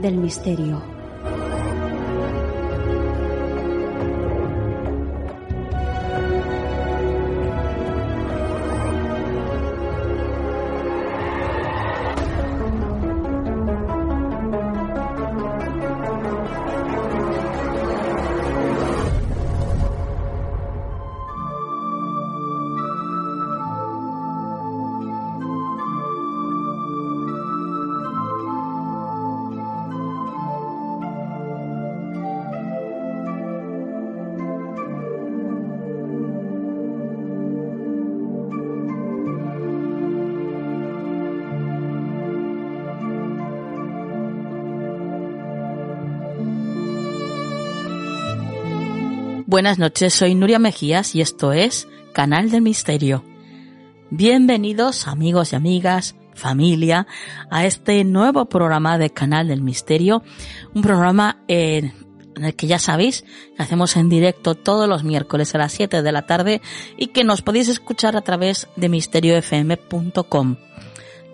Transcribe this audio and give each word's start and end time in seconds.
del 0.00 0.16
misterio. 0.16 0.95
Buenas 49.56 49.78
noches, 49.78 50.12
soy 50.12 50.34
Nuria 50.34 50.58
Mejías 50.58 51.14
y 51.14 51.22
esto 51.22 51.54
es 51.54 51.88
Canal 52.12 52.50
del 52.50 52.60
Misterio. 52.60 53.24
Bienvenidos 54.10 55.08
amigos 55.08 55.54
y 55.54 55.56
amigas, 55.56 56.14
familia, 56.34 57.06
a 57.50 57.64
este 57.64 58.04
nuevo 58.04 58.50
programa 58.50 58.98
de 58.98 59.08
Canal 59.08 59.48
del 59.48 59.62
Misterio, 59.62 60.22
un 60.74 60.82
programa 60.82 61.42
en 61.48 61.94
el 62.36 62.54
que 62.54 62.66
ya 62.66 62.78
sabéis 62.78 63.24
que 63.56 63.62
hacemos 63.62 63.96
en 63.96 64.10
directo 64.10 64.56
todos 64.56 64.90
los 64.90 65.04
miércoles 65.04 65.54
a 65.54 65.58
las 65.58 65.72
7 65.72 66.02
de 66.02 66.12
la 66.12 66.26
tarde 66.26 66.60
y 66.98 67.06
que 67.06 67.24
nos 67.24 67.40
podéis 67.40 67.68
escuchar 67.68 68.14
a 68.14 68.20
través 68.20 68.68
de 68.76 68.90
misteriofm.com. 68.90 70.56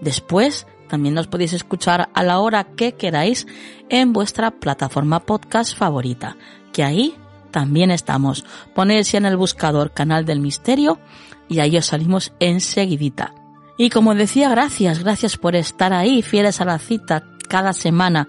Después 0.01 0.69
también 0.89 1.17
nos 1.17 1.27
podéis 1.27 1.55
escuchar 1.55 2.09
a 2.15 2.23
la 2.23 2.39
hora 2.39 2.63
que 2.77 2.93
queráis 2.93 3.49
en 3.89 4.13
vuestra 4.13 4.53
plataforma 4.53 5.27
podcast 5.27 5.77
favorita, 5.77 6.37
que 6.73 6.85
ahí 6.85 7.17
también 7.53 7.93
estamos. 7.93 8.45
Ponéis 8.75 9.15
en 9.15 9.27
el 9.27 9.37
buscador 9.37 9.93
Canal 9.93 10.25
del 10.25 10.41
Misterio 10.41 10.99
y 11.49 11.61
ahí 11.61 11.77
os 11.77 11.87
salimos 11.87 12.33
enseguidita. 12.41 13.35
Y 13.77 13.91
como 13.91 14.15
decía, 14.15 14.51
gracias, 14.51 15.03
gracias 15.03 15.37
por 15.37 15.55
estar 15.55 15.93
ahí, 15.93 16.23
fieles 16.23 16.61
a 16.61 16.65
la 16.65 16.79
cita 16.79 17.25
cada 17.49 17.73
semana. 17.73 18.29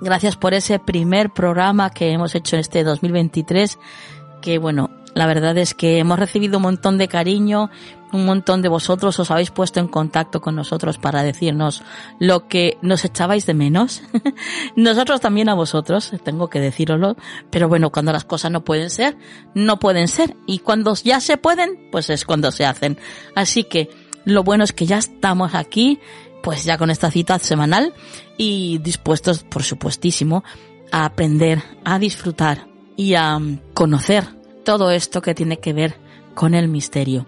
Gracias 0.00 0.36
por 0.36 0.54
ese 0.54 0.78
primer 0.78 1.30
programa 1.30 1.90
que 1.90 2.10
hemos 2.10 2.34
hecho 2.34 2.56
en 2.56 2.60
este 2.60 2.84
2023, 2.84 3.78
que 4.42 4.58
bueno, 4.58 4.90
la 5.14 5.26
verdad 5.26 5.56
es 5.56 5.72
que 5.72 5.98
hemos 5.98 6.18
recibido 6.18 6.58
un 6.58 6.64
montón 6.64 6.98
de 6.98 7.08
cariño, 7.08 7.70
un 8.12 8.24
montón 8.24 8.62
de 8.62 8.68
vosotros 8.68 9.18
os 9.18 9.30
habéis 9.30 9.50
puesto 9.50 9.80
en 9.80 9.88
contacto 9.88 10.40
con 10.40 10.54
nosotros 10.54 10.98
para 10.98 11.22
decirnos 11.22 11.82
lo 12.18 12.48
que 12.48 12.78
nos 12.82 13.04
echabais 13.04 13.46
de 13.46 13.54
menos. 13.54 14.02
nosotros 14.76 15.20
también 15.20 15.48
a 15.48 15.54
vosotros, 15.54 16.12
tengo 16.22 16.48
que 16.48 16.60
deciroslo, 16.60 17.16
pero 17.50 17.68
bueno, 17.68 17.90
cuando 17.90 18.12
las 18.12 18.24
cosas 18.24 18.50
no 18.52 18.64
pueden 18.64 18.90
ser, 18.90 19.16
no 19.54 19.78
pueden 19.78 20.08
ser. 20.08 20.36
Y 20.46 20.60
cuando 20.60 20.94
ya 20.94 21.20
se 21.20 21.36
pueden, 21.36 21.88
pues 21.90 22.10
es 22.10 22.24
cuando 22.24 22.52
se 22.52 22.64
hacen. 22.64 22.98
Así 23.34 23.64
que 23.64 23.90
lo 24.24 24.44
bueno 24.44 24.64
es 24.64 24.72
que 24.72 24.86
ya 24.86 24.98
estamos 24.98 25.54
aquí, 25.54 26.00
pues 26.42 26.64
ya 26.64 26.78
con 26.78 26.90
esta 26.90 27.10
cita 27.10 27.38
semanal 27.38 27.92
y 28.36 28.78
dispuestos, 28.78 29.42
por 29.42 29.62
supuestísimo, 29.62 30.44
a 30.92 31.04
aprender, 31.04 31.62
a 31.84 31.98
disfrutar 31.98 32.68
y 32.96 33.14
a 33.14 33.38
conocer 33.74 34.24
todo 34.64 34.90
esto 34.90 35.22
que 35.22 35.34
tiene 35.34 35.58
que 35.58 35.72
ver 35.72 35.96
con 36.34 36.54
el 36.54 36.68
misterio. 36.68 37.26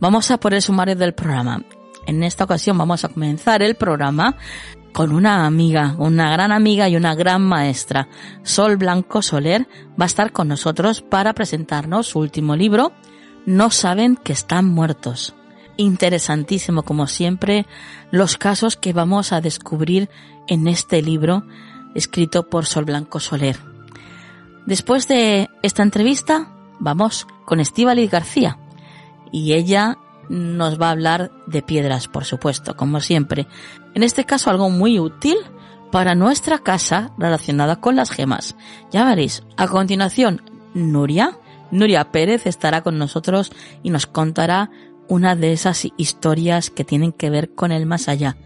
Vamos 0.00 0.30
a 0.30 0.40
por 0.40 0.54
el 0.54 0.62
sumario 0.62 0.96
del 0.96 1.12
programa. 1.12 1.62
En 2.06 2.22
esta 2.22 2.44
ocasión 2.44 2.78
vamos 2.78 3.04
a 3.04 3.10
comenzar 3.10 3.62
el 3.62 3.74
programa 3.74 4.36
con 4.94 5.12
una 5.12 5.44
amiga, 5.44 5.94
una 5.98 6.32
gran 6.32 6.52
amiga 6.52 6.88
y 6.88 6.96
una 6.96 7.14
gran 7.14 7.42
maestra. 7.42 8.08
Sol 8.42 8.78
Blanco 8.78 9.20
Soler 9.20 9.68
va 10.00 10.04
a 10.04 10.06
estar 10.06 10.32
con 10.32 10.48
nosotros 10.48 11.02
para 11.02 11.34
presentarnos 11.34 12.06
su 12.08 12.18
último 12.18 12.56
libro, 12.56 12.92
No 13.44 13.70
saben 13.70 14.16
que 14.16 14.32
están 14.32 14.64
muertos. 14.64 15.34
Interesantísimo, 15.76 16.82
como 16.82 17.06
siempre, 17.06 17.66
los 18.10 18.38
casos 18.38 18.76
que 18.76 18.94
vamos 18.94 19.32
a 19.32 19.42
descubrir 19.42 20.08
en 20.48 20.66
este 20.66 21.02
libro 21.02 21.44
escrito 21.94 22.48
por 22.48 22.64
Sol 22.64 22.86
Blanco 22.86 23.20
Soler. 23.20 23.58
Después 24.64 25.08
de 25.08 25.50
esta 25.62 25.82
entrevista, 25.82 26.54
vamos 26.78 27.26
con 27.44 27.60
Estíbaliz 27.60 28.10
García 28.10 28.58
y 29.32 29.52
ella 29.54 29.98
nos 30.28 30.80
va 30.80 30.88
a 30.88 30.92
hablar 30.92 31.32
de 31.46 31.62
piedras, 31.62 32.06
por 32.08 32.24
supuesto, 32.24 32.76
como 32.76 33.00
siempre. 33.00 33.46
En 33.94 34.02
este 34.02 34.24
caso 34.24 34.50
algo 34.50 34.70
muy 34.70 35.00
útil 35.00 35.36
para 35.90 36.14
nuestra 36.14 36.60
casa 36.60 37.12
relacionada 37.18 37.80
con 37.80 37.96
las 37.96 38.10
gemas. 38.10 38.56
Ya 38.92 39.04
veréis. 39.04 39.42
A 39.56 39.66
continuación, 39.66 40.42
Nuria. 40.72 41.36
Nuria 41.72 42.10
Pérez 42.10 42.46
estará 42.46 42.82
con 42.82 42.98
nosotros 42.98 43.50
y 43.82 43.90
nos 43.90 44.06
contará 44.06 44.70
una 45.08 45.34
de 45.34 45.52
esas 45.52 45.88
historias 45.96 46.70
que 46.70 46.84
tienen 46.84 47.12
que 47.12 47.30
ver 47.30 47.54
con 47.54 47.72
el 47.72 47.86
más 47.86 48.08
allá. 48.08 48.36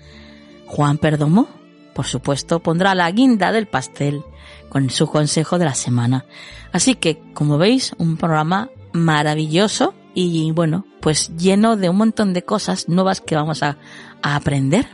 Juan 0.66 0.96
Perdomo, 0.96 1.48
por 1.94 2.06
supuesto, 2.06 2.60
pondrá 2.60 2.94
la 2.94 3.10
guinda 3.10 3.52
del 3.52 3.66
pastel 3.66 4.22
con 4.70 4.88
su 4.90 5.06
consejo 5.06 5.58
de 5.58 5.66
la 5.66 5.74
semana. 5.74 6.24
Así 6.72 6.94
que, 6.94 7.22
como 7.34 7.58
veis, 7.58 7.94
un 7.98 8.16
programa 8.16 8.70
maravilloso 8.92 9.94
y 10.14 10.50
bueno, 10.52 10.86
pues 11.00 11.36
lleno 11.36 11.76
de 11.76 11.88
un 11.88 11.96
montón 11.96 12.32
de 12.32 12.42
cosas 12.42 12.88
nuevas 12.88 13.20
que 13.20 13.34
vamos 13.34 13.62
a, 13.62 13.78
a 14.22 14.36
aprender 14.36 14.86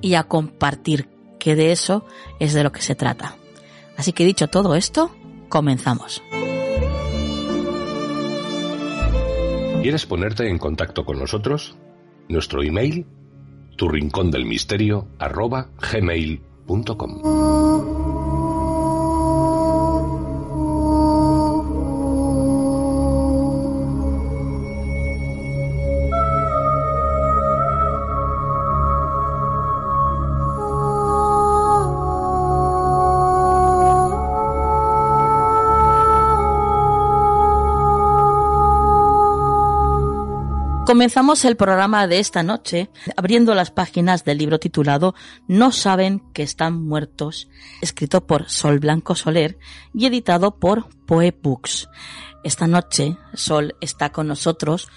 y 0.00 0.14
a 0.14 0.24
compartir, 0.24 1.08
que 1.38 1.54
de 1.54 1.72
eso 1.72 2.04
es 2.40 2.54
de 2.54 2.64
lo 2.64 2.72
que 2.72 2.82
se 2.82 2.94
trata. 2.94 3.36
Así 3.96 4.12
que 4.12 4.24
dicho 4.24 4.48
todo 4.48 4.74
esto, 4.74 5.14
comenzamos. 5.48 6.22
¿Quieres 9.82 10.06
ponerte 10.06 10.48
en 10.48 10.58
contacto 10.58 11.04
con 11.04 11.18
nosotros? 11.18 11.76
Nuestro 12.28 12.62
email, 12.62 13.06
tu 13.76 13.88
rincón 13.88 14.30
del 14.30 14.46
misterio, 14.46 15.08
arroba 15.18 15.68
gmail.com. 15.92 17.20
Comenzamos 40.94 41.44
el 41.44 41.56
programa 41.56 42.06
de 42.06 42.20
esta 42.20 42.44
noche 42.44 42.88
abriendo 43.16 43.56
las 43.56 43.72
páginas 43.72 44.24
del 44.24 44.38
libro 44.38 44.60
titulado 44.60 45.16
No 45.48 45.72
saben 45.72 46.20
que 46.32 46.44
están 46.44 46.86
muertos, 46.86 47.48
escrito 47.80 48.28
por 48.28 48.48
Sol 48.48 48.78
Blanco 48.78 49.16
Soler 49.16 49.58
y 49.92 50.06
editado 50.06 50.60
por 50.60 50.88
Poe 51.04 51.36
Books. 51.42 51.88
Esta 52.44 52.68
noche 52.68 53.18
Sol 53.32 53.74
está 53.80 54.12
con 54.12 54.28
nosotros, 54.28 54.88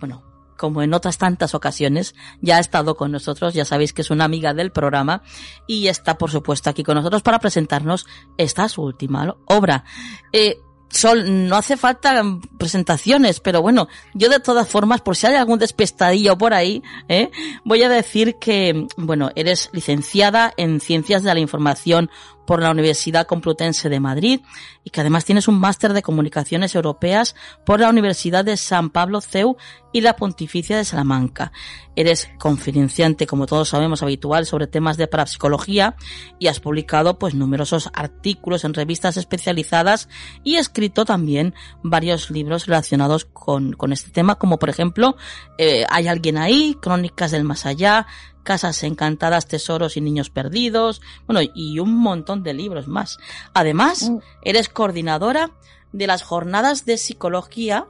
bueno, 0.00 0.24
como 0.58 0.82
en 0.82 0.92
otras 0.92 1.18
tantas 1.18 1.54
ocasiones, 1.54 2.16
ya 2.40 2.56
ha 2.56 2.60
estado 2.60 2.96
con 2.96 3.12
nosotros, 3.12 3.54
ya 3.54 3.64
sabéis 3.64 3.92
que 3.92 4.02
es 4.02 4.10
una 4.10 4.24
amiga 4.24 4.54
del 4.54 4.72
programa 4.72 5.22
y 5.68 5.86
está 5.86 6.18
por 6.18 6.32
supuesto 6.32 6.68
aquí 6.68 6.82
con 6.82 6.96
nosotros 6.96 7.22
para 7.22 7.38
presentarnos 7.38 8.06
esta 8.38 8.68
su 8.68 8.82
última 8.82 9.36
obra. 9.46 9.84
Eh, 10.32 10.58
Sol, 10.94 11.48
no 11.48 11.56
hace 11.56 11.76
falta 11.76 12.22
presentaciones, 12.56 13.40
pero 13.40 13.60
bueno, 13.60 13.88
yo 14.14 14.28
de 14.28 14.38
todas 14.38 14.68
formas, 14.68 15.00
por 15.00 15.16
si 15.16 15.26
hay 15.26 15.34
algún 15.34 15.58
despestadillo 15.58 16.38
por 16.38 16.54
ahí, 16.54 16.84
¿eh? 17.08 17.30
voy 17.64 17.82
a 17.82 17.88
decir 17.88 18.36
que, 18.36 18.86
bueno, 18.96 19.30
eres 19.34 19.70
licenciada 19.72 20.54
en 20.56 20.80
Ciencias 20.80 21.24
de 21.24 21.34
la 21.34 21.40
Información 21.40 22.10
por 22.46 22.62
la 22.62 22.70
Universidad 22.70 23.26
Complutense 23.26 23.88
de 23.88 24.00
Madrid 24.00 24.40
y 24.82 24.90
que 24.90 25.00
además 25.00 25.24
tienes 25.24 25.48
un 25.48 25.58
máster 25.58 25.92
de 25.92 26.02
Comunicaciones 26.02 26.74
Europeas 26.74 27.34
por 27.64 27.80
la 27.80 27.88
Universidad 27.88 28.44
de 28.44 28.56
San 28.56 28.90
Pablo 28.90 29.20
CEU 29.20 29.56
y 29.92 30.00
la 30.00 30.16
Pontificia 30.16 30.76
de 30.76 30.84
Salamanca. 30.84 31.52
Eres 31.96 32.28
conferenciante, 32.38 33.26
como 33.26 33.46
todos 33.46 33.68
sabemos, 33.68 34.02
habitual 34.02 34.44
sobre 34.44 34.66
temas 34.66 34.96
de 34.96 35.06
parapsicología 35.06 35.94
y 36.40 36.48
has 36.48 36.58
publicado 36.58 37.18
pues 37.18 37.34
numerosos 37.34 37.90
artículos 37.94 38.64
en 38.64 38.74
revistas 38.74 39.16
especializadas 39.16 40.08
y 40.42 40.56
escrito 40.56 41.04
también 41.04 41.54
varios 41.82 42.30
libros 42.30 42.66
relacionados 42.66 43.24
con, 43.24 43.72
con 43.74 43.92
este 43.92 44.10
tema, 44.10 44.34
como 44.34 44.58
por 44.58 44.68
ejemplo 44.68 45.16
eh, 45.58 45.84
Hay 45.88 46.08
alguien 46.08 46.38
ahí, 46.38 46.76
Crónicas 46.80 47.30
del 47.30 47.44
Más 47.44 47.64
Allá, 47.64 48.06
Casas 48.44 48.84
Encantadas, 48.84 49.48
Tesoros 49.48 49.96
y 49.96 50.00
Niños 50.00 50.30
Perdidos, 50.30 51.02
bueno, 51.26 51.40
y 51.54 51.80
un 51.80 51.96
montón 51.96 52.44
de 52.44 52.54
libros 52.54 52.86
más. 52.86 53.18
Además, 53.52 54.10
mm. 54.10 54.18
eres 54.42 54.68
coordinadora 54.68 55.50
de 55.92 56.06
las 56.06 56.22
jornadas 56.22 56.84
de 56.84 56.98
psicología 56.98 57.86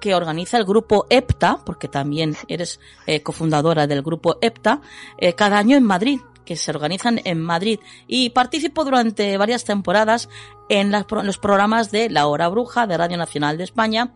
que 0.00 0.16
organiza 0.16 0.58
el 0.58 0.64
grupo 0.64 1.06
EPTA, 1.10 1.60
porque 1.64 1.86
también 1.86 2.36
eres 2.48 2.80
eh, 3.06 3.22
cofundadora 3.22 3.86
del 3.86 4.02
grupo 4.02 4.36
EPTA, 4.40 4.80
eh, 5.16 5.34
cada 5.34 5.58
año 5.58 5.76
en 5.76 5.84
Madrid, 5.84 6.20
que 6.44 6.56
se 6.56 6.72
organizan 6.72 7.20
en 7.24 7.40
Madrid. 7.40 7.78
Y 8.08 8.30
participo 8.30 8.84
durante 8.84 9.36
varias 9.36 9.64
temporadas 9.64 10.28
en 10.68 10.90
los 10.90 11.38
programas 11.38 11.92
de 11.92 12.10
La 12.10 12.26
Hora 12.26 12.48
Bruja 12.48 12.88
de 12.88 12.98
Radio 12.98 13.16
Nacional 13.16 13.58
de 13.58 13.64
España 13.64 14.12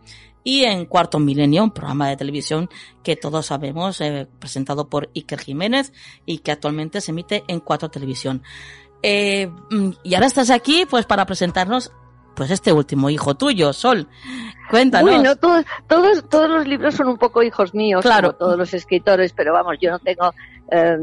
y 0.47 0.63
en 0.63 0.85
Cuarto 0.85 1.19
Milenio, 1.19 1.61
un 1.61 1.71
programa 1.71 2.07
de 2.07 2.15
televisión 2.15 2.69
que 3.03 3.17
todos 3.17 3.47
sabemos, 3.47 3.99
eh, 3.99 4.29
presentado 4.39 4.87
por 4.87 5.09
Iker 5.13 5.41
Jiménez 5.41 5.91
y 6.25 6.37
que 6.37 6.53
actualmente 6.53 7.01
se 7.01 7.11
emite 7.11 7.43
en 7.49 7.59
Cuatro 7.59 7.89
Televisión. 7.89 8.41
Eh, 9.03 9.47
mm, 9.69 9.89
y 10.03 10.15
ahora 10.15 10.27
estás 10.27 10.49
aquí 10.49 10.85
pues 10.89 11.05
para 11.05 11.25
presentarnos 11.25 11.91
pues 12.33 12.49
este 12.49 12.71
último 12.71 13.09
hijo 13.09 13.35
tuyo, 13.35 13.73
Sol. 13.73 14.07
Cuéntanos. 14.69 15.09
Bueno, 15.11 15.35
todos, 15.35 15.65
todos, 15.85 16.29
todos 16.29 16.49
los 16.49 16.65
libros 16.65 16.95
son 16.95 17.09
un 17.09 17.17
poco 17.17 17.43
hijos 17.43 17.73
míos, 17.73 18.03
claro. 18.03 18.29
como 18.29 18.37
todos 18.37 18.57
los 18.57 18.73
escritores, 18.73 19.33
pero 19.33 19.51
vamos, 19.51 19.75
yo 19.81 19.91
no 19.91 19.99
tengo 19.99 20.33
eh, 20.71 20.95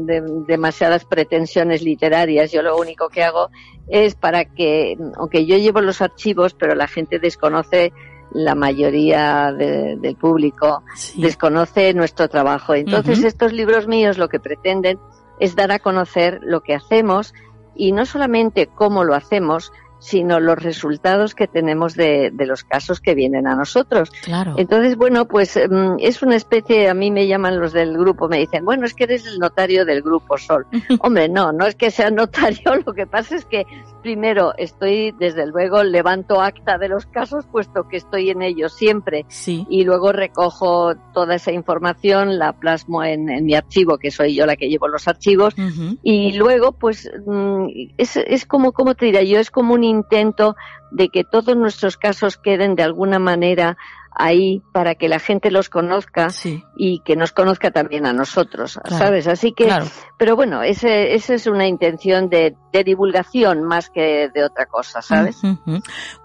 demasiadas 0.47 1.05
pretensiones 1.05 1.83
literarias. 1.83 2.51
Yo 2.51 2.63
lo 2.63 2.77
único 2.77 3.09
que 3.09 3.23
hago 3.23 3.51
es 3.89 4.15
para 4.15 4.45
que, 4.45 4.97
aunque 5.17 5.45
yo 5.45 5.55
llevo 5.57 5.81
los 5.81 6.01
archivos, 6.01 6.55
pero 6.55 6.73
la 6.73 6.87
gente 6.87 7.19
desconoce 7.19 7.93
la 8.35 8.53
mayoría 8.53 9.53
del 9.53 10.15
público 10.17 10.83
desconoce 11.15 11.93
nuestro 11.93 12.27
trabajo. 12.27 12.75
Entonces, 12.75 13.23
estos 13.23 13.53
libros 13.53 13.87
míos 13.87 14.17
lo 14.17 14.27
que 14.27 14.39
pretenden 14.39 14.99
es 15.39 15.55
dar 15.55 15.71
a 15.71 15.79
conocer 15.79 16.39
lo 16.43 16.61
que 16.61 16.75
hacemos 16.75 17.33
y 17.75 17.93
no 17.93 18.05
solamente 18.05 18.67
cómo 18.67 19.03
lo 19.05 19.15
hacemos, 19.15 19.71
sino 19.99 20.39
los 20.39 20.61
resultados 20.61 21.35
que 21.35 21.47
tenemos 21.47 21.95
de, 21.95 22.31
los 22.37 22.63
casos 22.63 22.99
que 22.99 23.15
vienen 23.15 23.47
a 23.47 23.55
nosotros. 23.55 24.11
Claro. 24.23 24.55
Entonces, 24.57 24.95
bueno, 24.97 25.25
pues 25.27 25.57
mm, 25.57 25.95
es 25.99 26.21
una 26.21 26.35
especie, 26.35 26.89
a 26.89 26.93
mí 26.93 27.11
me 27.11 27.27
llaman 27.27 27.59
los 27.59 27.73
del 27.73 27.97
grupo, 27.97 28.27
me 28.27 28.37
dicen, 28.37 28.65
bueno, 28.65 28.85
es 28.85 28.93
que 28.93 29.05
eres 29.05 29.25
el 29.25 29.39
notario 29.39 29.85
del 29.85 30.01
grupo 30.01 30.37
Sol. 30.37 30.65
Hombre, 30.99 31.29
no, 31.29 31.51
no 31.51 31.65
es 31.65 31.75
que 31.75 31.91
sea 31.91 32.11
notario, 32.11 32.75
lo 32.85 32.93
que 32.93 33.07
pasa 33.07 33.35
es 33.35 33.45
que 33.45 33.65
primero 34.01 34.53
estoy, 34.57 35.11
desde 35.19 35.47
luego, 35.47 35.83
levanto 35.83 36.41
acta 36.41 36.77
de 36.77 36.89
los 36.89 37.07
casos, 37.07 37.45
puesto 37.51 37.87
que 37.87 37.97
estoy 37.97 38.29
en 38.29 38.43
ellos 38.43 38.73
siempre. 38.73 39.25
Sí. 39.29 39.65
Y 39.69 39.83
luego 39.83 40.11
recojo 40.11 40.93
toda 41.13 41.35
esa 41.35 41.51
información, 41.51 42.37
la 42.37 42.53
plasmo 42.53 43.03
en, 43.03 43.25
mi 43.45 43.55
archivo, 43.55 43.97
que 43.97 44.11
soy 44.11 44.35
yo 44.35 44.45
la 44.45 44.55
que 44.55 44.69
llevo 44.69 44.87
los 44.87 45.07
archivos. 45.07 45.55
Y 46.03 46.33
luego, 46.33 46.73
pues, 46.73 47.09
mm, 47.25 47.65
es, 47.97 48.17
es 48.17 48.45
como, 48.45 48.73
¿cómo 48.73 48.93
te 48.93 49.05
diría 49.05 49.23
yo? 49.23 49.39
Es 49.39 49.49
como 49.49 49.73
un 49.73 49.83
intento 49.95 50.55
de 50.91 51.09
que 51.09 51.23
todos 51.23 51.55
nuestros 51.57 51.97
casos 51.97 52.37
queden 52.37 52.75
de 52.75 52.83
alguna 52.83 53.19
manera 53.19 53.77
ahí 54.15 54.63
para 54.71 54.95
que 54.95 55.09
la 55.09 55.19
gente 55.19 55.51
los 55.51 55.69
conozca 55.69 56.29
y 56.77 56.99
que 56.99 57.15
nos 57.15 57.33
conozca 57.33 57.71
también 57.71 58.05
a 58.05 58.13
nosotros, 58.13 58.79
¿sabes? 58.87 59.27
Así 59.27 59.51
que, 59.51 59.69
pero 60.17 60.35
bueno, 60.35 60.63
ese, 60.63 61.13
esa 61.13 61.33
es 61.33 61.47
una 61.47 61.67
intención 61.67 62.29
de, 62.29 62.55
divulgación 62.85 63.63
más 63.63 63.89
que 63.89 64.29
de 64.33 64.43
otra 64.43 64.65
cosa, 64.65 65.01
¿sabes? 65.01 65.41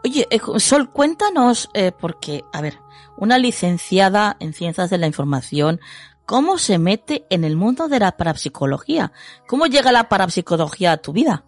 Oye, 0.04 0.26
eh, 0.30 0.40
Sol, 0.58 0.90
cuéntanos, 0.90 1.68
eh, 1.74 1.92
porque, 1.92 2.44
a 2.52 2.60
ver, 2.60 2.78
una 3.16 3.38
licenciada 3.38 4.36
en 4.40 4.52
ciencias 4.52 4.90
de 4.90 4.98
la 4.98 5.06
información, 5.06 5.80
¿cómo 6.26 6.58
se 6.58 6.78
mete 6.78 7.26
en 7.28 7.44
el 7.44 7.56
mundo 7.56 7.88
de 7.88 7.98
la 7.98 8.16
parapsicología? 8.16 9.12
¿Cómo 9.48 9.66
llega 9.66 9.90
la 9.90 10.08
parapsicología 10.08 10.92
a 10.92 10.96
tu 10.98 11.12
vida? 11.12 11.44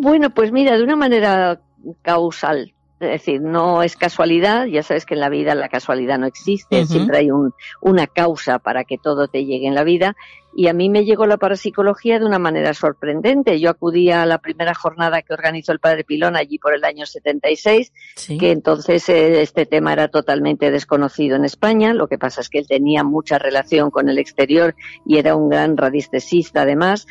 Bueno, 0.00 0.30
pues 0.30 0.52
mira, 0.52 0.76
de 0.76 0.84
una 0.84 0.96
manera 0.96 1.60
causal. 2.02 2.74
Es 2.98 3.10
decir, 3.10 3.42
no 3.42 3.82
es 3.82 3.94
casualidad, 3.94 4.64
ya 4.64 4.82
sabes 4.82 5.04
que 5.04 5.12
en 5.12 5.20
la 5.20 5.28
vida 5.28 5.54
la 5.54 5.68
casualidad 5.68 6.18
no 6.18 6.26
existe, 6.26 6.86
siempre 6.86 7.18
hay 7.18 7.30
un, 7.30 7.52
una 7.82 8.06
causa 8.06 8.58
para 8.58 8.84
que 8.84 8.96
todo 8.96 9.28
te 9.28 9.44
llegue 9.44 9.66
en 9.66 9.74
la 9.74 9.84
vida. 9.84 10.16
Y 10.58 10.68
a 10.68 10.72
mí 10.72 10.88
me 10.88 11.04
llegó 11.04 11.26
la 11.26 11.36
parapsicología 11.36 12.18
de 12.18 12.24
una 12.24 12.38
manera 12.38 12.72
sorprendente. 12.72 13.60
Yo 13.60 13.68
acudí 13.68 14.10
a 14.10 14.24
la 14.24 14.38
primera 14.38 14.72
jornada 14.72 15.20
que 15.20 15.34
organizó 15.34 15.72
el 15.72 15.80
Padre 15.80 16.04
Pilón 16.04 16.34
allí 16.34 16.58
por 16.58 16.72
el 16.72 16.82
año 16.84 17.04
76, 17.04 17.92
que 18.40 18.52
entonces 18.52 19.06
eh, 19.10 19.42
este 19.42 19.66
tema 19.66 19.92
era 19.92 20.08
totalmente 20.08 20.70
desconocido 20.70 21.36
en 21.36 21.44
España. 21.44 21.92
Lo 21.92 22.08
que 22.08 22.16
pasa 22.16 22.40
es 22.40 22.48
que 22.48 22.58
él 22.58 22.66
tenía 22.66 23.04
mucha 23.04 23.38
relación 23.38 23.90
con 23.90 24.08
el 24.08 24.16
exterior 24.16 24.74
y 25.04 25.18
era 25.18 25.36
un 25.36 25.50
gran 25.50 25.76
radiestesista 25.76 26.62
además. 26.62 27.06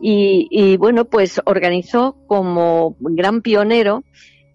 y, 0.00 0.48
y 0.50 0.76
bueno, 0.76 1.04
pues 1.04 1.40
organizó 1.44 2.16
como 2.26 2.96
gran 2.98 3.42
pionero 3.42 4.02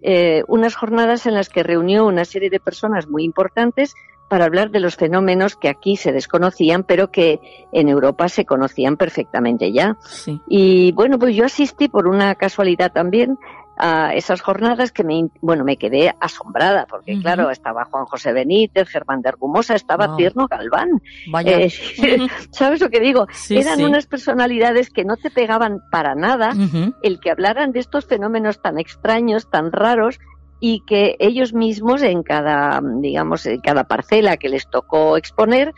eh, 0.03 0.43
unas 0.47 0.75
jornadas 0.75 1.25
en 1.25 1.33
las 1.33 1.49
que 1.49 1.63
reunió 1.63 2.05
una 2.05 2.25
serie 2.25 2.49
de 2.49 2.59
personas 2.59 3.07
muy 3.07 3.23
importantes 3.23 3.95
para 4.27 4.45
hablar 4.45 4.71
de 4.71 4.79
los 4.79 4.95
fenómenos 4.95 5.55
que 5.55 5.69
aquí 5.69 5.95
se 5.95 6.11
desconocían, 6.11 6.83
pero 6.83 7.11
que 7.11 7.39
en 7.71 7.87
Europa 7.87 8.29
se 8.29 8.45
conocían 8.45 8.97
perfectamente 8.97 9.71
ya. 9.71 9.97
Y 10.47 10.91
bueno, 10.93 11.19
pues 11.19 11.35
yo 11.35 11.45
asistí 11.45 11.87
por 11.87 12.07
una 12.07 12.33
casualidad 12.35 12.91
también 12.91 13.37
a 13.77 14.13
esas 14.13 14.41
jornadas 14.41 14.91
que 14.91 15.03
me, 15.03 15.29
bueno, 15.41 15.63
me 15.63 15.77
quedé 15.77 16.13
asombrada, 16.19 16.85
porque 16.85 17.19
claro, 17.19 17.49
estaba 17.49 17.85
Juan 17.85 18.05
José 18.05 18.33
Benítez, 18.33 18.87
Germán 18.87 19.21
de 19.21 19.29
Argumosa, 19.29 19.75
estaba 19.75 20.15
Tierno 20.15 20.47
Galván. 20.47 21.01
Eh, 21.45 21.69
¿Sabes 22.51 22.81
lo 22.81 22.89
que 22.89 22.99
digo? 22.99 23.27
Eran 23.49 23.83
unas 23.83 24.05
personalidades 24.05 24.89
que 24.89 25.03
no 25.03 25.17
te 25.17 25.31
pegaban 25.31 25.81
para 25.91 26.15
nada 26.15 26.53
el 27.01 27.19
que 27.19 27.31
hablaran 27.31 27.71
de 27.71 27.79
estos 27.79 28.05
fenómenos 28.05 28.61
tan 28.61 28.77
extraños, 28.79 29.49
tan 29.49 29.71
raros, 29.71 30.19
y 30.59 30.81
que 30.85 31.17
ellos 31.19 31.53
mismos 31.53 32.03
en 32.03 32.23
cada, 32.23 32.81
digamos, 32.99 33.45
en 33.45 33.59
cada 33.59 33.83
parcela 33.83 34.37
que 34.37 34.47
les 34.47 34.69
tocó 34.69 35.17
exponer, 35.17 35.73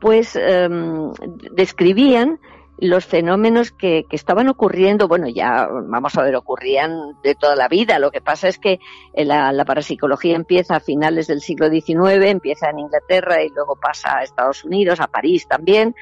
pues 0.00 0.34
em, 0.34 1.12
describían 1.52 2.38
los 2.80 3.04
fenómenos 3.04 3.72
que, 3.72 4.06
que, 4.08 4.16
estaban 4.16 4.48
ocurriendo, 4.48 5.06
bueno, 5.06 5.28
ya 5.28 5.68
vamos 5.68 6.16
a 6.16 6.22
ver, 6.22 6.34
ocurrían 6.34 7.14
de 7.22 7.34
toda 7.34 7.54
la 7.54 7.68
vida. 7.68 7.98
Lo 7.98 8.10
que 8.10 8.22
pasa 8.22 8.48
es 8.48 8.58
que 8.58 8.80
la, 9.14 9.52
la, 9.52 9.64
parapsicología 9.64 10.34
empieza 10.34 10.76
a 10.76 10.80
finales 10.80 11.26
del 11.26 11.42
siglo 11.42 11.68
XIX, 11.68 12.24
empieza 12.24 12.70
en 12.70 12.78
Inglaterra 12.78 13.42
y 13.42 13.50
luego 13.50 13.76
pasa 13.76 14.18
a 14.18 14.22
Estados 14.22 14.64
Unidos, 14.64 14.98
a 15.00 15.08
París 15.08 15.46
también, 15.46 15.94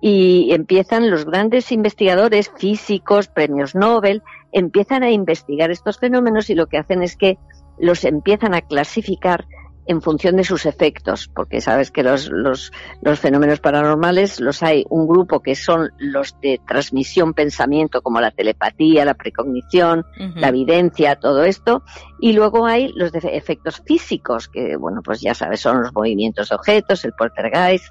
y 0.00 0.52
empiezan 0.52 1.10
los 1.10 1.24
grandes 1.24 1.72
investigadores 1.72 2.50
físicos, 2.56 3.28
premios 3.28 3.74
Nobel, 3.74 4.22
empiezan 4.52 5.02
a 5.02 5.10
investigar 5.10 5.70
estos 5.70 5.98
fenómenos 5.98 6.48
y 6.48 6.54
lo 6.54 6.66
que 6.66 6.78
hacen 6.78 7.02
es 7.02 7.16
que 7.16 7.38
los 7.78 8.04
empiezan 8.04 8.54
a 8.54 8.62
clasificar 8.62 9.46
en 9.86 10.00
función 10.00 10.36
de 10.36 10.44
sus 10.44 10.66
efectos, 10.66 11.28
porque 11.34 11.60
sabes 11.60 11.90
que 11.90 12.02
los, 12.02 12.30
los, 12.30 12.72
los, 13.02 13.20
fenómenos 13.20 13.60
paranormales 13.60 14.40
los 14.40 14.62
hay 14.62 14.84
un 14.88 15.06
grupo 15.06 15.40
que 15.40 15.54
son 15.54 15.90
los 15.98 16.38
de 16.40 16.60
transmisión 16.66 17.34
pensamiento, 17.34 18.02
como 18.02 18.20
la 18.20 18.30
telepatía, 18.30 19.04
la 19.04 19.14
precognición, 19.14 20.04
la 20.36 20.48
evidencia, 20.48 21.16
todo 21.16 21.44
esto, 21.44 21.82
y 22.20 22.32
luego 22.32 22.66
hay 22.66 22.92
los 22.94 23.12
de 23.12 23.18
efectos 23.32 23.82
físicos, 23.84 24.48
que 24.48 24.76
bueno, 24.76 25.02
pues 25.02 25.20
ya 25.20 25.34
sabes, 25.34 25.60
son 25.60 25.82
los 25.82 25.92
movimientos 25.92 26.48
de 26.48 26.54
objetos, 26.54 27.04
el 27.04 27.12
poltergeist, 27.12 27.86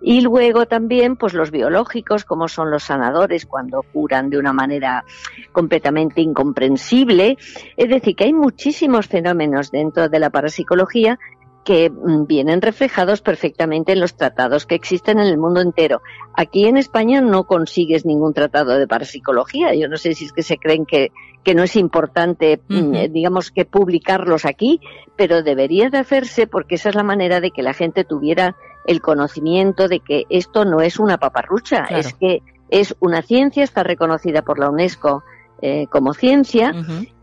y 0.00 0.20
luego 0.20 0.66
también, 0.66 1.16
pues 1.16 1.34
los 1.34 1.50
biológicos, 1.50 2.24
como 2.24 2.48
son 2.48 2.70
los 2.70 2.84
sanadores 2.84 3.46
cuando 3.46 3.82
curan 3.82 4.30
de 4.30 4.38
una 4.38 4.52
manera 4.52 5.04
completamente 5.52 6.20
incomprensible. 6.20 7.36
Es 7.76 7.88
decir, 7.88 8.14
que 8.14 8.24
hay 8.24 8.32
muchísimos 8.32 9.08
fenómenos 9.08 9.70
dentro 9.70 10.08
de 10.08 10.18
la 10.20 10.30
parapsicología 10.30 11.18
que 11.64 11.90
mm, 11.90 12.26
vienen 12.26 12.62
reflejados 12.62 13.20
perfectamente 13.20 13.92
en 13.92 14.00
los 14.00 14.16
tratados 14.16 14.66
que 14.66 14.76
existen 14.76 15.18
en 15.18 15.26
el 15.26 15.36
mundo 15.36 15.60
entero. 15.60 16.00
Aquí 16.32 16.66
en 16.66 16.76
España 16.76 17.20
no 17.20 17.44
consigues 17.44 18.06
ningún 18.06 18.32
tratado 18.32 18.78
de 18.78 18.86
parapsicología. 18.86 19.74
Yo 19.74 19.88
no 19.88 19.96
sé 19.96 20.14
si 20.14 20.26
es 20.26 20.32
que 20.32 20.44
se 20.44 20.58
creen 20.58 20.86
que, 20.86 21.10
que 21.42 21.54
no 21.54 21.64
es 21.64 21.74
importante, 21.74 22.60
mm, 22.68 23.12
digamos, 23.12 23.50
que 23.50 23.64
publicarlos 23.64 24.44
aquí, 24.44 24.80
pero 25.16 25.42
debería 25.42 25.90
de 25.90 25.98
hacerse 25.98 26.46
porque 26.46 26.76
esa 26.76 26.90
es 26.90 26.94
la 26.94 27.02
manera 27.02 27.40
de 27.40 27.50
que 27.50 27.62
la 27.62 27.74
gente 27.74 28.04
tuviera 28.04 28.56
el 28.88 29.02
conocimiento 29.02 29.86
de 29.86 30.00
que 30.00 30.24
esto 30.30 30.64
no 30.64 30.80
es 30.80 30.98
una 30.98 31.18
paparrucha, 31.18 31.84
es 31.90 32.14
que 32.14 32.42
es 32.70 32.96
una 33.00 33.20
ciencia, 33.20 33.62
está 33.62 33.82
reconocida 33.82 34.40
por 34.40 34.58
la 34.58 34.70
UNESCO 34.70 35.22
eh, 35.60 35.86
como 35.90 36.14
ciencia 36.14 36.72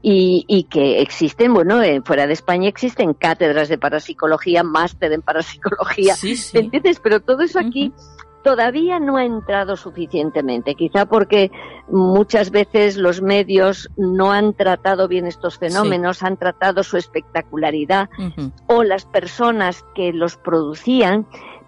y, 0.04 0.68
que 0.70 1.02
existen, 1.02 1.56
bueno, 1.56 1.82
eh, 1.82 2.02
fuera 2.06 2.28
de 2.28 2.34
España 2.34 2.70
existen 2.70 3.16
cátedras 3.16 3.68
de 3.68 3.80
parapsicología, 3.80 4.62
máster 4.62 5.12
en 5.12 5.24
parapsicología, 5.24 6.16
¿entiendes? 6.54 7.00
Pero 7.00 7.20
todo 7.20 7.42
eso 7.42 7.58
aquí 7.60 7.92
todavía 8.44 9.00
no 9.00 9.18
ha 9.18 9.26
entrado 9.26 9.76
suficientemente, 9.76 10.76
quizá 10.76 11.08
porque 11.08 11.50
muchas 11.90 12.52
veces 12.52 12.96
los 12.96 13.24
medios 13.24 13.90
no 13.98 14.32
han 14.32 14.54
tratado 14.54 15.08
bien 15.08 15.26
estos 15.26 15.58
fenómenos, 15.58 16.22
han 16.22 16.38
tratado 16.38 16.84
su 16.84 16.98
espectacularidad 16.98 18.08
o 18.68 18.84
las 18.84 19.08
personas 19.08 19.84
que 19.96 20.14
los 20.14 20.38
producían 20.38 21.26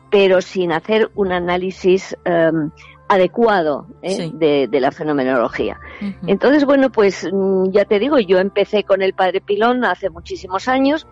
pero 0.10 0.42
sin 0.42 0.72
hacer 0.72 1.12
un 1.16 1.32
análisis 1.32 2.16
em, 2.26 2.72
adecuado 3.08 3.88
¿eh? 4.02 4.32
de, 4.34 4.80
la 4.80 4.92
fenomenología. 4.92 5.80
Entonces, 6.26 6.66
bueno, 6.66 6.92
pues 6.92 7.28
mm, 7.32 7.72
ya 7.72 7.86
te 7.86 8.00
digo, 8.00 8.20
yo 8.20 8.40
empecé 8.40 8.84
con 8.84 9.02
el 9.02 9.14
padre 9.14 9.42
Pilón 9.42 9.86
hace 9.86 10.10
muchísimos 10.10 10.68
años, 10.68 11.08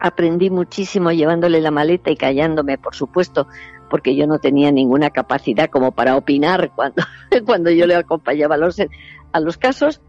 aprendí 0.00 0.50
muchísimo 0.50 1.12
llevándole 1.12 1.60
la 1.60 1.70
maleta 1.70 2.10
y 2.10 2.16
callándome, 2.16 2.76
por 2.76 2.94
supuesto, 2.94 3.46
porque 3.88 4.16
yo 4.16 4.26
no 4.26 4.38
tenía 4.38 4.72
ninguna 4.72 5.10
capacidad 5.10 5.70
como 5.70 5.92
para 5.92 6.16
opinar 6.16 6.72
cuando, 6.74 7.02
cuando 7.46 7.70
yo 7.70 7.86
le 7.86 7.94
acompañaba 7.94 8.56
a 8.56 8.58
los, 8.58 8.80
a 9.32 9.40
los 9.40 9.58
casos. 9.58 10.00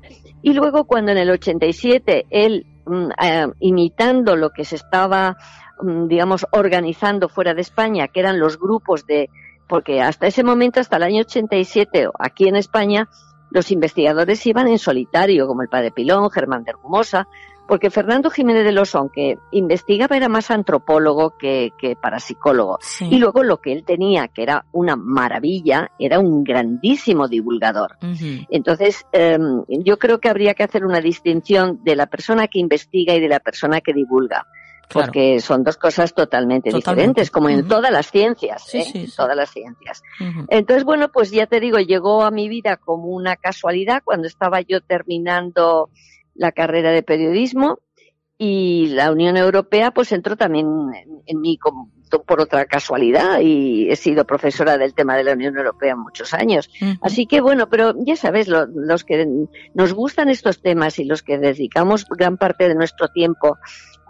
Y 0.41 0.53
luego 0.53 0.85
cuando 0.85 1.11
en 1.11 1.19
el 1.19 1.29
87 1.29 2.25
él, 2.29 2.65
mm, 2.85 3.09
eh, 3.21 3.47
imitando 3.59 4.35
lo 4.35 4.49
que 4.49 4.65
se 4.65 4.75
estaba 4.75 5.37
digamos, 5.83 6.45
organizando 6.51 7.29
fuera 7.29 7.53
de 7.53 7.61
España, 7.61 8.07
que 8.07 8.19
eran 8.19 8.39
los 8.39 8.59
grupos 8.59 9.05
de, 9.05 9.29
porque 9.67 10.01
hasta 10.01 10.27
ese 10.27 10.43
momento, 10.43 10.79
hasta 10.79 10.97
el 10.97 11.03
año 11.03 11.21
87, 11.21 12.07
aquí 12.19 12.47
en 12.47 12.55
España, 12.55 13.09
los 13.49 13.71
investigadores 13.71 14.45
iban 14.47 14.67
en 14.67 14.79
solitario, 14.79 15.47
como 15.47 15.61
el 15.61 15.69
padre 15.69 15.91
Pilón, 15.91 16.29
Germán 16.31 16.63
de 16.63 16.73
porque 17.67 17.89
Fernando 17.89 18.29
Jiménez 18.29 18.65
de 18.65 18.71
Losón, 18.71 19.09
que 19.09 19.37
investigaba, 19.51 20.17
era 20.17 20.27
más 20.27 20.51
antropólogo 20.51 21.37
que, 21.37 21.71
que 21.79 21.95
parapsicólogo. 21.95 22.79
Y 22.99 23.19
luego 23.19 23.43
lo 23.43 23.61
que 23.61 23.71
él 23.71 23.83
tenía, 23.85 24.27
que 24.27 24.43
era 24.43 24.65
una 24.73 24.95
maravilla, 24.95 25.91
era 25.97 26.19
un 26.19 26.43
grandísimo 26.43 27.27
divulgador. 27.27 27.97
Entonces, 28.49 29.05
em, 29.13 29.63
yo 29.67 29.97
creo 29.97 30.19
que 30.19 30.29
habría 30.29 30.53
que 30.55 30.63
hacer 30.63 30.85
una 30.85 30.99
distinción 30.99 31.79
de 31.83 31.95
la 31.95 32.07
persona 32.07 32.47
que 32.47 32.59
investiga 32.59 33.15
y 33.15 33.21
de 33.21 33.29
la 33.29 33.39
persona 33.39 33.79
que 33.79 33.93
divulga 33.93 34.45
porque 34.91 35.39
son 35.39 35.63
dos 35.63 35.77
cosas 35.77 36.13
totalmente, 36.13 36.71
diferentes, 36.71 37.31
como 37.31 37.49
en 37.49 37.67
todas 37.67 37.91
las 37.91 38.11
ciencias, 38.11 38.73
¿eh? 38.73 39.07
todas 39.15 39.35
las 39.35 39.49
ciencias. 39.51 40.03
Entonces, 40.49 40.83
bueno, 40.83 41.09
pues 41.11 41.31
ya 41.31 41.47
te 41.47 41.59
digo, 41.59 41.79
llegó 41.79 42.23
a 42.23 42.31
mi 42.31 42.49
vida 42.49 42.77
como 42.77 43.07
una 43.07 43.35
casualidad 43.35 44.01
cuando 44.03 44.27
estaba 44.27 44.61
yo 44.61 44.81
terminando 44.81 45.89
la 46.35 46.51
carrera 46.51 46.91
de 46.91 47.03
periodismo 47.03 47.79
y 48.37 48.87
la 48.87 49.11
Unión 49.11 49.37
Europea 49.37 49.91
pues 49.91 50.11
entró 50.11 50.35
también 50.35 50.67
en, 51.25 51.41
mí 51.41 51.57
por 52.25 52.41
otra 52.41 52.65
casualidad 52.65 53.39
y 53.39 53.89
he 53.89 53.95
sido 53.95 54.25
profesora 54.25 54.77
del 54.77 54.93
tema 54.93 55.15
de 55.15 55.23
la 55.23 55.33
Unión 55.33 55.55
Europea 55.55 55.95
muchos 55.95 56.33
años. 56.33 56.69
Así 57.01 57.25
que 57.25 57.41
bueno, 57.41 57.69
pero 57.69 57.93
ya 57.99 58.15
sabes, 58.15 58.47
los 58.47 59.03
que 59.03 59.27
nos 59.73 59.93
gustan 59.93 60.29
estos 60.29 60.61
temas 60.61 60.99
y 60.99 61.05
los 61.05 61.23
que 61.23 61.37
dedicamos 61.37 62.05
gran 62.09 62.37
parte 62.37 62.67
de 62.67 62.75
nuestro 62.75 63.07
tiempo 63.09 63.57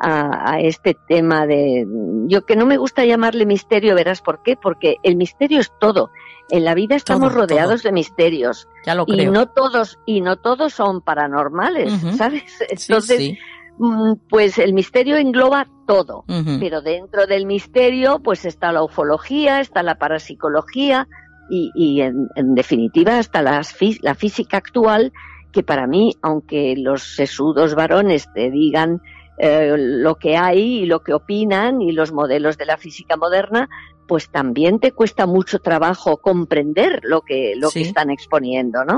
a, 0.04 0.60
este 0.60 0.98
tema 1.08 1.46
de 1.48 1.86
yo 2.28 2.46
que 2.46 2.56
no 2.56 2.66
me 2.66 2.78
gusta 2.78 3.06
llamarle 3.06 3.46
misterio, 3.46 3.96
verás 3.96 4.22
por 4.22 4.44
qué, 4.44 4.56
porque 4.56 4.98
el 5.04 5.16
misterio 5.16 5.60
es 5.60 5.72
todo. 5.80 6.12
En 6.50 6.66
la 6.66 6.76
vida 6.76 6.96
estamos 6.96 7.34
rodeados 7.34 7.84
de 7.84 7.92
misterios. 7.92 8.68
Ya 8.86 8.96
lo 8.96 9.06
y 9.08 9.26
no 9.28 9.48
todos 9.48 10.00
y 10.06 10.22
no 10.22 10.36
todos 10.36 10.74
son 10.74 11.02
paranormales, 11.02 11.94
¿sabes? 12.18 12.60
Entonces, 12.70 13.38
mm, 13.78 14.14
pues 14.30 14.58
el 14.58 14.74
misterio 14.74 15.16
engloba 15.16 15.68
todo, 15.88 16.26
pero 16.60 16.82
dentro 16.82 17.26
del 17.26 17.46
misterio 17.46 18.20
pues 18.20 18.46
está 18.46 18.72
la 18.72 18.84
ufología, 18.84 19.62
está 19.62 19.84
la 19.84 19.96
parapsicología 19.96 21.08
y, 21.50 21.72
y 21.76 22.02
en, 22.02 22.28
en, 22.36 22.56
definitiva 22.56 23.18
hasta 23.18 23.42
las, 23.42 23.76
la 24.02 24.16
física 24.16 24.58
actual 24.58 25.14
que 25.54 25.64
para 25.64 25.88
mí, 25.88 26.16
aunque 26.22 26.76
los 26.76 27.16
sesudos 27.16 27.76
varones 27.76 28.28
te 28.34 28.50
digan 28.50 29.02
eh, 29.38 29.76
lo 29.78 30.16
que 30.16 30.38
hay 30.38 30.80
y 30.80 30.86
lo 30.86 31.02
que 31.02 31.14
opinan 31.14 31.82
y 31.82 31.92
los 31.92 32.12
modelos 32.12 32.58
de 32.58 32.66
la 32.66 32.78
física 32.78 33.18
moderna, 33.18 33.70
pues 34.08 34.30
también 34.30 34.80
te 34.80 34.92
cuesta 34.92 35.26
mucho 35.26 35.60
trabajo 35.60 36.18
comprender 36.18 37.00
lo 37.04 37.22
que, 37.22 37.54
lo 37.56 37.70
que 37.70 37.82
están 37.82 38.10
exponiendo, 38.10 38.84
¿no? 38.86 38.98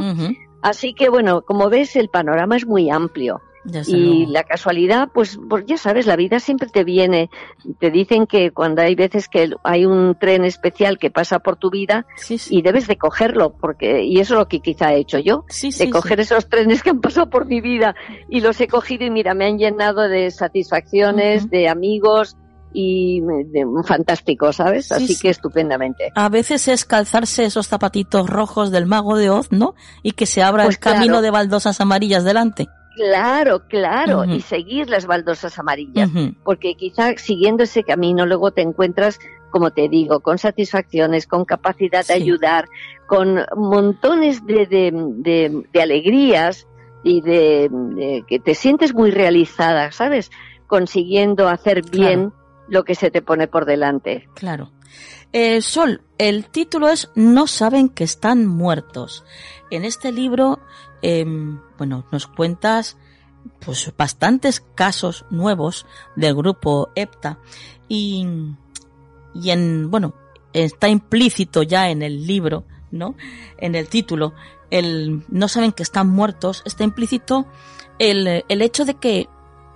Así 0.61 0.93
que 0.93 1.09
bueno, 1.09 1.43
como 1.43 1.69
ves, 1.69 1.95
el 1.95 2.09
panorama 2.09 2.57
es 2.57 2.65
muy 2.65 2.89
amplio 2.89 3.41
y 3.87 4.25
la 4.27 4.43
casualidad, 4.43 5.09
pues, 5.13 5.39
pues, 5.49 5.65
ya 5.65 5.77
sabes, 5.77 6.05
la 6.05 6.15
vida 6.15 6.39
siempre 6.39 6.69
te 6.69 6.83
viene. 6.83 7.29
Te 7.79 7.91
dicen 7.91 8.27
que 8.27 8.51
cuando 8.51 8.81
hay 8.81 8.95
veces 8.95 9.27
que 9.27 9.51
hay 9.63 9.85
un 9.85 10.15
tren 10.19 10.45
especial 10.45 10.97
que 10.97 11.11
pasa 11.11 11.39
por 11.39 11.57
tu 11.57 11.69
vida 11.69 12.05
y 12.49 12.61
debes 12.61 12.87
de 12.87 12.97
cogerlo, 12.97 13.55
porque 13.59 14.03
y 14.03 14.19
eso 14.19 14.35
es 14.35 14.39
lo 14.39 14.47
que 14.47 14.59
quizá 14.59 14.93
he 14.93 14.99
hecho 14.99 15.19
yo, 15.19 15.45
de 15.77 15.89
coger 15.89 16.19
esos 16.19 16.49
trenes 16.49 16.83
que 16.83 16.91
han 16.91 17.01
pasado 17.01 17.29
por 17.29 17.45
mi 17.45 17.61
vida 17.61 17.95
y 18.29 18.41
los 18.41 18.59
he 18.61 18.67
cogido 18.67 19.05
y 19.05 19.09
mira, 19.09 19.33
me 19.33 19.45
han 19.45 19.57
llenado 19.57 20.07
de 20.07 20.31
satisfacciones, 20.31 21.49
de 21.49 21.67
amigos, 21.69 22.37
y 22.77 23.21
de, 23.21 23.65
fantástico, 23.85 24.51
¿sabes? 24.51 24.91
Así 24.91 25.17
que 25.17 25.29
estupendamente. 25.29 26.11
A 26.13 26.27
veces 26.27 26.67
es 26.67 26.83
calzarse 26.83 27.45
esos 27.45 27.67
zapatitos 27.67 28.29
rojos 28.29 28.69
del 28.69 28.85
mago 28.85 29.15
de 29.17 29.29
Oz, 29.29 29.51
¿no? 29.51 29.75
Y 30.03 30.11
que 30.11 30.25
se 30.25 30.43
abra 30.43 30.65
pues 30.65 30.75
el 30.75 30.79
camino 30.79 31.21
de 31.21 31.31
baldosas 31.31 31.79
amarillas 31.79 32.25
delante. 32.25 32.67
Claro, 32.95 33.67
claro, 33.67 34.23
y 34.23 34.41
seguir 34.41 34.89
las 34.89 35.05
baldosas 35.05 35.59
amarillas, 35.59 36.09
porque 36.43 36.75
quizá 36.75 37.15
siguiendo 37.17 37.63
ese 37.63 37.83
camino 37.83 38.25
luego 38.25 38.51
te 38.51 38.61
encuentras, 38.61 39.19
como 39.51 39.71
te 39.71 39.89
digo, 39.89 40.21
con 40.21 40.37
satisfacciones, 40.37 41.27
con 41.27 41.43
capacidad 41.43 42.05
de 42.07 42.13
ayudar, 42.13 42.69
con 43.05 43.45
montones 43.55 44.45
de, 44.45 44.65
de, 44.65 45.63
de, 45.71 45.81
alegrías 45.81 46.67
y 47.03 47.19
de, 47.21 48.23
que 48.27 48.39
te 48.39 48.55
sientes 48.55 48.93
muy 48.93 49.11
realizada, 49.11 49.91
¿sabes? 49.91 50.31
Consiguiendo 50.67 51.49
hacer 51.49 51.83
bien 51.83 52.31
lo 52.69 52.85
que 52.85 52.95
se 52.95 53.11
te 53.11 53.21
pone 53.21 53.47
por 53.47 53.65
delante. 53.65 54.29
Claro. 54.35 54.71
Eh, 55.33 55.61
Sol, 55.61 56.01
el 56.17 56.45
título 56.45 56.87
es 56.87 57.11
No 57.13 57.45
saben 57.47 57.89
que 57.89 58.05
están 58.05 58.45
muertos. 58.47 59.25
En 59.69 59.83
este 59.83 60.13
libro 60.13 60.59
Em, 61.07 61.59
bueno, 61.77 62.03
nos 62.11 62.25
cuentas 62.25 62.97
pues 63.63 63.93
bastantes 63.95 64.59
casos 64.73 65.23
nuevos 65.29 65.85
del 66.15 66.33
grupo 66.33 66.89
EPTA 66.95 67.37
y, 67.87 68.25
y 69.35 69.51
en, 69.51 69.91
bueno, 69.91 70.15
está 70.51 70.89
implícito 70.89 71.61
ya 71.61 71.91
en 71.91 72.01
el 72.01 72.25
libro 72.25 72.63
¿no? 72.89 73.13
En 73.59 73.75
el 73.75 73.87
título, 73.87 74.33
el 74.71 75.23
no 75.27 75.47
saben 75.47 75.73
que 75.73 75.83
están 75.83 76.09
muertos, 76.09 76.63
está 76.65 76.83
implícito 76.83 77.45
el, 77.99 78.43
el 78.47 78.61
hecho 78.63 78.83
de 78.83 78.95
que 78.95 79.29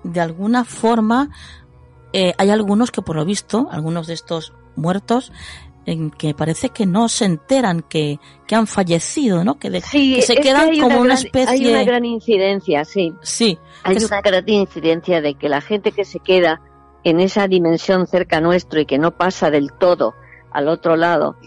de 0.04 0.22
alguna 0.22 0.64
forma 0.64 1.30
eh, 2.12 2.34
hay 2.40 2.50
algunos 2.50 2.90
que 2.90 3.04
por 3.04 3.18
lo 3.18 3.26
visto, 3.26 3.68
algunos 3.72 4.08
de 4.08 4.16
estos 4.16 4.54
muertos, 4.76 5.32
en 5.90 6.12
que 6.12 6.34
parece 6.34 6.70
que 6.70 6.86
no 6.86 7.10
se 7.10 7.26
enteran 7.26 7.82
que, 7.82 8.20
que 8.46 8.56
han 8.56 8.68
fallecido, 8.68 9.44
¿no? 9.44 9.58
Que, 9.58 9.82
se 9.82 10.36
quedan 10.36 10.80
como 10.80 11.02
una, 11.02 11.16
especie. 11.16 11.50
Hay 11.50 11.68
una 11.68 11.84
gran 11.84 12.06
incidencia, 12.06 12.86
sí. 12.86 13.14
Sí. 13.22 13.58
Hay 13.84 13.98
una 13.98 14.22
gran 14.22 14.48
incidencia 14.48 15.22
de 15.22 15.34
que 15.34 15.50
la 15.50 15.62
gente 15.62 15.92
que 15.92 16.06
se 16.06 16.20
queda 16.20 16.62
en 17.04 17.20
esa 17.20 17.48
dimensión 17.48 18.08
cerca 18.08 18.42
nuestro 18.42 18.80
y 18.80 18.86
que 18.86 18.98
no 18.98 19.12
pasa 19.12 19.50
del 19.50 19.72
todo 19.74 20.14
al 20.52 20.68
otro 20.68 20.96
lado, 20.96 21.38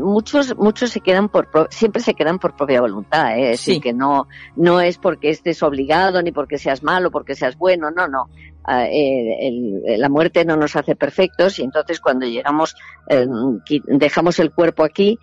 muchos 0.00 0.56
muchos 0.56 0.90
se 0.90 1.00
quedan 1.00 1.28
por 1.28 1.48
siempre 1.70 2.02
se 2.02 2.14
quedan 2.14 2.38
por 2.38 2.56
propia 2.56 2.80
voluntad 2.80 3.38
¿eh? 3.38 3.52
es 3.52 3.64
decir 3.64 3.80
que 3.80 3.92
no 3.92 4.28
no 4.56 4.80
es 4.80 4.98
porque 4.98 5.30
estés 5.30 5.62
obligado 5.62 6.22
ni 6.22 6.32
porque 6.32 6.58
seas 6.58 6.82
malo 6.82 7.10
porque 7.10 7.34
seas 7.34 7.56
bueno 7.56 7.90
no 7.90 8.06
no 8.06 8.28
ah, 8.64 8.86
eh, 8.86 9.96
la 9.96 10.08
muerte 10.08 10.44
no 10.44 10.56
nos 10.56 10.76
hace 10.76 10.94
perfectos 10.96 11.58
y 11.58 11.62
entonces 11.62 12.00
cuando 12.00 12.26
llegamos 12.26 12.76
eh, 13.08 13.26
dejamos 13.86 14.38
el 14.38 14.52
cuerpo 14.52 14.84
aquí 14.84 15.18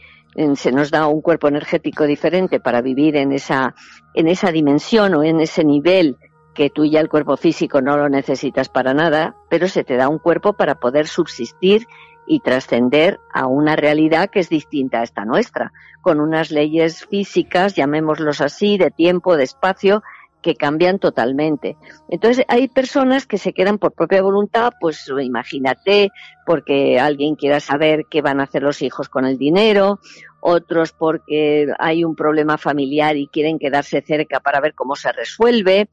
se 0.55 0.71
nos 0.71 0.91
da 0.91 1.07
un 1.07 1.21
cuerpo 1.21 1.47
energético 1.47 2.05
diferente 2.05 2.59
para 2.59 2.81
vivir 2.81 3.15
en 3.15 3.31
esa 3.31 3.74
en 4.13 4.27
esa 4.27 4.51
dimensión 4.51 5.15
o 5.15 5.24
en 5.24 5.39
ese 5.39 5.63
nivel 5.63 6.17
que 6.57 6.71
tú 6.71 6.86
ya 6.86 7.00
el 7.00 7.07
cuerpo 7.07 7.38
físico 7.38 7.81
no 7.81 7.97
lo 7.97 8.09
necesitas 8.09 8.67
para 8.67 8.95
nada, 8.95 9.36
pero 9.47 9.67
se 9.67 9.83
te 9.83 9.95
da 9.95 10.09
un 10.09 10.17
cuerpo 10.17 10.53
para 10.53 10.79
poder 10.79 11.05
subsistir 11.05 11.86
y 12.27 12.41
trascender 12.41 13.19
a 13.34 13.48
una 13.48 13.75
realidad 13.75 14.29
que 14.29 14.39
es 14.39 14.50
distinta 14.50 15.00
a 15.00 15.03
esta 15.03 15.25
nuestra, 15.25 15.72
con 16.01 16.19
unas 16.19 16.51
leyes 16.51 17.05
físicas, 17.05 17.74
llamémoslos 17.74 18.41
así, 18.41 18.77
de 18.77 18.91
tiempo, 18.91 19.38
de 19.38 19.46
espacio, 19.46 20.03
que 20.48 20.56
cambian 20.56 20.98
totalmente. 20.98 21.75
Entonces 22.08 22.46
hay 22.48 22.70
personas 22.70 23.25
que 23.25 23.38
se 23.38 23.51
quedan 23.51 23.80
por 23.80 23.92
propia 23.92 24.22
voluntad, 24.22 24.72
pues 24.80 25.12
imagínate, 25.22 26.10
porque 26.46 27.01
alguien 27.01 27.36
quiera 27.36 27.60
saber 27.60 28.06
qué 28.10 28.22
van 28.22 28.39
a 28.39 28.44
hacer 28.44 28.63
los 28.63 28.82
hijos 28.82 29.10
con 29.10 29.25
el 29.25 29.38
dinero, 29.38 30.00
otros 30.39 30.94
porque 30.94 31.68
hay 31.80 32.06
un 32.06 32.16
problema 32.16 32.58
familiar 32.58 33.18
y 33.18 33.27
quieren 33.27 33.60
quedarse 33.60 34.01
cerca 34.01 34.39
para 34.39 34.62
ver 34.62 34.74
cómo 34.74 34.96
se 34.96 35.12
resuelve, 35.12 35.89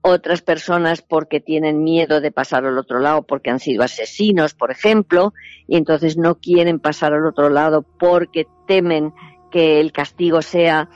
otras 0.00 0.42
personas 0.42 1.02
porque 1.02 1.40
tienen 1.40 1.82
miedo 1.82 2.20
de 2.20 2.30
pasar 2.30 2.64
al 2.66 2.78
otro 2.78 3.00
lado 3.00 3.22
porque 3.22 3.50
han 3.50 3.58
sido 3.58 3.82
asesinos, 3.82 4.54
por 4.54 4.70
ejemplo, 4.70 5.34
y 5.66 5.76
entonces 5.76 6.16
no 6.16 6.36
quieren 6.36 6.78
pasar 6.78 7.14
al 7.14 7.26
otro 7.26 7.50
lado 7.50 7.84
porque 7.98 8.46
temen 8.68 9.12
que 9.50 9.80
el 9.80 9.90
castigo 9.90 10.40
sea 10.40 10.88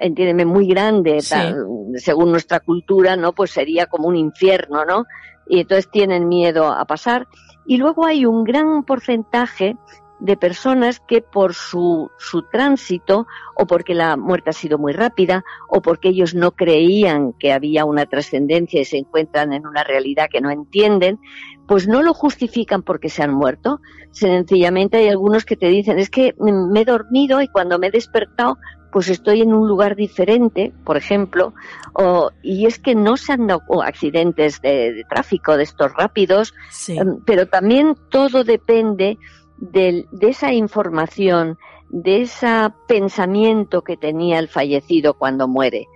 entiéndeme, 0.00 0.44
muy 0.44 0.66
grande, 0.68 1.20
según 1.20 2.30
nuestra 2.30 2.60
cultura, 2.60 3.16
¿no? 3.16 3.32
Pues 3.32 3.50
sería 3.50 3.86
como 3.86 4.08
un 4.08 4.16
infierno, 4.16 4.84
¿no? 4.84 5.04
Y 5.46 5.60
entonces 5.60 5.90
tienen 5.90 6.28
miedo 6.28 6.66
a 6.66 6.84
pasar. 6.84 7.26
Y 7.66 7.76
luego 7.76 8.06
hay 8.06 8.24
un 8.24 8.44
gran 8.44 8.84
porcentaje 8.84 9.76
de 10.20 10.36
personas 10.36 11.00
que 11.00 11.20
por 11.20 11.54
su, 11.54 12.10
su 12.18 12.42
tránsito 12.42 13.26
o 13.54 13.66
porque 13.66 13.94
la 13.94 14.16
muerte 14.16 14.50
ha 14.50 14.52
sido 14.52 14.78
muy 14.78 14.92
rápida 14.92 15.44
o 15.68 15.80
porque 15.80 16.08
ellos 16.08 16.34
no 16.34 16.52
creían 16.52 17.34
que 17.38 17.52
había 17.52 17.84
una 17.84 18.06
trascendencia 18.06 18.80
y 18.80 18.84
se 18.84 18.98
encuentran 18.98 19.52
en 19.52 19.66
una 19.66 19.84
realidad 19.84 20.28
que 20.30 20.40
no 20.40 20.50
entienden, 20.50 21.20
pues 21.66 21.86
no 21.86 22.02
lo 22.02 22.14
justifican 22.14 22.82
porque 22.82 23.10
se 23.10 23.22
han 23.22 23.32
muerto. 23.32 23.80
Sencillamente 24.10 24.96
hay 24.96 25.08
algunos 25.08 25.44
que 25.44 25.56
te 25.56 25.68
dicen, 25.68 25.98
es 25.98 26.10
que 26.10 26.34
me 26.38 26.80
he 26.80 26.84
dormido 26.84 27.40
y 27.40 27.48
cuando 27.48 27.78
me 27.78 27.88
he 27.88 27.90
despertado 27.90 28.56
pues 28.92 29.08
estoy 29.08 29.42
en 29.42 29.52
un 29.52 29.68
lugar 29.68 29.96
diferente, 29.96 30.72
por 30.84 30.96
ejemplo, 30.96 31.54
o, 31.92 32.30
y 32.42 32.66
es 32.66 32.78
que 32.78 32.94
no 32.94 33.16
se 33.16 33.32
han 33.32 33.46
dado 33.46 33.82
accidentes 33.82 34.60
de, 34.60 35.04
tráfico 35.08 35.56
de 35.56 35.64
estos 35.64 35.92
rápidos, 35.94 36.54
em, 36.88 37.20
pero 37.24 37.46
también 37.46 37.96
todo 38.10 38.44
depende 38.44 39.18
de, 39.58 40.06
esa 40.20 40.52
información, 40.52 41.58
de 41.90 42.22
ese 42.22 42.70
pensamiento 42.86 43.82
que 43.82 43.96
tenía 43.96 44.38
el 44.38 44.48
fallecido 44.48 45.14
cuando 45.14 45.48
muere. 45.48 45.86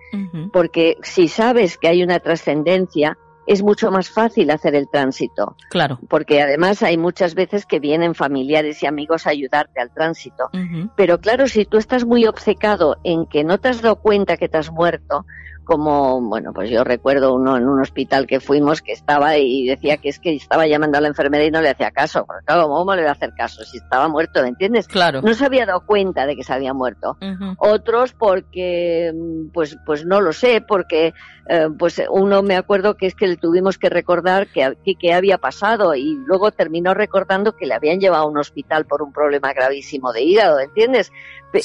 Porque 0.51 0.97
si 1.01 1.27
sabes 1.27 1.79
que 1.79 1.87
hay 1.87 2.03
una 2.03 2.19
trascendencia, 2.19 3.17
es 3.47 3.63
mucho 3.63 3.91
más 3.91 4.09
fácil 4.09 4.51
hacer 4.51 4.75
el 4.75 4.89
tránsito. 4.89 5.55
Claro. 5.69 5.99
Porque 6.09 6.41
además 6.41 6.83
hay 6.83 6.97
muchas 6.97 7.35
veces 7.35 7.65
que 7.65 7.79
vienen 7.79 8.15
familiares 8.15 8.81
y 8.83 8.85
amigos 8.85 9.27
a 9.27 9.31
ayudarte 9.31 9.81
al 9.81 9.91
tránsito. 9.91 10.49
Pero 10.95 11.19
claro, 11.19 11.47
si 11.47 11.65
tú 11.65 11.77
estás 11.77 12.05
muy 12.05 12.25
obcecado 12.25 12.97
en 13.03 13.25
que 13.25 13.43
no 13.43 13.59
te 13.59 13.69
has 13.69 13.81
dado 13.81 13.97
cuenta 13.97 14.37
que 14.37 14.49
te 14.49 14.57
has 14.57 14.71
muerto, 14.71 15.25
como, 15.63 16.21
bueno, 16.21 16.51
pues 16.53 16.69
yo 16.69 16.83
recuerdo 16.83 17.33
uno 17.33 17.57
en 17.57 17.67
un 17.67 17.81
hospital 17.81 18.27
que 18.27 18.39
fuimos 18.39 18.81
que 18.81 18.91
estaba 18.91 19.37
y 19.37 19.65
decía 19.65 19.97
que 19.97 20.09
es 20.09 20.19
que 20.19 20.35
estaba 20.35 20.67
llamando 20.67 20.97
a 20.97 21.01
la 21.01 21.07
enfermera 21.07 21.43
y 21.45 21.51
no 21.51 21.61
le 21.61 21.69
hacía 21.69 21.91
caso. 21.91 22.25
Porque 22.25 22.45
claro, 22.45 22.67
¿cómo 22.67 22.95
le 22.95 23.01
voy 23.01 23.09
a 23.09 23.13
hacer 23.13 23.33
caso 23.33 23.63
si 23.63 23.77
estaba 23.77 24.07
muerto, 24.07 24.41
¿me 24.41 24.49
entiendes? 24.49 24.87
Claro. 24.87 25.21
No 25.21 25.33
se 25.33 25.45
había 25.45 25.65
dado 25.65 25.85
cuenta 25.85 26.25
de 26.25 26.35
que 26.35 26.43
se 26.43 26.53
había 26.53 26.73
muerto. 26.73 27.17
Otros 27.57 28.13
porque, 28.13 29.13
pues, 29.53 29.77
pues 29.85 30.05
no 30.05 30.21
lo 30.21 30.33
sé, 30.33 30.61
porque, 30.61 31.13
eh, 31.47 31.67
pues 31.77 32.01
uno 32.09 32.41
me 32.41 32.55
acuerdo 32.55 32.95
que 32.95 33.07
es 33.07 33.15
que 33.15 33.27
le 33.27 33.37
tuvimos 33.37 33.77
que 33.77 33.89
recordar 33.89 34.47
que, 34.47 34.77
que, 34.99 35.13
había 35.13 35.37
pasado 35.37 35.95
y 35.95 36.17
luego 36.25 36.51
terminó 36.51 36.93
recordando 36.93 37.55
que 37.55 37.65
le 37.65 37.73
habían 37.73 37.99
llevado 37.99 38.23
a 38.23 38.27
un 38.27 38.37
hospital 38.37 38.85
por 38.85 39.01
un 39.01 39.11
problema 39.13 39.53
gravísimo 39.53 40.11
de 40.13 40.23
hígado, 40.23 40.59
¿entiendes? 40.59 41.11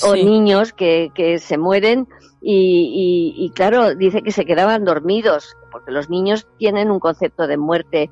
O 0.05 0.15
niños 0.15 0.73
que, 0.73 1.11
que 1.15 1.39
se 1.39 1.57
mueren 1.57 2.09
y, 2.41 3.35
y, 3.37 3.51
claro, 3.51 3.95
dice 3.95 4.23
que 4.23 4.31
se 4.31 4.45
quedaban 4.45 4.85
dormidos, 4.85 5.57
porque 5.73 5.91
los 5.91 6.09
niños 6.09 6.47
tienen 6.59 6.91
un 6.91 7.01
concepto 7.01 7.47
de 7.47 7.57
muerte 7.57 8.11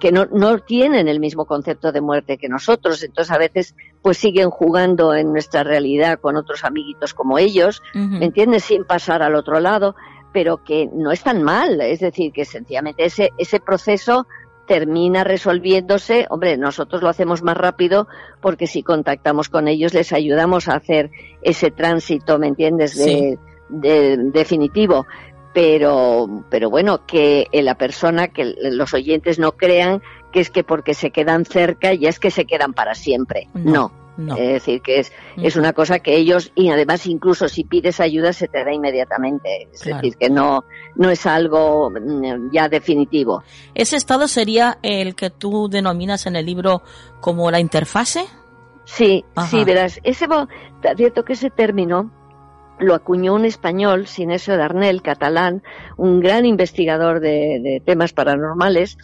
que 0.00 0.12
no, 0.12 0.26
no 0.26 0.58
tienen 0.58 1.08
el 1.08 1.20
mismo 1.20 1.46
concepto 1.46 1.92
de 1.92 2.00
muerte 2.00 2.38
que 2.38 2.48
nosotros, 2.48 3.02
entonces 3.02 3.34
a 3.34 3.38
veces 3.38 3.74
pues 4.02 4.18
siguen 4.18 4.50
jugando 4.50 5.14
en 5.14 5.32
nuestra 5.32 5.64
realidad 5.64 6.18
con 6.20 6.36
otros 6.36 6.64
amiguitos 6.64 7.14
como 7.14 7.38
ellos, 7.38 7.82
¿me 7.94 8.26
entiendes? 8.26 8.64
Sin 8.64 8.84
pasar 8.84 9.22
al 9.22 9.34
otro 9.34 9.60
lado, 9.60 9.96
pero 10.32 10.62
que 10.62 10.88
no 10.92 11.10
es 11.10 11.22
tan 11.22 11.42
mal, 11.42 11.80
es 11.80 12.00
decir, 12.00 12.32
que 12.32 12.44
sencillamente 12.44 13.04
ese, 13.04 13.30
ese 13.38 13.60
proceso 13.60 14.26
termina 14.66 15.24
resolviéndose, 15.24 16.26
hombre, 16.28 16.58
nosotros 16.58 17.02
lo 17.02 17.08
hacemos 17.08 17.42
más 17.42 17.56
rápido 17.56 18.06
porque 18.42 18.66
si 18.66 18.82
contactamos 18.82 19.48
con 19.48 19.66
ellos 19.66 19.94
les 19.94 20.12
ayudamos 20.12 20.68
a 20.68 20.74
hacer 20.74 21.10
ese 21.40 21.70
tránsito, 21.70 22.38
¿me 22.38 22.48
entiendes? 22.48 22.96
De, 22.96 23.38
de, 23.68 24.16
definitivo. 24.16 25.06
Pero, 25.54 26.44
pero 26.50 26.70
bueno, 26.70 27.06
que 27.06 27.48
la 27.52 27.74
persona, 27.74 28.28
que 28.28 28.54
los 28.60 28.94
oyentes 28.94 29.38
no 29.38 29.52
crean 29.52 30.02
que 30.32 30.40
es 30.40 30.50
que 30.50 30.64
porque 30.64 30.94
se 30.94 31.10
quedan 31.10 31.44
cerca 31.44 31.94
ya 31.94 32.08
es 32.08 32.18
que 32.18 32.30
se 32.30 32.44
quedan 32.44 32.74
para 32.74 32.94
siempre. 32.94 33.48
No. 33.54 33.90
no. 34.16 34.36
Es 34.36 34.48
decir, 34.48 34.82
que 34.82 35.00
es, 35.00 35.12
es 35.36 35.56
una 35.56 35.72
cosa 35.72 36.00
que 36.00 36.16
ellos, 36.16 36.52
y 36.54 36.68
además 36.70 37.06
incluso 37.06 37.48
si 37.48 37.64
pides 37.64 37.98
ayuda 37.98 38.32
se 38.32 38.46
te 38.46 38.62
da 38.62 38.72
inmediatamente. 38.72 39.68
Es 39.72 39.84
decir, 39.84 40.16
que 40.16 40.28
no, 40.28 40.64
no 40.96 41.10
es 41.10 41.26
algo 41.26 41.90
mm, 41.90 42.50
ya 42.52 42.68
definitivo. 42.68 43.42
¿Ese 43.74 43.96
estado 43.96 44.28
sería 44.28 44.78
el 44.82 45.14
que 45.14 45.30
tú 45.30 45.68
denominas 45.68 46.26
en 46.26 46.36
el 46.36 46.46
libro 46.46 46.82
como 47.20 47.50
la 47.50 47.58
interfase? 47.58 48.26
Sí, 48.84 49.24
sí, 49.50 49.64
verás. 49.64 50.00
Ese, 50.02 50.26
cierto 50.96 51.24
que 51.24 51.34
ese 51.34 51.50
término 51.50 52.10
lo 52.78 52.94
acuñó 52.94 53.34
un 53.34 53.44
español, 53.44 54.06
Sinesio 54.06 54.56
Darnell, 54.56 55.02
catalán, 55.02 55.62
un 55.96 56.20
gran 56.20 56.46
investigador 56.46 57.20
de, 57.20 57.82
temas 57.84 58.12
paranormales, 58.12 58.96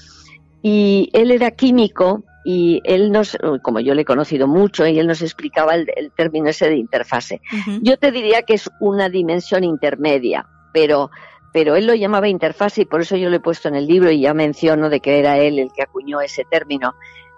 y 0.63 1.11
él 1.13 1.31
era 1.31 1.51
químico 1.51 2.25
y 2.47 2.81
él 2.85 3.11
nos, 3.11 3.39
como 3.63 3.81
yo 3.81 3.95
le 3.95 4.03
he 4.03 4.05
conocido 4.05 4.47
mucho, 4.47 4.87
y 4.87 4.99
él 4.99 5.07
nos 5.07 5.23
explicaba 5.23 5.75
el, 5.75 6.13
término 6.15 6.49
ese 6.51 6.69
de 6.69 6.77
interfase. 6.77 7.41
Yo 7.81 7.97
te 7.97 8.13
diría 8.13 8.43
que 8.43 8.55
es 8.55 8.71
una 8.81 9.09
dimensión 9.09 9.65
intermedia, 9.65 10.47
pero, 10.73 11.11
pero 11.53 11.75
él 11.77 11.87
lo 11.87 11.95
llamaba 11.95 12.29
interfase 12.29 12.83
y 12.83 12.85
por 12.85 13.01
eso 13.01 13.17
yo 13.17 13.31
lo 13.31 13.37
he 13.37 13.41
puesto 13.41 13.69
en 13.69 13.77
el 13.77 13.87
libro 13.87 14.11
y 14.11 14.21
ya 14.21 14.35
menciono 14.35 14.91
de 14.91 15.01
que 15.01 15.19
era 15.19 15.39
él 15.39 15.59
el 15.59 15.73
que 15.73 15.83
acuñó 15.83 16.21
ese 16.21 16.45
término. 16.45 16.95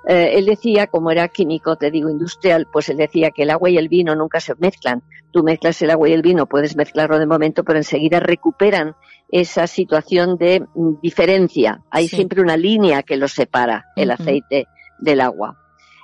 Eh, 0.07 0.39
él 0.39 0.47
decía, 0.47 0.87
como 0.87 1.11
era 1.11 1.27
químico, 1.29 1.77
te 1.77 1.91
digo 1.91 2.09
industrial, 2.09 2.69
pues 2.73 2.89
él 2.89 2.97
decía 2.97 3.33
que 3.33 3.43
el 3.43 3.51
agua 3.51 3.71
y 3.71 3.77
el 3.77 3.89
vino 3.89 4.15
nunca 4.15 4.39
se 4.39 4.55
mezclan. 4.55 5.03
Tú 5.33 5.43
mezclas 5.43 5.83
el 5.83 5.91
agua 5.91 6.09
y 6.09 6.13
el 6.13 6.23
vino, 6.23 6.47
puedes 6.47 6.77
mezclarlo 6.77 7.19
de 7.19 7.27
momento, 7.27 7.65
pero 7.65 7.79
enseguida 7.79 8.21
recuperan 8.21 8.95
esa 9.31 9.67
situación 9.67 10.37
de 10.37 10.61
mm, 10.75 11.01
diferencia. 11.03 11.83
Hay 11.91 12.07
siempre 12.07 12.41
una 12.41 12.57
línea 12.57 13.03
que 13.03 13.17
los 13.17 13.33
separa, 13.33 13.87
el 13.97 14.13
aceite 14.13 14.69
del 14.99 15.21
agua. 15.21 15.59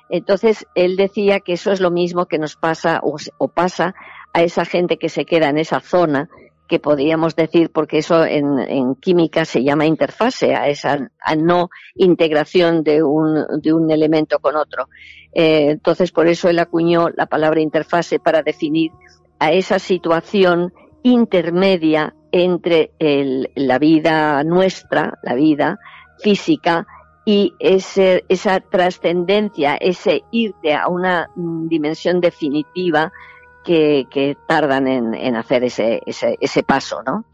Entonces, 0.08 0.66
él 0.74 0.96
decía 0.96 1.38
que 1.40 1.52
eso 1.52 1.70
es 1.70 1.80
lo 1.80 1.90
mismo 1.90 2.26
que 2.26 2.38
nos 2.38 2.56
pasa 2.56 3.00
o 3.02 3.48
pasa 3.48 3.94
a 4.32 4.42
esa 4.42 4.64
gente 4.64 4.96
que 4.96 5.08
se 5.08 5.24
queda 5.24 5.48
en 5.48 5.58
esa 5.58 5.80
zona 5.80 6.28
que 6.72 6.78
podríamos 6.78 7.36
decir, 7.36 7.68
porque 7.70 7.98
eso 7.98 8.24
en, 8.24 8.94
química 8.94 9.44
se 9.44 9.62
llama 9.62 9.84
interfase, 9.84 10.54
a 10.54 10.68
esa 10.68 11.10
no 11.36 11.68
integración 11.96 12.82
de 12.82 13.02
un, 13.02 13.44
de 13.60 13.74
un 13.74 13.90
elemento 13.90 14.38
con 14.38 14.56
otro. 14.56 14.88
Eh, 15.34 15.72
entonces, 15.72 16.12
por 16.12 16.28
eso 16.28 16.48
él 16.48 16.58
acuñó 16.58 17.10
la 17.10 17.26
palabra 17.26 17.60
interfase 17.60 18.20
para 18.20 18.42
definir 18.42 18.90
a 19.38 19.52
esa 19.52 19.78
situación 19.78 20.72
intermedia 21.02 22.14
entre 22.30 22.92
la 23.54 23.78
vida 23.78 24.42
nuestra, 24.42 25.18
la 25.22 25.34
vida 25.34 25.78
física, 26.20 26.86
y 27.26 27.52
ese, 27.58 28.24
esa 28.30 28.60
trascendencia, 28.60 29.74
ese 29.74 30.22
irte 30.30 30.72
a 30.72 30.88
una 30.88 31.28
dimensión 31.36 32.22
definitiva 32.22 33.12
que, 33.64 34.36
tardan 34.46 34.86
en, 34.86 35.36
hacer 35.36 35.64
ese, 35.64 36.02
ese, 36.06 36.62
paso, 36.62 37.02
¿no? 37.02 37.24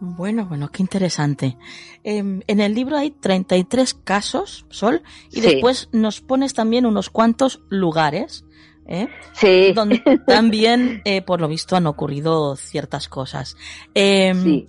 Bueno, 0.00 0.46
bueno, 0.46 0.68
qué 0.68 0.82
interesante. 0.82 1.56
Em, 2.04 2.40
en 2.46 2.60
el 2.60 2.74
libro 2.74 2.96
hay 2.96 3.10
33 3.10 3.94
casos, 3.94 4.64
Sol, 4.70 5.02
y 5.32 5.40
después 5.40 5.88
nos 5.92 6.20
pones 6.20 6.54
también 6.54 6.86
unos 6.86 7.10
cuantos 7.10 7.60
lugares. 7.68 8.44
¿eh? 8.86 9.08
Sí. 9.32 9.72
Donde 9.72 10.00
también, 10.26 11.02
eh, 11.04 11.22
por 11.22 11.40
lo 11.40 11.48
visto, 11.48 11.74
han 11.74 11.86
ocurrido 11.86 12.54
ciertas 12.54 13.08
cosas. 13.08 13.56
Em, 13.94 14.42
sí. 14.42 14.66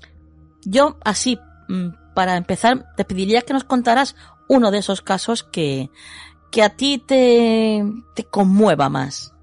Yo, 0.65 0.97
así, 1.05 1.37
mm, 1.67 1.89
para 2.15 2.35
empezar, 2.35 2.95
te 2.97 3.05
pediría 3.05 3.43
que 3.43 3.53
nos 3.53 3.63
contaras 3.63 4.15
uno 4.47 4.71
de 4.71 4.79
esos 4.79 5.01
casos 5.01 5.43
que, 5.43 5.91
que 6.51 6.63
a 6.63 6.69
ti 6.69 6.97
te, 6.97 7.83
te 8.15 8.23
conmueva 8.23 8.89
más. 8.89 9.33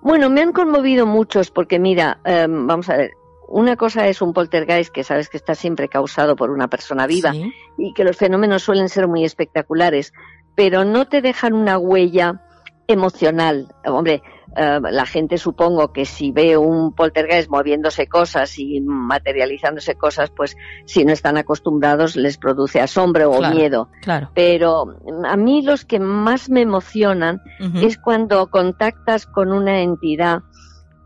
Bueno, 0.00 0.30
me 0.30 0.42
han 0.42 0.52
conmovido 0.52 1.06
muchos 1.06 1.50
porque 1.50 1.78
mira, 1.78 2.20
em, 2.24 2.66
vamos 2.66 2.88
a 2.88 2.96
ver, 2.96 3.12
una 3.48 3.76
cosa 3.76 4.06
es 4.06 4.20
un 4.20 4.32
poltergeist 4.32 4.92
que 4.92 5.04
sabes 5.04 5.28
que 5.28 5.38
está 5.38 5.54
siempre 5.54 5.88
causado 5.88 6.36
por 6.36 6.50
una 6.50 6.68
persona 6.68 7.06
viva 7.06 7.32
y 7.76 7.94
que 7.94 8.04
los 8.04 8.16
fenómenos 8.16 8.62
suelen 8.62 8.88
ser 8.88 9.08
muy 9.08 9.24
espectaculares, 9.24 10.12
pero 10.54 10.84
no 10.84 11.08
te 11.08 11.22
dejan 11.22 11.54
una 11.54 11.78
huella 11.78 12.42
emocional. 12.86 13.74
Hombre, 13.86 14.22
eh, 14.56 14.80
la 14.80 15.06
gente 15.06 15.38
supongo 15.38 15.92
que 15.92 16.04
si 16.04 16.32
ve 16.32 16.56
un 16.56 16.94
poltergeist 16.94 17.50
moviéndose 17.50 18.06
cosas 18.08 18.58
y 18.58 18.80
materializándose 18.80 19.94
cosas, 19.94 20.30
pues 20.34 20.56
si 20.86 21.04
no 21.04 21.12
están 21.12 21.36
acostumbrados 21.36 22.16
les 22.16 22.38
produce 22.38 22.80
asombro 22.80 23.30
o 23.30 23.50
miedo. 23.50 23.88
Claro. 24.02 24.30
Pero 24.34 24.96
a 25.24 25.36
mí 25.36 25.62
los 25.62 25.84
que 25.84 26.00
más 26.00 26.50
me 26.50 26.62
emocionan 26.62 27.42
es 27.74 27.98
cuando 27.98 28.48
contactas 28.48 29.26
con 29.26 29.52
una 29.52 29.82
entidad 29.82 30.42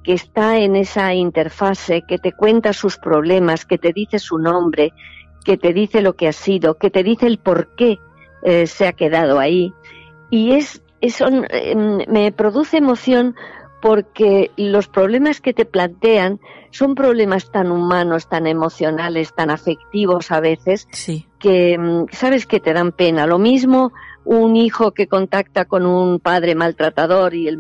que 0.03 0.15
está 0.15 0.59
en 0.59 0.77
esa 0.77 1.15
interfase, 1.15 2.03
que 2.03 2.19
te 2.19 2.33
cuenta 2.33 2.73
sus 2.73 2.99
problemas, 2.99 3.65
que 3.65 3.79
te 3.79 3.93
dice 3.93 4.19
su 4.19 4.39
nombre, 4.39 4.93
que 5.45 5.57
te 5.57 5.73
dice 5.73 6.03
lo 6.03 6.15
que 6.15 6.29
ha 6.29 6.33
sido, 6.33 6.77
que 6.77 6.91
te 6.91 7.03
dice 7.03 7.27
el 7.27 7.39
por 7.39 7.75
qué 7.77 7.99
eh, 8.43 8.67
se 8.67 8.87
ha 8.87 8.93
quedado 8.93 9.39
ahí. 9.39 9.73
Y 10.31 10.53
es 10.53 10.83
eso 11.03 11.27
em, 11.29 11.99
me 12.09 12.33
produce 12.33 12.79
emoción 12.79 13.35
porque 13.83 14.53
los 14.57 14.87
problemas 14.87 15.41
que 15.41 15.53
te 15.53 15.65
plantean 15.65 16.41
son 16.71 16.95
problemas 16.95 17.51
tan 17.51 17.73
humanos, 17.73 18.29
tan 18.29 18.47
emocionales, 18.47 19.35
tan 19.35 19.51
afectivos 19.51 20.31
a 20.31 20.41
veces, 20.41 20.89
que 21.39 21.75
em, 21.75 22.07
sabes 22.13 22.47
que 22.47 22.61
te 22.61 22.73
dan 22.73 22.93
pena. 22.93 23.27
Lo 23.27 23.39
mismo 23.39 23.93
un 24.25 24.55
hijo 24.55 24.93
que 24.93 25.09
contacta 25.09 25.65
con 25.65 25.85
un 25.85 26.21
padre 26.21 26.55
maltratador 26.55 27.35
y, 27.35 27.49
el, 27.49 27.59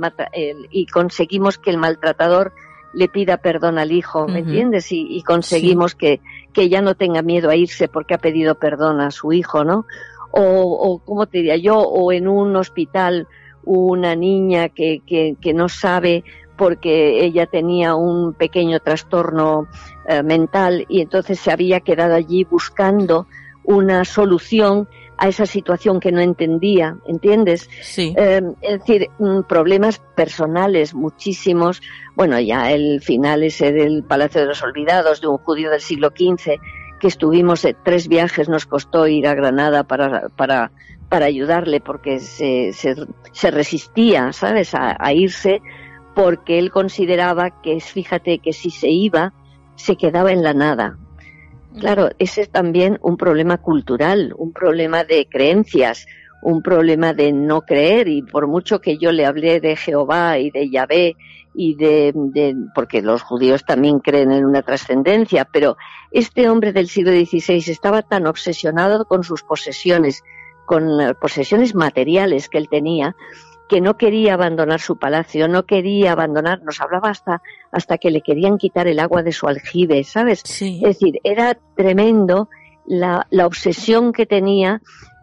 y 0.71 0.87
conseguimos 0.87 1.59
que 1.59 1.71
el 1.71 1.79
maltratador 1.79 2.53
le 2.95 3.09
pida 3.09 3.39
perdón 3.39 3.79
al 3.79 3.91
hijo, 3.91 4.29
¿me 4.29 4.41
entiendes? 4.41 4.93
Y, 4.93 5.23
conseguimos 5.23 5.95
que, 5.95 6.21
que 6.53 6.69
ya 6.69 6.83
no 6.83 6.95
tenga 6.95 7.23
miedo 7.23 7.49
a 7.51 7.57
irse 7.57 7.89
porque 7.89 8.15
ha 8.15 8.19
pedido 8.19 8.57
perdón 8.57 9.01
a 9.01 9.11
su 9.11 9.33
hijo, 9.33 9.65
¿no? 9.65 9.87
O, 10.33 10.43
o 10.43 10.99
¿cómo 10.99 11.27
te 11.27 11.39
diría 11.39 11.57
yo? 11.57 11.79
O 11.79 12.13
en 12.13 12.27
un 12.29 12.57
hospital 12.57 13.29
una 13.65 14.15
niña 14.17 14.69
que, 14.69 15.03
que, 15.07 15.37
que 15.41 15.55
no 15.55 15.69
sabe 15.69 16.25
porque 16.57 17.25
ella 17.25 17.47
tenía 17.47 17.95
un 17.95 18.35
pequeño 18.35 18.81
trastorno 18.81 19.69
eh, 20.09 20.23
mental 20.23 20.85
y 20.89 21.01
entonces 21.01 21.41
se 21.41 21.51
había 21.51 21.81
quedado 21.81 22.15
allí 22.15 22.45
buscando 22.45 23.27
una 23.65 24.05
solución 24.05 24.89
a 25.19 25.29
esa 25.29 25.47
situación 25.47 26.01
que 26.01 26.11
no 26.11 26.21
entendía, 26.21 26.97
¿entiendes? 27.07 27.71
Sí. 27.81 28.13
Em, 28.17 28.55
es 28.61 28.81
decir, 28.81 29.09
mm, 29.19 29.43
problemas 29.43 30.01
personales 30.17 30.95
muchísimos. 30.95 31.81
Bueno, 32.17 32.41
ya 32.41 32.73
el 32.73 33.01
final 33.01 33.45
ese 33.45 33.73
del 33.73 34.03
Palacio 34.03 34.41
de 34.41 34.49
los 34.49 34.63
Olvidados 34.63 35.21
de 35.21 35.29
un 35.29 35.39
judío 35.39 35.71
del 35.71 35.81
siglo 35.81 36.09
XV 36.09 36.59
que 37.03 37.09
estuvimos 37.09 37.67
tres 37.85 38.07
viajes, 38.07 38.49
nos 38.49 38.65
costó 38.65 39.09
ir 39.09 39.27
a 39.27 39.35
Granada 39.35 39.83
para, 39.83 40.29
para, 40.37 40.71
para 41.09 41.27
ayudarle 41.27 41.81
porque 41.81 42.21
se, 42.21 42.73
se, 42.73 43.51
resistía, 43.51 44.33
¿sabes?, 44.33 44.73
a, 44.73 44.97
a, 44.97 45.13
irse 45.13 45.61
porque 46.15 46.61
él 46.61 46.71
consideraba 46.71 47.61
que, 47.61 47.81
fíjate, 47.81 48.39
que 48.39 48.53
si 48.53 48.71
se 48.71 48.89
iba, 48.89 49.33
se 49.75 49.97
quedaba 49.97 50.31
en 50.31 50.45
la 50.45 50.55
nada. 50.55 50.97
Claro, 51.77 52.11
ese 52.21 52.43
es 52.43 52.51
también 52.51 53.01
un 53.03 53.17
problema 53.17 53.59
cultural, 53.59 54.33
un 54.39 54.53
problema 54.53 55.03
de 55.03 55.27
creencias, 55.29 56.07
un 56.41 56.63
problema 56.63 57.15
de 57.15 57.33
no 57.33 57.63
creer 57.63 58.07
y 58.07 58.23
por 58.23 58.47
mucho 58.47 58.81
que 58.81 58.97
yo 58.97 59.11
le 59.11 59.27
hablé 59.27 59.59
de 59.59 59.75
Jehová 59.75 60.39
y 60.39 60.53
de 60.53 60.71
Yahvé 60.71 61.17
y 61.55 61.75
de, 61.75 62.15
porque 62.75 63.03
los 63.03 63.23
judíos 63.23 63.65
también 63.65 63.99
creen 63.99 64.33
en 64.33 64.45
una 64.45 64.63
trascendencia, 64.63 65.45
pero 65.45 65.77
este 66.11 66.49
hombre 66.49 66.73
del 66.73 66.89
siglo 66.89 67.13
XVI 67.13 67.71
estaba 67.71 68.03
tan 68.03 68.27
obsesionado 68.27 69.05
con 69.05 69.23
sus 69.25 69.43
posesiones, 69.43 70.23
con 70.67 70.99
posesiones 71.21 71.75
materiales 71.75 72.49
que 72.49 72.59
él 72.59 72.69
tenía, 72.69 73.15
que 73.69 73.81
no 73.81 73.97
quería 73.97 74.35
abandonar 74.35 74.81
su 74.81 74.99
palacio, 74.99 75.49
no 75.49 75.65
quería 75.65 76.13
abandonar, 76.13 76.63
nos 76.63 76.81
hablaba 76.81 77.11
hasta, 77.11 77.43
hasta 77.71 77.99
que 77.99 78.11
le 78.11 78.21
querían 78.21 78.59
quitar 78.59 78.87
el 78.87 78.99
agua 78.99 79.23
de 79.23 79.33
su 79.33 79.47
aljibe, 79.47 80.05
¿sabes? 80.05 80.43
Es 80.45 80.81
decir, 80.81 81.21
era 81.25 81.59
tremendo 81.77 82.49
la, 82.87 83.27
la 83.31 83.47
obsesión 83.47 84.13
que 84.13 84.27
tenía 84.27 84.83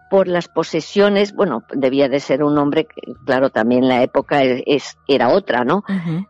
por 0.10 0.28
las 0.28 0.48
posesiones, 0.48 1.34
bueno, 1.34 1.64
debía 1.72 2.10
de 2.10 2.20
ser 2.20 2.44
un 2.44 2.58
hombre, 2.58 2.88
claro, 3.26 3.50
también 3.52 3.88
la 3.88 4.02
época 4.02 4.44
es, 4.44 4.98
era 5.08 5.30
otra, 5.30 5.64
¿no? 5.64 5.84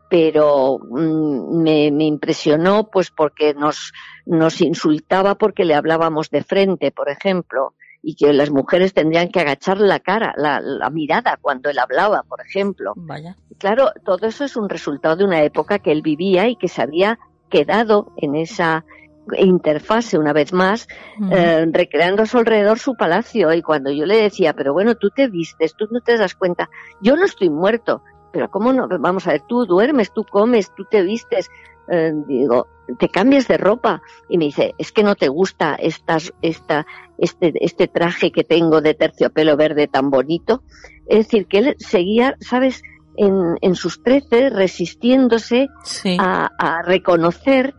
Pero 0.10 0.80
mm, 0.80 1.62
me, 1.62 1.92
me, 1.92 2.06
impresionó, 2.06 2.90
pues, 2.90 3.10
porque 3.10 3.54
nos, 3.54 3.94
nos 4.26 4.62
insultaba 4.62 5.36
porque 5.36 5.66
le 5.66 5.76
hablábamos 5.76 6.30
de 6.30 6.44
frente, 6.44 6.92
por 6.92 7.10
ejemplo, 7.10 7.74
y 8.02 8.16
que 8.16 8.34
las 8.34 8.52
mujeres 8.52 8.94
tendrían 8.94 9.30
que 9.30 9.40
agachar 9.40 9.80
la 9.80 10.00
cara, 10.00 10.34
la, 10.38 10.60
la 10.60 10.90
mirada 10.90 11.38
cuando 11.42 11.70
él 11.70 11.80
hablaba, 11.80 12.24
por 12.24 12.42
ejemplo. 12.42 12.94
Vaya. 12.96 13.36
Claro, 13.58 13.92
todo 14.06 14.28
eso 14.28 14.44
es 14.44 14.56
un 14.56 14.70
resultado 14.70 15.16
de 15.16 15.26
una 15.26 15.44
época 15.44 15.80
que 15.80 15.92
él 15.92 16.02
vivía 16.02 16.48
y 16.48 16.56
que 16.56 16.68
se 16.68 16.82
había 16.82 17.20
quedado 17.50 18.14
en 18.18 18.36
esa 18.36 18.86
interfase 19.38 20.18
una 20.18 20.34
vez 20.34 20.54
más, 20.54 20.88
eh, 21.32 21.66
recreando 21.72 22.24
a 22.24 22.26
su 22.26 22.38
alrededor 22.38 22.80
su 22.80 22.96
palacio. 22.96 23.54
Y 23.54 23.62
cuando 23.62 23.92
yo 23.92 24.06
le 24.06 24.22
decía, 24.22 24.54
pero 24.54 24.74
bueno, 24.74 24.96
tú 24.96 25.10
te 25.10 25.28
vistes, 25.28 25.76
tú 25.76 25.88
no 25.92 26.02
te 26.02 26.18
das 26.18 26.36
cuenta, 26.36 26.70
yo 27.02 27.16
no 27.16 27.26
estoy 27.26 27.50
muerto, 27.50 28.04
pero 28.32 28.50
¿cómo 28.50 28.74
no? 28.74 28.88
Vamos 29.00 29.28
a 29.28 29.32
ver, 29.32 29.42
tú 29.48 29.66
duermes, 29.66 30.12
tú 30.14 30.24
comes, 30.24 30.74
tú 30.76 30.86
te 30.86 31.02
vistes. 31.02 31.50
Eh, 31.92 32.14
digo, 32.28 32.68
te 33.00 33.10
cambias 33.10 33.48
de 33.48 33.58
ropa. 33.58 34.02
Y 34.30 34.38
me 34.38 34.46
dice, 34.46 34.76
es 34.78 34.92
que 34.92 35.04
no 35.04 35.16
te 35.16 35.28
gusta 35.28 35.76
estas, 35.76 36.34
esta, 36.42 36.86
este, 37.18 37.54
este 37.66 37.88
traje 37.88 38.32
que 38.32 38.44
tengo 38.44 38.82
de 38.82 38.94
terciopelo 38.94 39.58
verde 39.58 39.88
tan 39.88 40.10
bonito. 40.10 40.64
Es 41.08 41.26
decir, 41.26 41.48
que 41.48 41.58
él 41.60 41.76
seguía, 41.80 42.36
¿sabes? 42.40 42.84
En, 43.16 43.58
en 43.62 43.76
sus 43.76 44.02
trece, 44.04 44.50
resistiéndose 44.50 45.68
a, 46.20 46.52
a 46.58 46.82
reconocer 46.84 47.74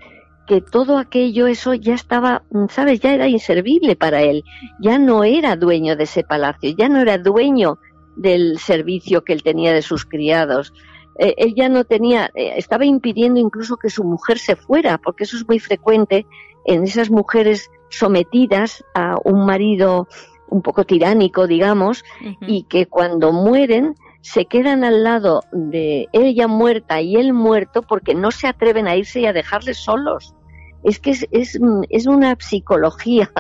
que 0.50 0.60
todo 0.60 0.98
aquello, 0.98 1.46
eso 1.46 1.74
ya 1.74 1.94
estaba, 1.94 2.42
¿sabes? 2.70 2.98
Ya 2.98 3.14
era 3.14 3.28
inservible 3.28 3.94
para 3.94 4.22
él. 4.22 4.42
Ya 4.80 4.98
no 4.98 5.22
era 5.22 5.54
dueño 5.54 5.94
de 5.94 6.02
ese 6.02 6.24
palacio, 6.24 6.74
ya 6.76 6.88
no 6.88 6.98
era 6.98 7.18
dueño 7.18 7.78
del 8.16 8.58
servicio 8.58 9.22
que 9.22 9.32
él 9.32 9.44
tenía 9.44 9.72
de 9.72 9.82
sus 9.82 10.04
criados. 10.04 10.72
Eh, 11.20 11.36
él 11.38 11.54
ya 11.54 11.68
no 11.68 11.84
tenía, 11.84 12.32
eh, 12.34 12.54
estaba 12.56 12.84
impidiendo 12.84 13.38
incluso 13.38 13.76
que 13.76 13.90
su 13.90 14.02
mujer 14.02 14.40
se 14.40 14.56
fuera, 14.56 14.98
porque 14.98 15.22
eso 15.22 15.36
es 15.36 15.46
muy 15.46 15.60
frecuente 15.60 16.26
en 16.64 16.82
esas 16.82 17.10
mujeres 17.10 17.70
sometidas 17.88 18.84
a 18.92 19.18
un 19.22 19.46
marido 19.46 20.08
un 20.48 20.62
poco 20.62 20.84
tiránico, 20.84 21.46
digamos, 21.46 22.02
y 22.40 22.64
que 22.64 22.86
cuando 22.86 23.30
mueren 23.32 23.94
se 24.20 24.46
quedan 24.46 24.82
al 24.82 25.04
lado 25.04 25.44
de 25.52 26.08
ella 26.12 26.48
muerta 26.48 27.00
y 27.00 27.14
él 27.14 27.34
muerto 27.34 27.82
porque 27.82 28.16
no 28.16 28.32
se 28.32 28.48
atreven 28.48 28.88
a 28.88 28.96
irse 28.96 29.20
y 29.20 29.26
a 29.26 29.32
dejarles 29.32 29.78
solos 29.78 30.34
es 30.82 30.98
que 30.98 31.10
es, 31.10 31.26
es, 31.30 32.06
una 32.06 32.36
psicología, 32.38 33.30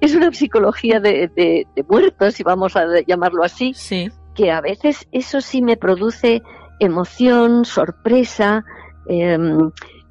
es 0.00 0.14
una 0.14 0.32
psicología 0.32 1.00
de, 1.00 1.30
de, 1.34 1.84
muertos, 1.88 2.34
si 2.34 2.42
vamos 2.42 2.76
a 2.76 2.84
llamarlo 3.06 3.44
así, 3.44 3.74
que 4.34 4.50
a 4.50 4.60
veces 4.60 5.06
eso 5.12 5.40
sí 5.40 5.62
me 5.62 5.76
produce 5.76 6.42
emoción, 6.78 7.64
sorpresa, 7.64 8.64
eh, 9.08 9.38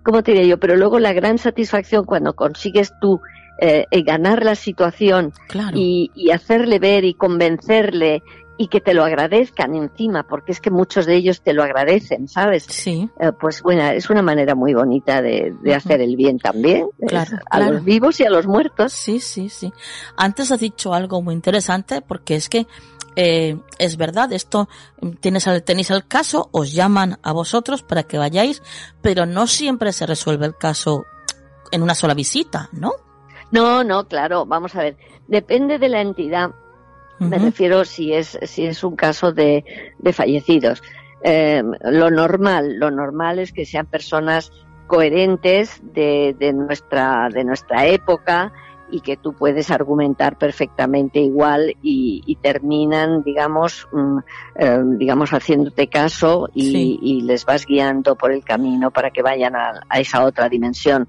¿cómo 0.03 0.23
te 0.23 0.32
diría 0.34 0.47
yo? 0.47 0.60
Pero 0.60 0.75
luego 0.75 0.99
la 0.99 1.13
gran 1.13 1.38
satisfacción 1.38 2.05
cuando 2.05 2.34
consigues 2.34 2.93
tú 3.01 3.19
eh, 3.62 3.86
ganar 4.03 4.43
la 4.43 4.55
situación 4.55 5.34
y, 5.73 6.12
y, 6.15 6.32
hacerle 6.32 6.79
ver 6.79 7.03
y 7.03 7.13
convencerle 7.13 8.23
y 8.62 8.67
que 8.67 8.82
te 8.82 8.93
lo 8.93 9.06
agradezcan 9.06 9.74
encima, 9.74 10.24
porque 10.24 10.52
es 10.52 10.60
que 10.60 10.69
muchos 10.69 11.06
de 11.06 11.15
ellos 11.15 11.41
te 11.41 11.54
lo 11.54 11.63
agradecen, 11.63 12.28
¿sabes? 12.28 12.65
Sí. 12.65 13.10
Eh, 13.17 13.32
pues 13.39 13.62
bueno, 13.63 13.84
es 13.91 14.10
una 14.10 14.22
manera 14.22 14.54
muy 14.54 14.74
bonita 14.74 15.22
de, 15.22 15.56
de 15.62 15.74
hacer 15.74 16.02
el 16.02 16.17
bien 16.17 16.38
también, 16.39 16.89
Claro, 17.08 17.38
a 17.50 17.58
claro. 17.58 17.72
los 17.76 17.86
vivos 17.86 18.19
y 18.19 18.26
a 18.26 18.30
los 18.30 18.45
muertos. 18.48 18.91
Sí, 18.91 19.22
sí, 19.22 19.48
sí. 19.48 19.72
Antes 20.17 20.52
has 20.52 20.60
dicho 20.60 20.93
algo 20.93 21.22
muy 21.22 21.34
interesante 21.36 22.02
porque 22.02 22.36
es 22.36 22.50
que 22.50 22.67
eh, 23.15 23.58
es 23.78 23.95
verdad, 23.95 24.34
esto 24.34 24.67
tienes 25.22 25.48
al- 25.48 25.63
tenéis 25.63 25.89
el 25.91 26.06
caso, 26.06 26.50
os 26.52 26.74
llaman 26.74 27.17
a 27.24 27.32
vosotros 27.32 27.82
para 27.82 28.04
que 28.04 28.17
vayáis, 28.17 28.62
pero 29.02 29.26
no 29.26 29.48
siempre 29.48 29.93
se 29.93 30.06
resuelve 30.06 30.45
el 30.45 30.58
caso 30.58 31.06
en 31.72 31.82
una 31.82 31.95
sola 31.95 32.13
visita, 32.13 32.67
¿no? 32.74 32.91
No, 33.52 33.86
no, 33.86 34.06
claro, 34.08 34.45
vamos 34.45 34.76
a 34.76 34.84
ver, 34.84 34.98
depende 35.28 35.80
de 35.80 35.88
la 35.89 36.02
entidad, 36.02 36.52
me 37.19 37.38
refiero 37.38 37.86
si 37.86 38.13
es, 38.13 38.38
si 38.43 38.65
es 38.65 38.84
un 38.84 38.95
caso 38.95 39.32
de, 39.32 39.63
de 39.97 40.13
fallecidos. 40.13 40.82
Eh, 41.23 41.62
lo 41.84 42.10
normal, 42.10 42.77
lo 42.79 42.91
normal 42.91 43.39
es 43.39 43.51
que 43.51 43.65
sean 43.65 43.86
personas 43.86 44.51
coherentes 44.88 45.82
de, 45.84 46.36
de 46.39 46.53
nuestra, 46.53 47.29
de 47.29 47.43
nuestra 47.43 47.86
época 47.88 48.51
y 48.91 49.01
que 49.01 49.17
tú 49.17 49.34
puedes 49.34 49.69
argumentar 49.69 50.38
perfectamente 50.39 51.19
igual 51.19 51.75
y, 51.84 52.23
y 52.25 52.36
terminan, 52.38 53.21
digamos, 53.21 53.88
mm, 53.91 54.17
eh, 54.55 54.79
digamos, 54.97 55.29
haciéndote 55.32 55.88
caso 55.88 56.49
y, 56.55 56.71
Sí. 56.71 56.99
y 56.99 57.21
les 57.21 57.45
vas 57.45 57.67
guiando 57.67 58.15
por 58.15 58.32
el 58.32 58.43
camino 58.43 58.89
para 58.89 59.12
que 59.12 59.21
vayan 59.21 59.55
a, 59.55 59.82
a 59.88 59.99
esa 59.99 60.25
otra 60.25 60.49
dimensión. 60.49 61.08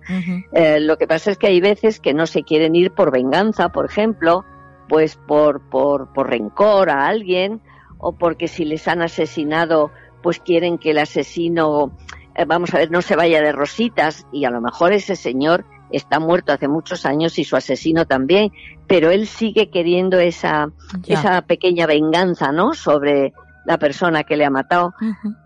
Eh, 0.52 0.78
lo 0.80 0.98
que 0.98 1.06
pasa 1.06 1.30
es 1.30 1.38
que 1.38 1.46
hay 1.46 1.60
veces 1.62 2.00
que 2.00 2.12
no 2.12 2.26
se 2.26 2.42
quieren 2.42 2.74
ir 2.76 2.90
por 2.92 3.10
venganza, 3.10 3.70
por 3.70 3.86
ejemplo, 3.86 4.44
pues 4.90 5.16
por, 5.16 5.60
por, 5.70 6.12
por 6.12 6.28
rencor 6.28 6.90
a 6.90 7.06
alguien, 7.06 7.62
o 7.98 8.12
porque 8.12 8.48
si 8.48 8.64
les 8.64 8.86
han 8.88 9.00
asesinado, 9.02 9.92
pues 10.20 10.40
quieren 10.40 10.76
que 10.78 10.90
el 10.90 10.98
asesino, 10.98 11.92
eh, 12.34 12.44
vamos 12.44 12.74
a 12.74 12.78
ver, 12.78 12.90
no 12.90 13.00
se 13.00 13.14
vaya 13.14 13.40
de 13.40 13.52
rositas, 13.52 14.26
y 14.32 14.44
a 14.44 14.50
lo 14.50 14.60
mejor 14.60 14.92
ese 14.92 15.14
señor 15.14 15.64
está 15.92 16.18
muerto 16.18 16.52
hace 16.52 16.66
muchos 16.66 17.06
años 17.06 17.38
y 17.38 17.44
su 17.44 17.56
asesino 17.56 18.04
también, 18.04 18.52
pero 18.88 19.10
él 19.10 19.26
sigue 19.28 19.70
queriendo 19.70 20.18
esa, 20.18 20.70
Ya. 21.04 21.18
esa 21.20 21.42
pequeña 21.42 21.86
venganza, 21.86 22.50
¿no? 22.52 22.74
Sobre 22.74 23.32
la 23.66 23.78
persona 23.78 24.24
que 24.24 24.36
le 24.36 24.44
ha 24.44 24.50
matado. 24.50 24.94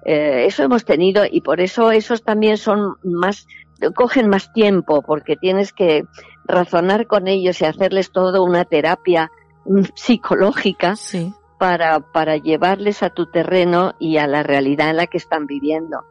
Eh, 0.06 0.44
eso 0.46 0.62
hemos 0.62 0.84
tenido 0.86 1.24
y 1.30 1.42
por 1.42 1.60
eso 1.60 1.90
esos 1.90 2.22
también 2.22 2.56
son 2.56 2.96
más, 3.02 3.46
cogen 3.94 4.28
más 4.28 4.52
tiempo 4.54 5.02
porque 5.02 5.36
tienes 5.36 5.72
que 5.72 6.04
razonar 6.44 7.06
con 7.06 7.28
ellos 7.28 7.60
y 7.60 7.64
hacerles 7.64 8.10
toda 8.12 8.40
una 8.40 8.64
terapia 8.64 9.30
mm, 9.64 9.82
psicológica 9.94 10.96
Sí. 10.96 11.32
para, 11.58 12.00
para 12.00 12.36
llevarles 12.36 13.02
a 13.02 13.10
tu 13.10 13.26
terreno 13.26 13.94
y 13.98 14.18
a 14.18 14.26
la 14.26 14.42
realidad 14.42 14.90
en 14.90 14.96
la 14.96 15.06
que 15.06 15.18
están 15.18 15.46
viviendo. 15.46 16.04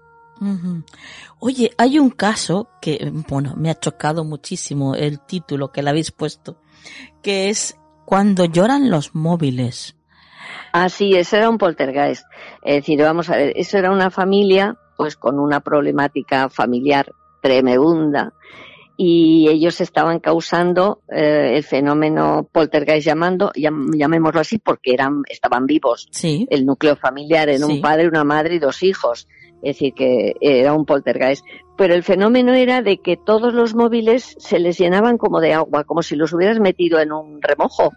Oye, 1.40 1.72
hay 1.78 2.00
un 2.00 2.10
caso 2.10 2.68
que, 2.82 3.12
bueno, 3.30 3.54
me 3.56 3.70
ha 3.70 3.80
chocado 3.80 4.26
muchísimo 4.26 4.94
el 4.96 5.22
título 5.22 5.72
que 5.72 5.82
le 5.82 5.90
habéis 5.90 6.12
puesto, 6.12 6.58
que 7.22 7.50
es 7.50 7.78
Cuando 8.06 8.44
lloran 8.46 8.90
los 8.90 9.16
móviles. 9.16 9.96
Ah, 10.74 10.90
sí, 10.90 11.14
eso 11.16 11.38
era 11.38 11.50
un 11.50 11.58
poltergeist. 11.58 12.26
Es 12.62 12.76
decir, 12.76 13.02
vamos 13.02 13.30
a 13.30 13.38
ver, 13.38 13.54
eso 13.56 13.78
era 13.78 13.92
una 13.92 14.10
familia, 14.10 14.76
pues 14.98 15.16
con 15.16 15.40
una 15.40 15.62
problemática 15.62 16.50
familiar 16.50 17.12
tremenda, 17.42 18.34
y 18.98 19.48
ellos 19.50 19.82
estaban 19.82 20.20
causando 20.20 21.02
eh, 21.12 21.54
el 21.56 21.64
fenómeno 21.64 22.48
poltergeist 22.52 23.06
llamando, 23.08 23.52
llam- 23.54 23.96
llamémoslo 23.98 24.40
así, 24.42 24.60
porque 24.60 24.94
eran, 24.94 25.24
estaban 25.30 25.66
vivos. 25.66 26.08
Sí. 26.12 26.48
El 26.50 26.66
núcleo 26.66 26.96
familiar 26.96 27.50
en 27.50 27.60
Sí. 27.60 27.64
un 27.64 27.82
padre, 27.82 28.08
una 28.08 28.24
madre 28.24 28.56
y 28.56 28.60
dos 28.60 28.84
hijos. 28.84 29.28
Es 29.64 29.76
decir, 29.78 29.94
que 29.94 30.34
era 30.42 30.74
un 30.74 30.86
poltergeist. 30.86 31.46
Pero 31.78 31.94
el 31.96 32.04
fenómeno 32.04 32.54
era 32.54 32.82
de 32.82 32.98
que 32.98 33.16
todos 33.18 33.54
los 33.54 33.74
móviles 33.74 34.36
se 34.38 34.60
les 34.60 34.78
llenaban 34.78 35.18
como 35.18 35.40
de 35.40 35.54
agua, 35.54 35.86
como 35.86 36.04
si 36.04 36.16
los 36.18 36.34
hubieras 36.34 36.60
metido 36.60 37.00
en 37.00 37.12
un 37.14 37.42
remojo. 37.42 37.92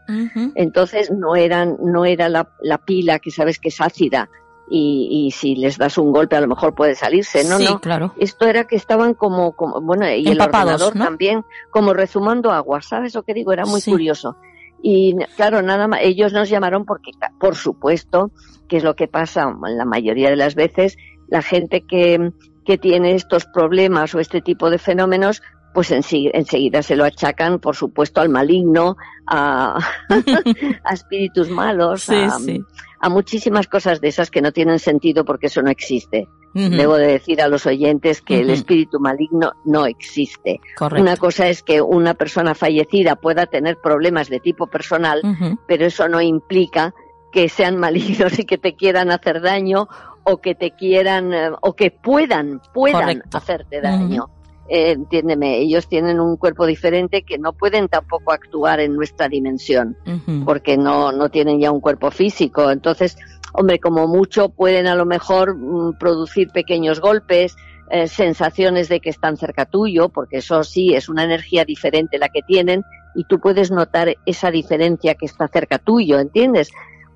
Entonces 0.54 1.10
no 1.10 1.34
eran, 1.36 1.76
no 1.82 2.04
era 2.04 2.28
la, 2.28 2.48
la 2.62 2.78
pila 2.78 3.18
que 3.18 3.30
sabes 3.30 3.58
que 3.58 3.68
es 3.68 3.80
ácida 3.80 4.30
y, 4.68 5.26
y 5.26 5.30
si 5.30 5.54
les 5.56 5.78
das 5.78 5.96
un 5.98 6.12
golpe 6.12 6.36
a 6.36 6.40
lo 6.40 6.48
mejor 6.48 6.74
puede 6.74 6.94
salirse. 6.94 7.44
No, 7.44 7.58
sí, 7.58 7.64
no. 7.64 7.80
claro. 7.80 8.12
Esto 8.18 8.46
era 8.46 8.64
que 8.64 8.76
estaban 8.76 9.14
como, 9.14 9.52
como 9.52 9.80
bueno, 9.80 10.08
y 10.08 10.26
el 10.26 10.40
ordenador 10.40 10.96
¿no? 10.96 11.04
también, 11.04 11.44
como 11.70 11.92
rezumando 11.94 12.50
agua, 12.52 12.82
¿sabes 12.82 13.14
lo 13.14 13.22
que 13.22 13.34
digo? 13.34 13.52
Era 13.52 13.64
muy 13.64 13.80
Sí. 13.80 13.90
curioso. 13.90 14.36
Y 14.82 15.16
claro, 15.36 15.62
nada 15.62 15.88
más, 15.88 16.00
ellos 16.02 16.32
nos 16.32 16.48
llamaron 16.48 16.84
porque, 16.84 17.10
por 17.40 17.56
supuesto, 17.56 18.30
que 18.68 18.76
es 18.76 18.84
lo 18.84 18.94
que 18.94 19.08
pasa 19.08 19.52
la 19.68 19.84
mayoría 19.84 20.30
de 20.30 20.36
las 20.36 20.54
veces, 20.54 20.96
la 21.28 21.42
gente 21.42 21.80
que, 21.80 22.30
que 22.64 22.78
tiene 22.78 23.14
estos 23.14 23.46
problemas 23.46 24.14
o 24.14 24.20
este 24.20 24.40
tipo 24.42 24.68
de 24.70 24.78
fenómenos, 24.78 25.42
pues 25.74 25.90
enseguida 25.90 26.82
se 26.82 26.96
lo 26.96 27.04
achacan, 27.04 27.58
por 27.58 27.74
supuesto, 27.76 28.20
al 28.20 28.28
maligno, 28.28 28.96
a, 29.26 29.78
a 30.84 30.92
espíritus 30.94 31.50
malos, 31.50 32.02
Sí, 32.02 32.14
a, 32.14 32.30
sí. 32.38 32.62
A 33.00 33.08
muchísimas 33.08 33.66
cosas 33.66 34.00
de 34.00 34.08
esas 34.08 34.30
que 34.30 34.42
no 34.42 34.52
tienen 34.52 34.78
sentido 34.78 35.24
porque 35.24 35.46
eso 35.46 35.62
no 35.62 35.70
existe. 35.70 36.28
Debo 36.54 36.94
de 36.96 37.08
decir 37.08 37.42
a 37.42 37.48
los 37.48 37.66
oyentes 37.66 38.22
que 38.22 38.40
el 38.40 38.48
espíritu 38.48 38.98
maligno 38.98 39.52
no 39.66 39.84
existe. 39.84 40.58
Correcto. 40.74 41.02
Una 41.02 41.18
cosa 41.18 41.48
es 41.48 41.62
que 41.62 41.82
una 41.82 42.14
persona 42.14 42.54
fallecida 42.54 43.16
pueda 43.16 43.44
tener 43.44 43.76
problemas 43.82 44.30
de 44.30 44.40
tipo 44.40 44.66
personal, 44.66 45.20
pero 45.66 45.84
eso 45.84 46.08
no 46.08 46.22
implica 46.22 46.94
que 47.30 47.50
sean 47.50 47.76
malignos 47.80 48.38
y 48.38 48.44
que 48.46 48.56
te 48.56 48.74
quieran 48.74 49.10
hacer 49.10 49.42
daño 49.42 49.86
o 50.24 50.38
que 50.38 50.54
te 50.54 50.70
quieran 50.70 51.34
eh, 51.34 51.50
o 51.60 51.74
que 51.74 51.90
puedan 51.90 52.62
puedan 52.72 53.02
Correcto. 53.02 53.36
hacerte 53.36 53.80
daño. 53.82 54.30
Eh, 54.68 54.92
entiéndeme, 54.92 55.58
ellos 55.58 55.88
tienen 55.88 56.18
un 56.18 56.36
cuerpo 56.36 56.66
diferente 56.66 57.22
que 57.22 57.38
no 57.38 57.52
pueden 57.52 57.88
tampoco 57.88 58.32
actuar 58.32 58.80
en 58.80 58.96
nuestra 58.96 59.28
dimensión 59.28 59.96
porque 60.44 60.76
no, 60.76 61.12
no 61.12 61.28
tienen 61.28 61.60
ya 61.60 61.70
un 61.70 61.80
cuerpo 61.80 62.10
físico. 62.10 62.70
Entonces, 62.70 63.16
hombre, 63.52 63.78
como 63.78 64.08
mucho 64.08 64.48
pueden 64.48 64.86
a 64.86 64.96
lo 64.96 65.06
mejor 65.06 65.56
mm, 65.56 65.98
producir 65.98 66.50
pequeños 66.50 67.00
golpes, 67.00 67.56
eh, 67.88 68.08
sensaciones 68.08 68.88
de 68.88 68.98
que 68.98 69.10
están 69.10 69.36
cerca 69.36 69.64
tuyo, 69.64 70.08
porque 70.08 70.38
eso 70.38 70.64
sí 70.64 70.94
es 70.94 71.08
una 71.08 71.22
energía 71.22 71.64
diferente 71.64 72.18
la 72.18 72.28
que 72.28 72.42
tienen 72.42 72.82
y 73.14 73.24
tú 73.24 73.38
puedes 73.38 73.70
notar 73.70 74.16
esa 74.26 74.50
diferencia 74.50 75.14
que 75.14 75.26
está 75.26 75.46
cerca 75.46 75.78
tuyo, 75.78 76.18
¿entiendes? 76.18 76.70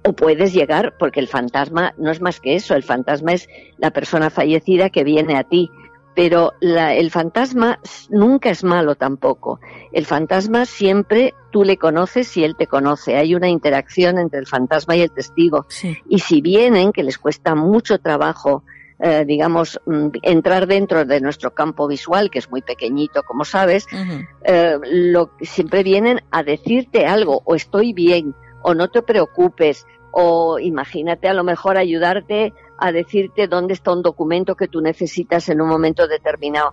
O 0.05 0.13
puedes 0.13 0.53
llegar, 0.53 0.95
porque 0.99 1.19
el 1.19 1.27
fantasma 1.27 1.93
no 1.99 2.13
es 2.13 2.21
más 2.21 2.41
que 2.41 2.55
eso, 2.55 2.77
el 2.77 2.85
fantasma 2.85 3.33
es 3.33 3.49
la 3.79 3.91
persona 3.91 4.31
fallecida 4.31 4.91
que 4.91 5.03
viene 5.03 5.37
a 5.37 5.43
ti. 5.43 5.71
Pero 6.15 6.53
la- 6.61 6.95
el 6.95 7.11
fantasma 7.11 7.79
nunca 8.09 8.51
es 8.51 8.65
malo 8.65 8.95
tampoco. 8.97 9.61
El 9.93 10.07
fantasma 10.07 10.67
siempre 10.67 11.35
tú 11.51 11.65
le 11.65 11.77
conoces 11.77 12.37
y 12.37 12.45
él 12.45 12.57
te 12.57 12.67
conoce. 12.67 13.17
Hay 13.17 13.35
una 13.35 13.49
interacción 13.49 14.19
entre 14.19 14.41
el 14.41 14.47
fantasma 14.47 14.97
y 14.97 15.03
el 15.03 15.11
testigo. 15.13 15.67
Sí. 15.69 15.97
Y 16.09 16.19
si 16.19 16.41
vienen, 16.41 16.93
que 16.93 17.03
les 17.05 17.17
cuesta 17.19 17.55
mucho 17.55 17.99
trabajo, 17.99 18.65
eh, 19.03 19.25
digamos, 19.27 19.81
mm, 19.87 20.09
entrar 20.23 20.67
dentro 20.67 21.05
de 21.05 21.21
nuestro 21.21 21.53
campo 21.53 21.87
visual, 21.89 22.31
que 22.31 22.39
es 22.39 22.51
muy 22.51 22.61
pequeñito, 22.61 23.23
como 23.23 23.45
sabes, 23.45 23.87
eh, 24.45 24.79
lo, 24.85 25.31
siempre 25.41 25.83
vienen 25.83 26.21
a 26.31 26.43
decirte 26.43 27.07
algo, 27.07 27.41
o 27.45 27.55
estoy 27.55 27.93
bien, 27.95 28.35
o 28.63 28.75
no 28.75 28.89
te 28.89 29.01
preocupes, 29.01 29.87
o 30.13 30.59
imagínate 30.59 31.29
a 31.29 31.35
lo 31.35 31.45
mejor 31.45 31.79
ayudarte 31.79 32.53
a 32.81 32.93
decirte 32.93 33.47
dónde 33.47 33.75
está 33.75 33.93
un 33.93 34.03
documento 34.03 34.55
que 34.57 34.67
tú 34.69 34.81
necesitas 34.81 35.49
en 35.51 35.61
un 35.61 35.69
momento 35.69 36.09
determinado, 36.09 36.73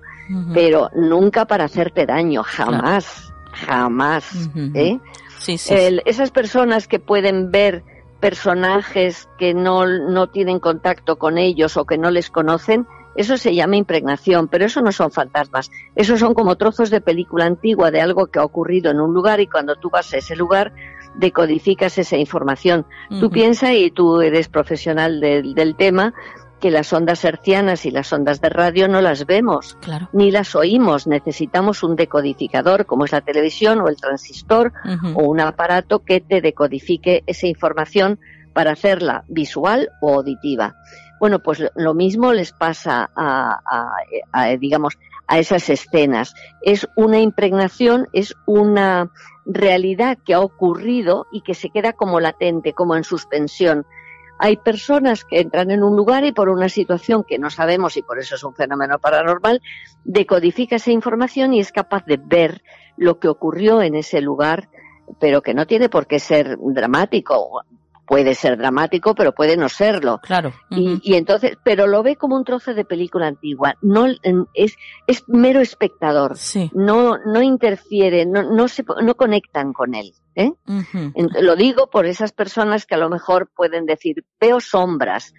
pero 0.54 0.89
nunca 0.96 1.46
para 1.46 1.65
hacerte 1.65 2.06
daño, 2.06 2.43
jamás, 2.43 3.34
jamás. 3.52 4.50
¿eh? 4.74 5.00
Sí, 5.39 5.58
sí. 5.58 5.74
El- 5.74 6.02
esas 6.06 6.32
personas 6.32 6.88
que 6.88 7.00
pueden 7.00 7.52
ver 7.52 7.84
personajes 8.20 9.28
que 9.38 9.54
no, 9.54 9.86
no 9.86 10.28
tienen 10.28 10.60
contacto 10.60 11.17
con 11.17 11.38
ellos 11.38 11.78
o 11.78 11.86
que 11.86 11.98
no 11.98 12.12
les 12.12 12.30
conocen, 12.30 12.88
eso 13.15 13.36
se 13.38 13.56
llama 13.56 13.76
impregnación, 13.78 14.48
pero 14.48 14.65
eso 14.65 14.82
no 14.82 14.91
son 14.91 15.12
fantasmas. 15.12 15.72
Eso 15.96 16.17
son 16.17 16.34
como 16.36 16.56
trozos 16.56 16.91
de 16.91 17.02
película 17.02 17.46
antigua 17.46 17.89
de 17.89 18.00
algo 18.00 18.28
que 18.28 18.38
ha 18.39 18.43
ocurrido 18.43 18.91
en 18.91 19.00
un 19.00 19.13
lugar 19.13 19.39
y 19.39 19.48
cuando 19.48 19.76
tú 19.76 19.89
vas 19.89 20.13
a 20.13 20.17
ese 20.17 20.36
lugar 20.36 20.72
decodificas 21.17 21.97
esa 21.97 22.17
información. 22.17 22.86
Tú 23.19 23.30
piensas, 23.30 23.71
y 23.73 23.91
tú 23.91 24.21
eres 24.21 24.47
profesional 24.49 25.19
del, 25.19 25.53
del 25.56 25.75
tema, 25.75 26.13
que 26.60 26.71
las 26.71 26.91
ondas 26.91 27.23
hercianas 27.23 27.86
y 27.86 27.91
las 27.91 28.12
ondas 28.12 28.41
de 28.41 28.49
radio 28.49 28.88
no 28.88 28.99
las 29.01 29.27
vemos 29.27 29.77
Claro. 29.82 30.10
ni 30.12 30.32
las 30.32 30.56
oímos. 30.56 31.06
Necesitamos 31.06 31.84
un 31.84 31.95
decodificador 31.95 32.86
como 32.88 33.06
es 33.06 33.12
la 33.12 33.21
televisión 33.21 33.80
o 33.82 33.89
el 33.89 33.97
transistor 33.97 34.73
o 35.13 35.23
un 35.23 35.39
aparato 35.39 35.99
que 35.99 36.19
te 36.19 36.41
decodifique 36.41 37.23
esa 37.27 37.45
información 37.45 38.19
para 38.53 38.71
hacerla 38.71 39.23
visual 39.27 39.89
o 40.01 40.15
auditiva. 40.15 40.75
Bueno, 41.19 41.39
pues 41.43 41.60
lo- 41.60 41.69
lo 41.75 41.93
mismo 41.93 42.34
les 42.34 42.53
pasa 42.53 43.10
a, 43.15 43.60
a- 43.63 43.91
a, 44.32 44.47
digamos, 44.58 44.97
a 45.27 45.38
esas 45.38 45.69
escenas. 45.69 46.34
Es 46.63 46.88
una 46.95 47.19
impregnación, 47.19 48.08
es 48.13 48.34
una 48.47 49.12
realidad 49.48 50.18
que 50.24 50.34
ha 50.34 50.42
ocurrido 50.42 51.28
y 51.32 51.42
que 51.42 51.54
se 51.54 51.70
queda 51.70 51.94
como 51.94 52.20
latente, 52.20 52.74
como 52.74 52.96
en 52.96 53.04
suspensión. 53.04 53.86
Hay 54.40 54.58
personas 54.58 55.24
que 55.24 55.40
entran 55.40 55.72
en 55.72 55.84
un 55.84 55.96
lugar 55.96 56.24
y 56.26 56.32
por 56.32 56.50
una 56.50 56.70
situación 56.70 57.24
que 57.24 57.40
no 57.40 57.50
sabemos 57.50 57.98
y 57.98 58.04
por 58.04 58.20
eso 58.20 58.36
es 58.36 58.44
un 58.44 58.54
fenómeno 58.54 59.00
paranormal, 59.00 59.62
decodifica 60.04 60.76
esa 60.76 60.92
información 60.92 61.54
y 61.54 61.60
es 61.60 61.72
capaz 61.72 62.06
de 62.06 62.18
ver 62.18 62.62
lo 62.98 63.20
que 63.20 63.30
ocurrió 63.30 63.82
en 63.82 63.96
ese 63.96 64.22
lugar, 64.22 64.70
pero 65.20 65.42
que 65.42 65.54
no 65.54 65.66
tiene 65.66 65.90
por 65.90 66.06
qué 66.06 66.20
ser 66.20 66.58
dramático 66.60 67.64
puede 68.08 68.34
ser 68.34 68.58
dramático, 68.58 69.13
pero 69.13 69.34
puede 69.34 69.58
no 69.58 69.70
serlo. 69.70 70.20
Claro. 70.24 70.54
y, 70.70 71.15
entonces, 71.15 71.58
pero 71.63 71.86
lo 71.86 72.02
ve 72.02 72.15
como 72.15 72.36
un 72.36 72.46
trozo 72.46 72.74
de 72.74 72.86
película 72.86 73.28
antigua. 73.28 73.76
No 73.82 74.08
es, 74.54 74.78
es 75.06 75.24
mero 75.28 75.60
espectador. 75.60 76.38
Sí. 76.38 76.72
No, 76.74 77.17
no 77.17 77.41
interfiere, 77.41 78.26
no, 78.26 78.43
no 78.43 78.67
se, 78.70 78.86
no 79.04 79.15
conectan 79.15 79.74
con 79.74 79.93
él. 79.93 80.13
¿eh? 80.36 80.54
Lo 81.41 81.56
digo 81.56 81.89
por 81.89 82.06
esas 82.06 82.32
personas 82.32 82.86
que 82.86 82.96
a 82.96 83.00
lo 83.00 83.10
mejor 83.10 83.52
pueden 83.54 83.86
decir, 83.86 84.24
veo 84.39 84.62
sombras. 84.62 85.34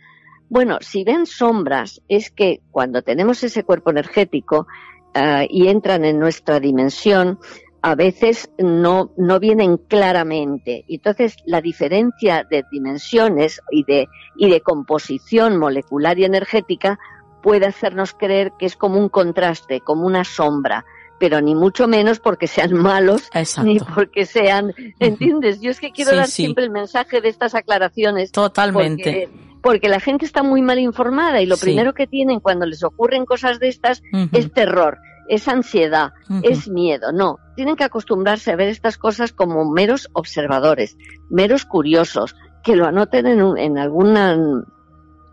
Bueno, 0.50 0.78
si 0.80 1.04
ven 1.04 1.26
sombras, 1.26 2.02
es 2.08 2.30
que 2.30 2.60
cuando 2.70 3.02
tenemos 3.02 3.42
ese 3.42 3.64
cuerpo 3.64 3.90
energético 3.90 4.66
uh, 5.14 5.46
y 5.48 5.68
entran 5.68 6.04
en 6.04 6.18
nuestra 6.18 6.60
dimensión, 6.60 7.38
a 7.82 7.94
veces 7.94 8.50
no, 8.58 9.12
no 9.16 9.38
vienen 9.38 9.76
claramente. 9.76 10.84
Entonces, 10.88 11.36
la 11.44 11.60
diferencia 11.60 12.46
de 12.48 12.64
dimensiones 12.70 13.60
y 13.70 13.84
de, 13.84 14.08
y 14.36 14.50
de 14.50 14.60
composición 14.60 15.56
molecular 15.56 16.18
y 16.18 16.24
energética 16.24 16.98
puede 17.42 17.66
hacernos 17.66 18.14
creer 18.14 18.52
que 18.58 18.66
es 18.66 18.76
como 18.76 18.98
un 18.98 19.08
contraste, 19.08 19.80
como 19.80 20.06
una 20.06 20.24
sombra, 20.24 20.84
pero 21.20 21.40
ni 21.40 21.54
mucho 21.54 21.86
menos 21.86 22.18
porque 22.18 22.46
sean 22.46 22.74
malos, 22.74 23.30
ni 23.62 23.78
porque 23.78 24.26
sean, 24.26 24.74
¿entiendes? 24.98 25.60
Yo 25.60 25.70
es 25.70 25.80
que 25.80 25.92
quiero 25.92 26.14
dar 26.14 26.28
siempre 26.28 26.64
el 26.64 26.70
mensaje 26.70 27.20
de 27.20 27.28
estas 27.28 27.54
aclaraciones. 27.54 28.32
Totalmente. 28.32 29.28
Porque, 29.60 29.88
la 29.88 30.00
gente 30.00 30.24
está 30.24 30.42
muy 30.42 30.62
mal 30.62 30.78
informada 30.78 31.42
y 31.42 31.46
lo 31.46 31.56
primero 31.56 31.92
que 31.92 32.06
tienen 32.06 32.40
cuando 32.40 32.64
les 32.64 32.82
ocurren 32.82 33.26
cosas 33.26 33.58
de 33.58 33.68
estas 33.68 34.02
es 34.32 34.52
terror 34.52 34.98
es 35.28 35.48
ansiedad, 35.48 36.12
es 36.42 36.68
miedo. 36.68 37.12
No, 37.12 37.38
tienen 37.56 37.76
que 37.76 37.84
acostumbrarse 37.84 38.50
a 38.50 38.56
ver 38.56 38.68
estas 38.68 38.98
cosas 38.98 39.32
como 39.32 39.70
meros 39.70 40.08
observadores, 40.12 40.96
meros 41.30 41.64
curiosos, 41.64 42.34
que 42.62 42.76
lo 42.76 42.86
anoten 42.86 43.26
en, 43.26 43.58
en 43.58 43.78
alguna 43.78 44.36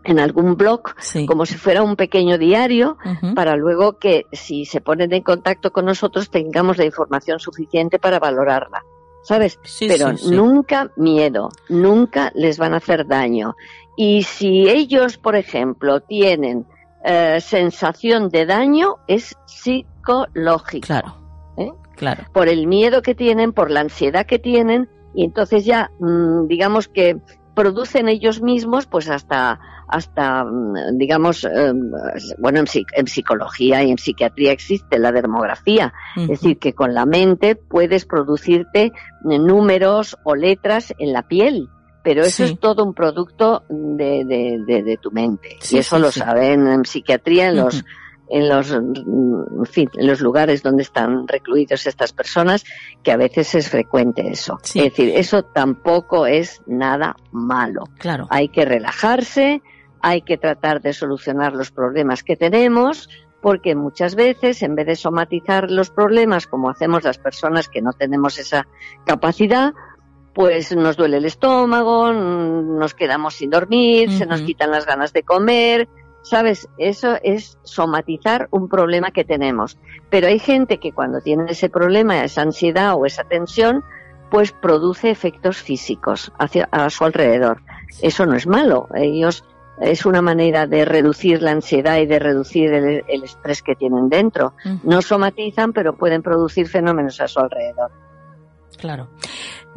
en 0.06 0.20
algún 0.20 0.56
blog, 0.56 0.94
como 1.26 1.46
si 1.46 1.56
fuera 1.56 1.82
un 1.82 1.96
pequeño 1.96 2.38
diario, 2.38 2.96
para 3.34 3.56
luego 3.56 3.98
que 3.98 4.26
si 4.32 4.64
se 4.64 4.80
ponen 4.80 5.12
en 5.12 5.22
contacto 5.22 5.72
con 5.72 5.84
nosotros 5.84 6.30
tengamos 6.30 6.78
la 6.78 6.84
información 6.84 7.40
suficiente 7.40 7.98
para 7.98 8.20
valorarla. 8.20 8.84
¿Sabes? 9.24 9.58
Pero 9.80 10.12
nunca 10.30 10.92
miedo, 10.94 11.48
nunca 11.68 12.30
les 12.36 12.58
van 12.58 12.74
a 12.74 12.76
hacer 12.76 13.08
daño. 13.08 13.56
Y 13.96 14.22
si 14.22 14.68
ellos, 14.68 15.18
por 15.18 15.34
ejemplo, 15.34 16.00
tienen 16.00 16.66
eh, 17.08 17.40
sensación 17.40 18.30
de 18.30 18.46
daño 18.46 18.96
es 19.06 19.36
psicológica. 19.46 20.86
Claro. 20.86 21.14
¿eh? 21.56 21.70
Claro. 21.94 22.24
Por 22.32 22.48
el 22.48 22.66
miedo 22.66 23.00
que 23.00 23.14
tienen, 23.14 23.52
por 23.52 23.70
la 23.70 23.80
ansiedad 23.80 24.26
que 24.26 24.40
tienen, 24.40 24.88
y 25.14 25.24
entonces 25.24 25.64
ya, 25.64 25.92
mm, 26.00 26.48
digamos 26.48 26.88
que 26.88 27.18
producen 27.54 28.08
ellos 28.08 28.42
mismos, 28.42 28.86
pues 28.86 29.08
hasta, 29.08 29.60
hasta, 29.86 30.44
mm, 30.44 30.98
digamos, 30.98 31.44
em, 31.44 31.92
bueno, 32.38 32.58
en, 32.58 33.06
psicología 33.06 33.84
y 33.84 33.92
en 33.92 33.98
psiquiatría 33.98 34.50
existe 34.50 34.98
la 34.98 35.12
dermografía, 35.12 35.94
es 36.16 36.26
decir, 36.26 36.58
que 36.58 36.74
con 36.74 36.92
la 36.92 37.06
mente 37.06 37.54
puedes 37.54 38.04
producirte 38.04 38.92
números 39.22 40.18
o 40.24 40.34
letras 40.34 40.92
en 40.98 41.12
la 41.12 41.22
piel 41.22 41.68
pero 42.06 42.22
eso 42.22 42.44
es 42.44 42.56
todo 42.60 42.84
un 42.84 42.94
producto 42.94 43.64
de, 43.68 44.24
de, 44.64 44.96
tu 45.02 45.10
mente. 45.10 45.58
y 45.68 45.78
eso 45.78 45.98
lo 45.98 46.12
saben 46.12 46.68
en 46.68 46.84
psiquiatría, 46.84 47.48
en 47.48 47.56
los, 47.56 47.84
en 48.28 48.48
los, 48.48 48.70
en 48.70 49.66
fin, 49.68 49.90
en 49.92 50.06
los 50.06 50.20
lugares 50.20 50.62
donde 50.62 50.84
están 50.84 51.26
recluidos 51.26 51.84
estas 51.84 52.12
personas, 52.12 52.64
que 53.02 53.10
a 53.10 53.16
veces 53.16 53.56
es 53.56 53.68
frecuente 53.70 54.28
eso. 54.28 54.56
Es 54.62 54.74
decir, 54.74 55.14
eso 55.16 55.42
tampoco 55.42 56.28
es 56.28 56.62
nada 56.64 57.16
malo. 57.32 57.88
Claro. 57.98 58.28
Hay 58.30 58.50
que 58.50 58.64
relajarse, 58.64 59.60
hay 60.00 60.22
que 60.22 60.38
tratar 60.38 60.82
de 60.82 60.92
solucionar 60.92 61.54
los 61.54 61.72
problemas 61.72 62.22
que 62.22 62.36
tenemos, 62.36 63.08
porque 63.42 63.74
muchas 63.74 64.14
veces, 64.14 64.62
en 64.62 64.76
vez 64.76 64.86
de 64.86 64.94
somatizar 64.94 65.72
los 65.72 65.90
problemas 65.90 66.46
como 66.46 66.70
hacemos 66.70 67.02
las 67.02 67.18
personas 67.18 67.68
que 67.68 67.82
no 67.82 67.94
tenemos 67.94 68.38
esa 68.38 68.68
capacidad, 69.04 69.74
pues 70.36 70.76
nos 70.76 70.98
duele 70.98 71.16
el 71.16 71.24
estómago, 71.24 72.12
nos 72.12 72.92
quedamos 72.92 73.36
sin 73.36 73.48
dormir, 73.48 74.12
se 74.12 74.26
nos 74.26 74.42
quitan 74.42 74.70
las 74.70 74.84
ganas 74.84 75.14
de 75.14 75.22
comer, 75.22 75.88
¿sabes? 76.20 76.68
Eso 76.76 77.16
es 77.22 77.56
somatizar 77.62 78.46
un 78.50 78.68
problema 78.68 79.12
que 79.12 79.24
tenemos. 79.24 79.78
Pero 80.10 80.26
hay 80.26 80.38
gente 80.38 80.76
que 80.76 80.92
cuando 80.92 81.22
tiene 81.22 81.52
ese 81.52 81.70
problema, 81.70 82.22
esa 82.22 82.42
ansiedad 82.42 82.96
o 82.96 83.06
esa 83.06 83.24
tensión, 83.24 83.82
pues 84.30 84.52
produce 84.52 85.08
efectos 85.08 85.56
físicos 85.56 86.30
hacia, 86.38 86.68
a 86.70 86.90
su 86.90 87.06
alrededor. 87.06 87.62
Eso 88.02 88.26
no 88.26 88.36
es 88.36 88.46
malo. 88.46 88.88
Ellos 88.94 89.42
es 89.80 90.04
una 90.04 90.20
manera 90.20 90.66
de 90.66 90.84
reducir 90.84 91.40
la 91.40 91.52
ansiedad 91.52 91.96
y 91.96 92.04
de 92.04 92.18
reducir 92.18 92.74
el, 92.74 93.22
estrés 93.24 93.62
que 93.62 93.74
tienen 93.74 94.10
dentro. 94.10 94.52
No 94.82 95.00
somatizan, 95.00 95.72
pero 95.72 95.96
pueden 95.96 96.20
producir 96.20 96.68
fenómenos 96.68 97.22
a 97.22 97.26
su 97.26 97.40
alrededor. 97.40 97.90
Claro. 98.76 99.08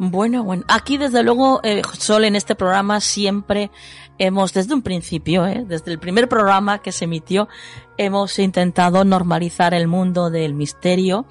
Bueno, 0.02 0.44
bueno. 0.44 0.64
Aquí 0.66 0.96
desde 0.96 1.22
luego, 1.22 1.60
eh, 1.62 1.82
Sol, 1.98 2.24
en 2.24 2.34
este 2.34 2.54
programa 2.54 3.02
siempre 3.02 3.70
hemos, 4.16 4.54
desde 4.54 4.72
un 4.72 4.80
principio, 4.80 5.46
eh, 5.46 5.62
desde 5.68 5.92
el 5.92 5.98
primer 5.98 6.26
programa 6.26 6.80
que 6.80 6.90
se 6.90 7.04
emitió, 7.04 7.48
hemos 7.98 8.38
intentado 8.38 9.04
normalizar 9.04 9.74
el 9.74 9.88
mundo 9.88 10.30
del 10.30 10.54
misterio 10.54 11.26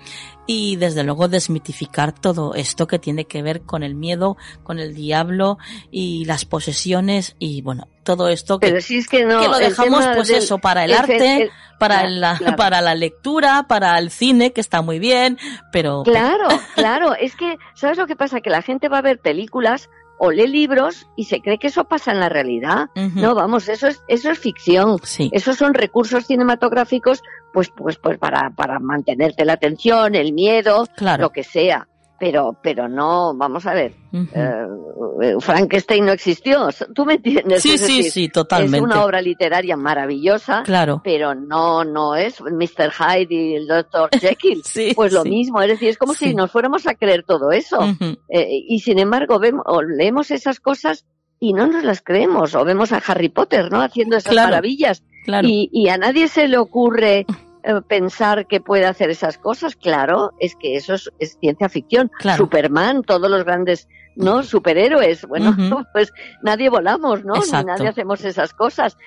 y 0.45 0.75
desde 0.75 1.03
luego 1.03 1.27
desmitificar 1.27 2.13
todo 2.13 2.53
esto 2.53 2.85
que 2.85 2.99
tiene 2.99 3.25
que 3.25 3.41
ver 3.41 3.61
con 3.63 3.81
el 3.81 3.95
miedo, 3.95 4.37
con 4.61 4.77
el 4.77 4.93
diablo 4.93 5.57
y 5.89 6.25
las 6.25 6.45
posesiones 6.45 7.35
y 7.39 7.63
bueno, 7.63 7.87
todo 8.09 8.27
esto 8.27 8.59
que, 8.59 8.73
que, 9.07 9.23
lo 9.23 9.57
dejamos 9.59 10.03
pues 10.15 10.31
eso 10.31 10.57
para 10.57 10.83
el, 10.83 10.93
arte, 10.93 11.51
para 11.77 12.09
la 12.09 12.39
para 12.57 12.81
la 12.81 12.95
lectura, 12.95 13.67
para 13.67 13.99
el 13.99 14.09
cine 14.09 14.51
que 14.51 14.61
está 14.61 14.81
muy 14.81 14.97
bien, 14.97 15.37
pero 15.71 16.01
Claro, 16.01 16.47
claro, 16.75 17.13
es 17.13 17.35
que 17.35 17.57
¿sabes 17.75 17.99
lo 17.99 18.07
que 18.07 18.15
pasa? 18.15 18.41
Que 18.41 18.49
la 18.49 18.63
gente 18.63 18.89
va 18.89 18.97
a 18.97 19.03
ver 19.03 19.19
películas 19.19 19.91
o 20.17 20.31
lee 20.31 20.47
libros 20.47 21.05
y 21.15 21.25
se 21.25 21.39
cree 21.39 21.59
que 21.59 21.67
eso 21.67 21.83
pasa 21.83 22.11
en 22.11 22.19
la 22.19 22.29
realidad. 22.29 22.87
No, 22.95 23.35
vamos, 23.35 23.69
eso 23.69 23.87
es, 23.87 24.01
eso 24.09 24.31
es 24.31 24.39
ficción. 24.39 24.97
Sí. 25.03 25.29
Esos 25.31 25.55
son 25.55 25.73
recursos 25.73 26.25
cinematográficos 26.25 27.21
pues, 27.53 27.69
pues, 27.69 27.97
pues 27.97 28.17
para, 28.17 28.49
para 28.49 28.79
mantenerte 28.79 29.45
la 29.45 29.53
atención, 29.53 30.15
el 30.15 30.33
miedo, 30.33 30.87
lo 31.17 31.29
que 31.29 31.43
sea. 31.43 31.87
Pero, 32.19 32.57
pero 32.61 32.89
no, 32.89 33.33
vamos 33.35 33.65
a 33.65 33.73
ver, 33.73 33.93
eh, 34.11 35.35
Frankenstein 35.39 36.05
no 36.05 36.11
existió, 36.11 36.67
¿tú 36.93 37.05
me 37.05 37.13
entiendes? 37.13 37.61
Sí, 37.61 37.77
sí, 37.77 38.03
sí, 38.03 38.29
totalmente. 38.29 38.77
Es 38.77 38.83
una 38.83 39.05
obra 39.05 39.21
literaria 39.21 39.77
maravillosa, 39.77 40.63
claro. 40.63 41.01
pero 41.03 41.33
no, 41.33 41.83
no 41.83 42.15
es 42.15 42.41
Mr. 42.41 42.91
Hyde 42.91 43.33
y 43.33 43.55
el 43.55 43.67
Dr. 43.67 44.09
Jekyll. 44.19 44.61
sí, 44.63 44.93
pues 44.95 45.13
lo 45.13 45.23
mismo, 45.23 45.61
es 45.61 45.69
decir, 45.69 45.89
es 45.89 45.97
como 45.97 46.13
si 46.13 46.33
nos 46.33 46.51
fuéramos 46.51 46.87
a 46.87 46.95
creer 46.95 47.23
todo 47.23 47.51
eso. 47.51 47.79
Eh, 48.27 48.65
y 48.67 48.79
sin 48.79 48.99
embargo, 48.99 49.39
vemos, 49.39 49.63
o 49.65 49.81
leemos 49.81 50.31
esas 50.31 50.59
cosas 50.59 51.05
y 51.39 51.53
no 51.53 51.67
nos 51.67 51.83
las 51.83 52.01
creemos, 52.01 52.53
o 52.53 52.65
vemos 52.65 52.91
a 52.91 52.97
Harry 52.97 53.29
Potter, 53.29 53.71
¿no? 53.71 53.81
Haciendo 53.81 54.17
esas 54.17 54.35
maravillas 54.35 55.03
y, 55.43 55.89
a 55.89 55.97
nadie 55.97 56.27
se 56.27 56.47
le 56.47 56.57
ocurre 56.57 57.19
eh, 57.19 57.25
pensar 57.87 58.47
que 58.47 58.61
puede 58.61 58.85
hacer 58.85 59.09
esas 59.09 59.37
cosas. 59.37 59.75
Claro, 59.75 60.33
es 60.39 60.55
que 60.55 60.75
eso 60.75 60.95
es, 60.95 61.37
ciencia 61.39 61.69
ficción. 61.69 62.11
Superman, 62.37 63.03
todos 63.03 63.29
los 63.29 63.43
grandes 63.43 63.87
no 64.15 64.43
superhéroes. 64.43 65.25
Bueno, 65.25 65.55
pues 65.93 66.13
nadie 66.41 66.69
volamos, 66.69 67.23
¿no? 67.23 67.35
Ni 67.35 67.63
nadie 67.63 67.87
hacemos 67.87 68.23
esas 68.25 68.53
cosas. 68.53 68.97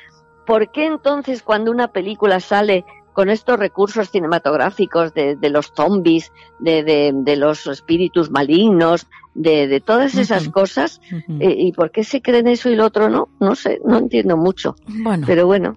¿Por 0.46 0.72
qué 0.72 0.86
entonces 0.86 1.42
cuando 1.42 1.70
una 1.70 1.92
película 1.92 2.40
sale 2.40 2.84
con 3.12 3.28
estos 3.28 3.58
recursos 3.58 4.10
cinematográficos 4.10 5.12
de, 5.14 5.36
los 5.50 5.72
zombies, 5.74 6.32
de, 6.58 7.34
los 7.36 7.66
espíritus 7.66 8.30
malignos, 8.30 9.06
de, 9.34 9.82
todas 9.84 10.14
esas 10.16 10.48
cosas, 10.48 11.00
eh, 11.40 11.54
¿y 11.56 11.72
por 11.72 11.90
qué 11.90 12.04
se 12.04 12.22
creen 12.22 12.48
eso 12.48 12.70
y 12.70 12.76
lo 12.76 12.86
otro 12.86 13.08
no? 13.08 13.28
No 13.40 13.54
sé, 13.54 13.80
no 13.84 13.98
entiendo 13.98 14.36
mucho. 14.36 14.76
Bueno. 14.86 15.26
Pero 15.26 15.46
bueno. 15.46 15.76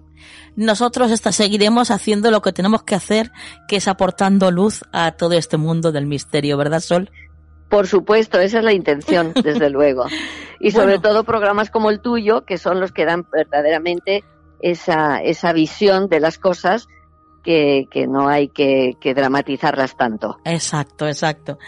Nosotros 0.56 1.10
esta, 1.10 1.32
seguiremos 1.32 1.90
haciendo 1.90 2.30
lo 2.30 2.40
que 2.40 2.52
tenemos 2.52 2.82
que 2.82 2.94
hacer, 2.94 3.30
que 3.68 3.76
es 3.76 3.88
aportando 3.88 4.50
luz 4.50 4.82
a 4.92 5.12
todo 5.12 5.34
este 5.34 5.58
mundo 5.58 5.92
del 5.92 6.06
misterio, 6.06 6.56
¿verdad, 6.56 6.80
Sol? 6.80 7.10
Por 7.68 7.86
supuesto, 7.86 8.40
esa 8.40 8.58
es 8.58 8.64
la 8.64 8.72
intención, 8.72 9.32
desde 9.44 9.68
luego. 9.68 10.06
Y 10.60 10.70
sobre 10.70 10.98
todo 10.98 11.24
programas 11.24 11.70
como 11.70 11.90
el 11.90 12.00
tuyo, 12.00 12.46
que 12.46 12.56
son 12.56 12.80
los 12.80 12.92
que 12.92 13.04
dan 13.04 13.26
verdaderamente 13.30 14.24
esa, 14.60 15.18
esa 15.22 15.52
visión 15.52 16.08
de 16.08 16.20
las 16.20 16.38
cosas 16.38 16.88
que, 17.46 18.06
no 18.08 18.28
hay 18.28 18.48
que, 18.48 18.96
que, 19.00 19.14
dramatizarlas 19.14 19.96
tanto. 19.96 20.38
Exacto, 20.44 21.06
exacto. 21.06 21.58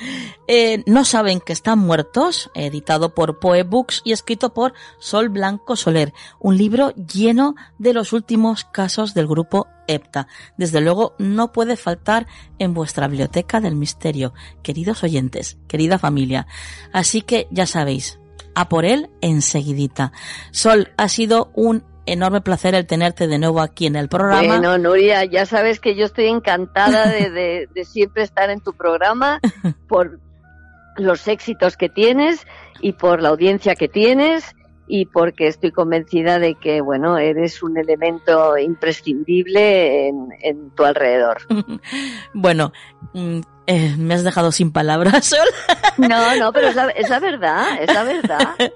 Eh, 0.48 0.82
no 0.86 1.04
saben 1.04 1.40
que 1.40 1.52
están 1.52 1.78
muertos, 1.78 2.50
editado 2.54 3.14
por 3.14 3.38
Poe 3.38 3.62
Books 3.62 4.02
y 4.04 4.12
escrito 4.12 4.52
por 4.52 4.74
Sol 4.98 5.28
Blanco 5.28 5.76
Soler, 5.76 6.12
un 6.40 6.58
libro 6.58 6.92
lleno 6.94 7.54
de 7.78 7.94
los 7.94 8.12
últimos 8.12 8.64
casos 8.64 9.14
del 9.14 9.28
grupo 9.28 9.68
EPTA. 9.86 10.26
Desde 10.56 10.80
luego 10.80 11.14
no 11.18 11.52
puede 11.52 11.76
faltar 11.76 12.26
en 12.58 12.74
vuestra 12.74 13.06
biblioteca 13.06 13.60
del 13.60 13.76
misterio, 13.76 14.34
queridos 14.62 15.04
oyentes, 15.04 15.58
querida 15.68 15.98
familia. 15.98 16.48
Así 16.92 17.22
que 17.22 17.46
ya 17.52 17.66
sabéis, 17.66 18.18
a 18.54 18.68
por 18.68 18.84
él 18.84 19.10
enseguidita. 19.20 20.12
Sol, 20.50 20.92
ha 20.96 21.08
sido 21.08 21.52
un 21.54 21.84
enorme 22.12 22.40
placer 22.40 22.74
el 22.74 22.86
tenerte 22.86 23.26
de 23.26 23.38
nuevo 23.38 23.60
aquí 23.60 23.86
en 23.86 23.96
el 23.96 24.08
programa. 24.08 24.46
Bueno, 24.46 24.78
Nuria, 24.78 25.24
ya 25.24 25.46
sabes 25.46 25.80
que 25.80 25.94
yo 25.94 26.04
estoy 26.04 26.26
encantada 26.26 27.08
de, 27.08 27.68
de, 27.74 27.84
siempre 27.84 28.22
estar 28.22 28.50
en 28.50 28.60
tu 28.60 28.72
programa 28.72 29.40
por 29.88 30.18
los 30.96 31.28
éxitos 31.28 31.76
que 31.76 31.88
tienes 31.88 32.46
y 32.80 32.92
por 32.92 33.22
la 33.22 33.28
audiencia 33.28 33.74
que 33.74 33.88
tienes 33.88 34.54
y 34.88 35.04
porque 35.06 35.46
estoy 35.46 35.70
convencida 35.70 36.38
de 36.38 36.54
que, 36.54 36.80
bueno, 36.80 37.18
eres 37.18 37.62
un 37.62 37.76
elemento 37.76 38.56
imprescindible 38.56 40.08
en, 40.08 40.28
en 40.40 40.70
tu 40.70 40.84
alrededor. 40.84 41.38
bueno, 42.34 42.72
mm, 43.12 43.40
eh, 43.70 43.94
me 43.98 44.14
has 44.14 44.24
dejado 44.24 44.50
sin 44.50 44.72
palabras, 44.72 45.26
Sol. 45.26 45.46
No, 45.98 46.36
no, 46.36 46.52
pero 46.54 46.68
es 46.68 46.74
la, 46.74 46.86
verdad, 47.20 47.66
es 47.82 47.92
la 47.92 48.02
verdad. 48.02 48.56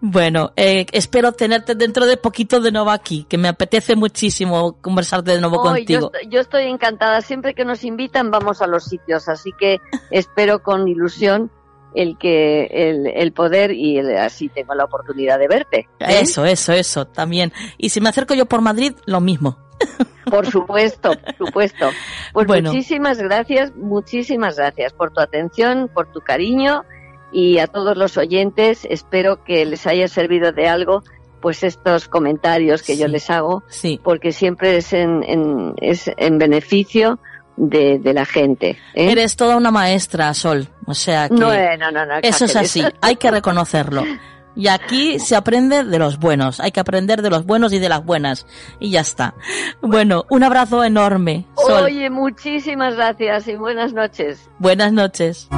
Bueno, 0.00 0.52
eh, 0.56 0.86
espero 0.92 1.32
tenerte 1.32 1.74
dentro 1.74 2.06
de 2.06 2.16
poquito 2.16 2.60
de 2.60 2.70
nuevo 2.72 2.90
aquí, 2.90 3.26
que 3.28 3.36
me 3.36 3.48
apetece 3.48 3.96
muchísimo 3.96 4.80
conversar 4.80 5.22
de 5.24 5.40
nuevo 5.40 5.60
contigo. 5.60 6.12
Yo, 6.22 6.30
yo 6.30 6.40
estoy 6.40 6.64
encantada, 6.64 7.20
siempre 7.20 7.54
que 7.54 7.64
nos 7.64 7.84
invitan 7.84 8.30
vamos 8.30 8.62
a 8.62 8.66
los 8.66 8.84
sitios, 8.84 9.28
así 9.28 9.50
que 9.58 9.80
espero 10.10 10.62
con 10.62 10.88
ilusión 10.88 11.50
el 11.94 12.16
que 12.16 12.66
el, 12.66 13.08
el 13.08 13.32
poder 13.32 13.72
y 13.72 13.98
así 13.98 14.48
tengo 14.48 14.74
la 14.74 14.84
oportunidad 14.84 15.38
de 15.38 15.48
verte. 15.48 15.88
¿eh? 15.98 16.20
Eso, 16.20 16.44
eso, 16.44 16.72
eso, 16.72 17.06
también. 17.06 17.52
Y 17.78 17.88
si 17.88 18.00
me 18.00 18.08
acerco 18.08 18.34
yo 18.34 18.46
por 18.46 18.60
Madrid, 18.60 18.94
lo 19.06 19.20
mismo. 19.20 19.58
Por 20.30 20.50
supuesto, 20.50 21.12
por 21.12 21.46
supuesto. 21.46 21.90
Pues 22.32 22.48
muchísimas 22.62 23.18
gracias, 23.18 23.74
muchísimas 23.76 24.56
gracias 24.56 24.92
por 24.92 25.12
tu 25.12 25.20
atención, 25.20 25.90
por 25.92 26.10
tu 26.12 26.20
cariño 26.20 26.84
y 27.32 27.58
a 27.58 27.66
todos 27.66 27.96
los 27.96 28.16
oyentes. 28.16 28.86
Espero 28.88 29.44
que 29.44 29.64
les 29.64 29.86
haya 29.86 30.08
servido 30.08 30.52
de 30.52 30.68
algo 30.68 31.02
pues 31.40 31.62
estos 31.64 32.08
comentarios 32.08 32.82
que 32.82 32.96
yo 32.96 33.08
les 33.08 33.30
hago, 33.30 33.62
sí. 33.68 33.98
porque 34.02 34.32
siempre 34.32 34.76
es 34.76 34.92
en, 34.92 35.22
en, 35.24 35.74
es 35.80 36.10
en 36.16 36.38
beneficio 36.38 37.18
de, 37.56 37.98
de 37.98 38.12
la 38.12 38.24
gente. 38.24 38.70
¿eh? 38.94 39.12
Eres 39.12 39.36
toda 39.36 39.56
una 39.56 39.70
maestra, 39.70 40.32
Sol. 40.34 40.68
O 40.86 40.94
sea 40.94 41.28
que 41.28 41.34
no, 41.34 41.50
no, 41.90 42.06
no, 42.06 42.14
eso 42.22 42.44
es 42.44 42.56
así, 42.56 42.84
hay 43.00 43.16
que 43.16 43.30
reconocerlo. 43.30 44.04
Y 44.60 44.68
aquí 44.68 45.18
se 45.18 45.36
aprende 45.36 45.84
de 45.84 45.98
los 45.98 46.18
buenos, 46.18 46.60
hay 46.60 46.70
que 46.70 46.80
aprender 46.80 47.22
de 47.22 47.30
los 47.30 47.46
buenos 47.46 47.72
y 47.72 47.78
de 47.78 47.88
las 47.88 48.04
buenas. 48.04 48.44
Y 48.78 48.90
ya 48.90 49.00
está. 49.00 49.32
Bueno, 49.80 50.26
un 50.28 50.42
abrazo 50.42 50.84
enorme. 50.84 51.46
Oye, 51.54 52.10
muchísimas 52.10 52.94
gracias 52.94 53.48
y 53.48 53.56
buenas 53.56 53.94
noches. 53.94 54.50
Buenas 54.58 54.92
noches. 54.92 55.48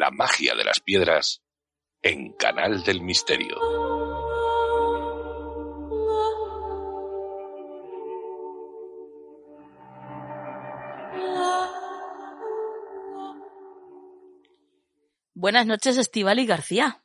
La 0.00 0.10
magia 0.10 0.54
de 0.54 0.64
las 0.64 0.80
piedras 0.80 1.42
en 2.00 2.32
Canal 2.32 2.82
del 2.84 3.02
Misterio. 3.02 3.54
Buenas 15.34 15.66
noches, 15.66 15.98
Estivali 15.98 16.46
García. 16.46 17.02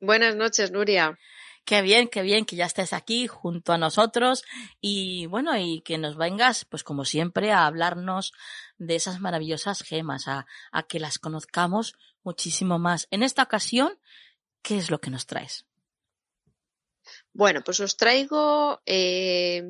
Buenas 0.00 0.34
noches, 0.34 0.70
Nuria. 0.70 1.18
Qué 1.66 1.82
bien, 1.82 2.06
qué 2.08 2.22
bien 2.22 2.44
que 2.46 2.54
ya 2.56 2.64
estés 2.64 2.92
aquí 2.92 3.26
junto 3.26 3.72
a 3.72 3.78
nosotros 3.78 4.44
y 4.80 5.26
bueno, 5.26 5.58
y 5.58 5.80
que 5.82 5.98
nos 5.98 6.16
vengas, 6.16 6.64
pues 6.64 6.84
como 6.84 7.04
siempre, 7.04 7.50
a 7.52 7.66
hablarnos 7.66 8.32
de 8.78 8.94
esas 8.94 9.20
maravillosas 9.20 9.82
gemas, 9.82 10.28
a, 10.28 10.46
a 10.70 10.82
que 10.84 11.00
las 11.00 11.18
conozcamos 11.18 11.94
muchísimo 12.22 12.78
más. 12.78 13.08
En 13.10 13.22
esta 13.24 13.42
ocasión, 13.42 13.98
¿qué 14.62 14.78
es 14.78 14.90
lo 14.92 15.00
que 15.00 15.10
nos 15.10 15.26
traes? 15.26 15.66
Bueno, 17.32 17.62
pues 17.64 17.80
os 17.80 17.96
traigo 17.96 18.80
eh, 18.86 19.62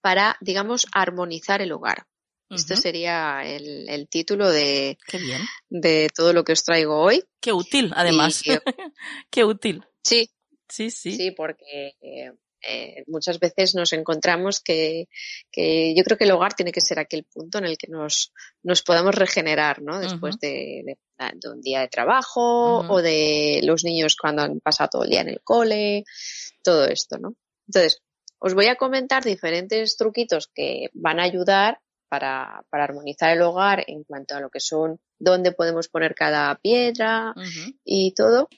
para, 0.00 0.36
digamos, 0.40 0.86
armonizar 0.92 1.62
el 1.62 1.72
hogar. 1.72 2.06
Este 2.50 2.76
sería 2.76 3.42
el, 3.44 3.88
el 3.88 4.08
título 4.08 4.50
de, 4.50 4.98
Qué 5.06 5.16
bien. 5.18 5.40
de 5.70 6.10
todo 6.14 6.34
lo 6.34 6.44
que 6.44 6.52
os 6.52 6.62
traigo 6.64 6.98
hoy. 7.00 7.24
Qué 7.40 7.50
útil, 7.52 7.92
además. 7.96 8.42
Y- 8.46 8.50
Qué 9.30 9.44
útil. 9.44 9.86
Sí, 10.02 10.30
Sí, 10.72 10.90
sí. 10.90 11.12
Sí, 11.16 11.30
porque 11.32 11.96
eh, 12.00 13.04
muchas 13.08 13.38
veces 13.38 13.74
nos 13.74 13.92
encontramos 13.92 14.60
que, 14.60 15.08
que 15.50 15.94
yo 15.94 16.02
creo 16.04 16.16
que 16.16 16.24
el 16.24 16.30
hogar 16.30 16.54
tiene 16.54 16.72
que 16.72 16.80
ser 16.80 16.98
aquel 16.98 17.24
punto 17.24 17.58
en 17.58 17.64
el 17.64 17.76
que 17.76 17.88
nos, 17.88 18.32
nos 18.62 18.82
podamos 18.82 19.14
regenerar, 19.14 19.82
¿no? 19.82 19.98
Después 20.00 20.36
Ujú. 20.36 20.40
de, 20.46 20.82
de- 20.86 20.98
de 21.34 21.48
un 21.50 21.60
día 21.60 21.80
de 21.80 21.88
trabajo 21.88 22.78
o 22.88 23.02
de 23.02 23.60
los 23.64 23.84
niños 23.84 24.16
cuando 24.16 24.42
han 24.42 24.60
pasado 24.60 24.90
todo 24.92 25.04
el 25.04 25.10
día 25.10 25.20
en 25.20 25.28
el 25.28 25.40
cole, 25.42 26.04
todo 26.64 26.84
esto, 26.86 27.18
¿no? 27.18 27.34
Entonces, 27.68 28.00
os 28.38 28.54
voy 28.54 28.66
a 28.66 28.76
comentar 28.76 29.22
diferentes 29.24 29.96
truquitos 29.96 30.48
que 30.52 30.88
van 30.94 31.20
a 31.20 31.24
ayudar 31.24 31.78
para, 32.08 32.64
para 32.70 32.84
armonizar 32.84 33.30
el 33.36 33.42
hogar 33.42 33.84
en 33.86 34.02
cuanto 34.04 34.34
a 34.34 34.40
lo 34.40 34.50
que 34.50 34.58
son 34.60 35.00
dónde 35.18 35.52
podemos 35.52 35.88
poner 35.88 36.14
cada 36.14 36.56
piedra, 36.56 37.34
y 37.84 38.14
todo. 38.14 38.48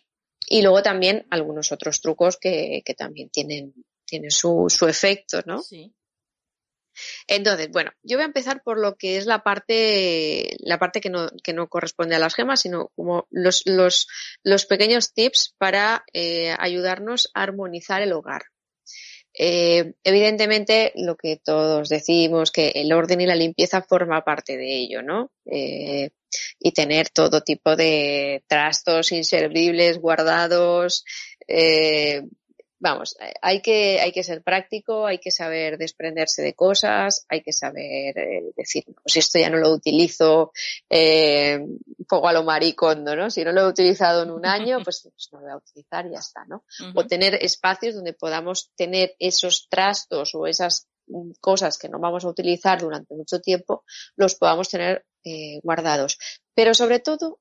Y 0.47 0.63
luego 0.63 0.83
también 0.83 1.27
algunos 1.31 1.73
otros 1.73 2.01
trucos 2.01 2.37
que, 2.37 2.83
que 2.85 2.95
también 2.95 3.31
tienen, 3.31 3.75
tienen 4.05 4.31
su, 4.31 4.67
su 4.69 4.87
efecto, 4.87 5.41
¿no? 5.47 5.63
Sí. 5.63 5.95
Entonces, 7.27 7.71
bueno, 7.71 7.91
yo 8.03 8.17
voy 8.17 8.23
a 8.23 8.27
empezar 8.27 8.63
por 8.63 8.79
lo 8.79 8.97
que 8.97 9.17
es 9.17 9.27
la 9.27 9.43
parte, 9.43 10.57
la 10.61 10.79
parte 10.79 11.01
que 11.01 11.11
no, 11.11 11.29
que 11.43 11.53
no 11.53 11.69
corresponde 11.69 12.15
a 12.15 12.21
las 12.21 12.35
gemas, 12.35 12.61
sino 12.61 12.91
como 12.95 13.27
los, 13.31 13.63
los, 13.67 14.07
los 14.43 14.67
pequeños 14.67 15.13
tips 15.13 15.55
para 15.59 16.05
eh, 16.13 16.55
ayudarnos 16.59 17.31
a 17.35 17.43
armonizar 17.43 18.03
el 18.03 18.13
hogar. 18.13 18.43
Eh, 19.37 19.95
evidentemente, 20.05 20.93
lo 20.95 21.16
que 21.16 21.37
todos 21.37 21.89
decimos, 21.89 22.53
que 22.53 22.68
el 22.76 22.93
orden 22.93 23.20
y 23.20 23.26
la 23.26 23.35
limpieza 23.35 23.82
forma 23.82 24.24
parte 24.24 24.57
de 24.57 24.76
ello, 24.76 25.03
¿no? 25.03 25.30
Eh, 25.47 26.11
y 26.59 26.72
tener 26.72 27.09
todo 27.11 27.43
tipo 27.43 27.76
de 27.76 28.45
trastos 28.47 29.12
inservibles 29.12 29.99
guardados, 29.99 31.05
eh, 31.49 32.22
vamos, 32.85 33.16
hay 33.41 33.62
que, 33.62 33.99
hay 33.99 34.12
que 34.12 34.22
ser 34.22 34.43
práctico, 34.43 35.07
hay 35.07 35.18
que 35.18 35.30
saber 35.30 35.78
desprenderse 35.78 36.43
de 36.43 36.53
cosas, 36.53 37.24
hay 37.30 37.41
que 37.41 37.53
saber 37.53 38.18
eh, 38.18 38.53
decir, 38.55 38.85
pues 39.03 39.16
esto 39.16 39.39
ya 39.39 39.49
no 39.49 39.57
lo 39.57 39.72
utilizo, 39.72 40.53
eh, 40.91 41.64
fuego 42.07 42.28
a 42.28 42.35
lo 42.35 42.45
maricondo, 42.45 43.16
¿no? 43.16 43.30
Si 43.30 43.43
no 43.43 43.53
lo 43.53 43.62
he 43.62 43.68
utilizado 43.68 44.24
en 44.24 44.30
un 44.30 44.45
año, 44.45 44.80
pues, 44.85 45.01
pues 45.16 45.30
no 45.32 45.39
lo 45.39 45.45
voy 45.47 45.53
a 45.55 45.57
utilizar 45.57 46.07
y 46.07 46.11
ya 46.11 46.18
está, 46.18 46.45
¿no? 46.45 46.64
O 46.95 47.07
tener 47.07 47.37
espacios 47.37 47.95
donde 47.95 48.12
podamos 48.12 48.70
tener 48.76 49.16
esos 49.18 49.66
trastos 49.70 50.35
o 50.35 50.47
esas 50.47 50.87
mm, 51.07 51.30
cosas 51.41 51.78
que 51.78 51.89
no 51.89 51.99
vamos 51.99 52.26
a 52.26 52.28
utilizar 52.28 52.82
durante 52.82 53.14
mucho 53.14 53.41
tiempo, 53.41 53.85
los 54.14 54.35
podamos 54.35 54.68
tener 54.68 55.07
eh, 55.24 55.59
guardados. 55.62 56.18
Pero 56.55 56.74
sobre 56.74 57.01
todo, 57.01 57.41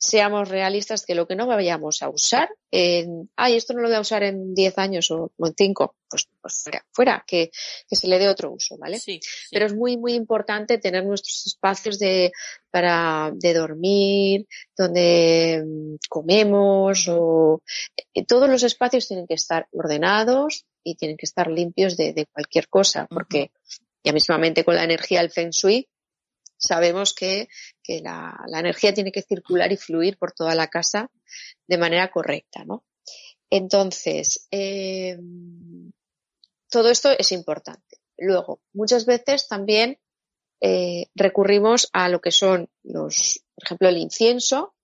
seamos 0.00 0.48
realistas 0.48 1.04
que 1.04 1.14
lo 1.14 1.28
que 1.28 1.36
no 1.36 1.46
vayamos 1.46 2.00
a 2.00 2.08
usar 2.08 2.48
en, 2.70 3.30
ay, 3.36 3.56
esto 3.56 3.74
no 3.74 3.82
lo 3.82 3.88
voy 3.88 3.98
a 3.98 4.00
usar 4.00 4.22
en 4.22 4.54
10 4.54 4.78
años 4.78 5.10
o, 5.10 5.30
en 5.38 5.54
5, 5.54 5.94
pues, 6.08 6.26
pues 6.40 6.62
fuera, 6.62 6.86
fuera, 6.90 7.24
que, 7.26 7.50
que 7.86 7.96
se 7.96 8.08
le 8.08 8.18
dé 8.18 8.28
otro 8.28 8.50
uso, 8.50 8.78
¿vale? 8.78 8.98
Sí, 8.98 9.20
sí. 9.22 9.48
Pero 9.50 9.66
es 9.66 9.74
muy, 9.74 9.98
muy 9.98 10.14
importante 10.14 10.78
tener 10.78 11.04
nuestros 11.04 11.46
espacios 11.46 11.98
de, 11.98 12.32
para, 12.70 13.30
de 13.34 13.52
dormir, 13.52 14.46
donde 14.74 15.62
mm, 15.66 15.96
comemos 16.08 17.06
o 17.08 17.60
eh, 18.14 18.24
todos 18.24 18.48
los 18.48 18.62
espacios 18.62 19.06
tienen 19.06 19.26
que 19.26 19.34
estar 19.34 19.68
ordenados 19.72 20.64
y 20.82 20.94
tienen 20.94 21.18
que 21.18 21.26
estar 21.26 21.50
limpios 21.50 21.98
de, 21.98 22.14
de 22.14 22.24
cualquier 22.24 22.68
cosa, 22.68 23.06
porque 23.10 23.50
ya 24.02 24.14
mismamente 24.14 24.64
con 24.64 24.76
la 24.76 24.84
energía 24.84 25.20
del 25.20 25.30
Feng 25.30 25.50
Shui 25.50 25.86
sabemos 26.60 27.14
que, 27.14 27.48
que 27.82 28.00
la, 28.00 28.38
la 28.46 28.60
energía 28.60 28.94
tiene 28.94 29.10
que 29.10 29.22
circular 29.22 29.72
y 29.72 29.76
fluir 29.76 30.18
por 30.18 30.32
toda 30.32 30.54
la 30.54 30.68
casa 30.68 31.10
de 31.66 31.78
manera 31.78 32.10
correcta, 32.10 32.64
¿no? 32.64 32.84
Entonces, 33.50 34.46
eh, 34.52 35.18
todo 36.70 36.88
esto 36.90 37.10
es 37.10 37.32
importante. 37.32 37.98
Luego, 38.16 38.60
muchas 38.72 39.06
veces 39.06 39.48
también 39.48 39.98
eh, 40.60 41.06
recurrimos 41.14 41.88
a 41.92 42.08
lo 42.08 42.20
que 42.20 42.30
son 42.30 42.68
los, 42.82 43.44
por 43.54 43.64
ejemplo, 43.64 43.88
el 43.88 43.98
incienso 43.98 44.74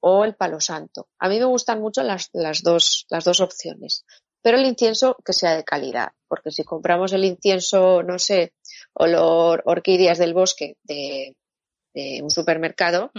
o 0.00 0.24
el 0.24 0.34
palo 0.34 0.60
santo. 0.60 1.08
A 1.18 1.28
mí 1.28 1.38
me 1.38 1.44
gustan 1.44 1.80
mucho 1.80 2.02
las, 2.02 2.30
las, 2.32 2.62
dos, 2.62 3.06
las 3.10 3.24
dos 3.24 3.40
opciones, 3.40 4.06
pero 4.46 4.58
el 4.58 4.64
incienso 4.64 5.16
que 5.24 5.32
sea 5.32 5.56
de 5.56 5.64
calidad, 5.64 6.12
porque 6.28 6.52
si 6.52 6.62
compramos 6.62 7.12
el 7.12 7.24
incienso, 7.24 8.04
no 8.04 8.16
sé, 8.16 8.52
olor 8.92 9.60
orquídeas 9.66 10.18
del 10.18 10.34
bosque 10.34 10.76
de, 10.84 11.36
de 11.92 12.20
un 12.22 12.30
supermercado, 12.30 13.10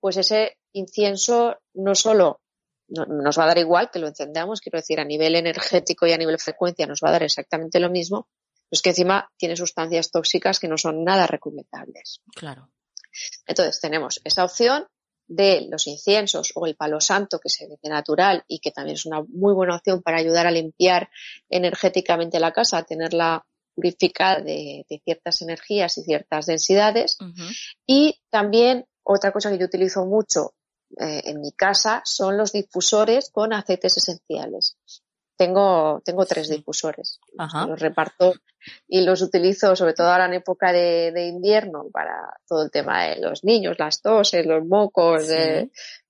pues 0.00 0.16
ese 0.16 0.56
incienso 0.72 1.56
no 1.74 1.94
solo 1.94 2.40
nos 2.88 3.38
va 3.38 3.44
a 3.44 3.46
dar 3.46 3.58
igual 3.58 3.92
que 3.92 4.00
lo 4.00 4.08
encendamos, 4.08 4.60
quiero 4.60 4.80
decir, 4.80 4.98
a 4.98 5.04
nivel 5.04 5.36
energético 5.36 6.04
y 6.08 6.14
a 6.14 6.18
nivel 6.18 6.40
frecuencia 6.40 6.84
nos 6.88 6.98
va 6.98 7.10
a 7.10 7.12
dar 7.12 7.22
exactamente 7.22 7.78
lo 7.78 7.88
mismo, 7.88 8.26
es 8.68 8.82
que 8.82 8.90
encima 8.90 9.30
tiene 9.36 9.54
sustancias 9.54 10.10
tóxicas 10.10 10.58
que 10.58 10.66
no 10.66 10.78
son 10.78 11.04
nada 11.04 11.28
recomendables. 11.28 12.22
Claro. 12.34 12.72
Entonces 13.46 13.80
tenemos 13.80 14.20
esa 14.24 14.44
opción 14.44 14.88
de 15.28 15.66
los 15.70 15.86
inciensos 15.86 16.52
o 16.54 16.66
el 16.66 16.76
palo 16.76 17.00
santo 17.00 17.38
que 17.38 17.48
se 17.48 17.66
ve 17.66 17.78
natural 17.84 18.44
y 18.48 18.58
que 18.58 18.70
también 18.70 18.96
es 18.96 19.06
una 19.06 19.22
muy 19.22 19.54
buena 19.54 19.76
opción 19.76 20.02
para 20.02 20.18
ayudar 20.18 20.46
a 20.46 20.50
limpiar 20.50 21.08
energéticamente 21.48 22.40
la 22.40 22.52
casa, 22.52 22.78
a 22.78 22.84
tenerla 22.84 23.44
purificada 23.74 24.40
de, 24.40 24.84
ciertas 25.04 25.40
energías 25.42 25.96
y 25.98 26.02
ciertas 26.02 26.46
densidades. 26.46 27.16
Y 27.86 28.20
también 28.30 28.86
otra 29.02 29.32
cosa 29.32 29.50
que 29.50 29.58
yo 29.58 29.66
utilizo 29.66 30.04
mucho 30.04 30.54
eh, 31.00 31.22
en 31.24 31.40
mi 31.40 31.52
casa 31.52 32.02
son 32.04 32.36
los 32.36 32.52
difusores 32.52 33.30
con 33.30 33.52
aceites 33.52 33.96
esenciales 33.96 34.76
tengo, 35.42 36.00
tengo 36.04 36.24
tres 36.24 36.48
difusores. 36.48 37.18
Los 37.66 37.80
reparto 37.80 38.34
y 38.86 39.00
los 39.00 39.22
utilizo 39.22 39.74
sobre 39.74 39.92
todo 39.92 40.08
ahora 40.08 40.26
en 40.26 40.34
época 40.34 40.72
de, 40.72 41.26
invierno 41.26 41.86
para 41.92 42.38
todo 42.46 42.62
el 42.62 42.70
tema 42.70 43.04
de 43.04 43.16
los 43.20 43.42
niños, 43.42 43.76
las 43.78 44.00
toses, 44.00 44.46
los 44.46 44.64
mocos, 44.64 45.26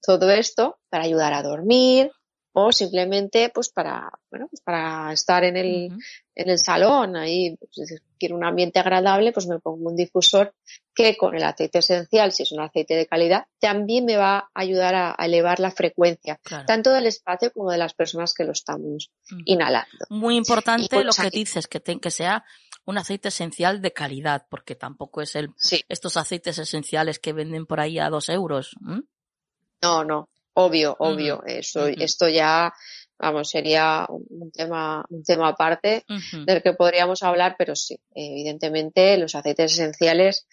todo 0.05 0.31
esto, 0.31 0.79
para 0.91 1.05
ayudar 1.05 1.33
a 1.33 1.43
dormir, 1.43 2.11
o 2.53 2.71
simplemente 2.73 3.51
pues 3.51 3.71
para 3.71 4.11
bueno 4.31 4.47
pues 4.49 4.61
para 4.61 5.13
estar 5.13 5.43
en 5.45 5.57
el 5.57 5.91
en 6.35 6.51
el 6.51 6.59
salón 6.59 7.17
ahí 7.17 7.57
pues, 7.57 8.01
quiero 8.19 8.37
un 8.37 8.45
ambiente 8.45 8.79
agradable 8.79 9.33
pues 9.33 9.47
me 9.47 9.59
pongo 9.59 9.89
un 9.89 9.97
difusor 9.97 10.55
que 10.95 11.17
con 11.17 11.35
el 11.35 11.43
aceite 11.43 11.79
esencial 11.79 12.33
si 12.33 12.43
es 12.43 12.53
un 12.53 12.61
aceite 12.61 12.95
de 12.95 13.07
calidad 13.07 13.47
también 13.59 14.05
me 14.05 14.17
va 14.17 14.39
a 14.39 14.51
ayudar 14.55 14.95
a, 14.95 15.17
elevar 15.19 15.61
la 15.61 15.71
frecuencia 15.71 16.39
tanto 16.67 16.93
del 16.93 17.07
espacio 17.07 17.51
como 17.53 17.71
de 17.71 17.79
las 17.79 17.95
personas 17.95 18.35
que 18.35 18.45
lo 18.45 18.53
estamos 18.53 19.11
inhalando. 19.47 19.89
Muy 20.11 20.37
importante 20.37 21.05
lo 21.05 21.13
que 21.13 21.31
dices 21.31 21.67
que 21.67 21.81
que 21.81 22.11
sea 22.11 22.45
un 22.85 22.99
aceite 22.99 23.29
esencial 23.29 23.81
de 23.81 23.93
calidad 23.93 24.47
porque 24.51 24.75
tampoco 24.75 25.23
es 25.23 25.37
el 25.37 25.51
estos 25.89 26.17
aceites 26.17 26.59
esenciales 26.59 27.19
que 27.19 27.33
venden 27.33 27.67
por 27.67 27.81
ahí 27.81 27.99
a 27.99 28.11
dos 28.11 28.29
euros 28.29 28.77
no 29.81 30.05
no 30.05 30.29
obvio, 30.55 30.97
obvio. 30.99 31.43
Eso, 31.47 31.87
Esto 31.87 32.29
ya, 32.29 32.73
vamos, 33.19 33.51
sería 33.51 34.07
un 34.09 34.51
tema, 34.51 35.05
un 35.09 35.23
tema 35.23 35.49
aparte 35.49 36.05
del 36.47 36.63
que 36.63 36.75
podríamos 36.75 37.23
hablar, 37.23 37.57
pero 37.59 37.75
sí, 37.77 37.99
evidentemente 38.15 39.17
los 39.19 39.35
aceites 39.35 39.73
esenciales 39.73 40.47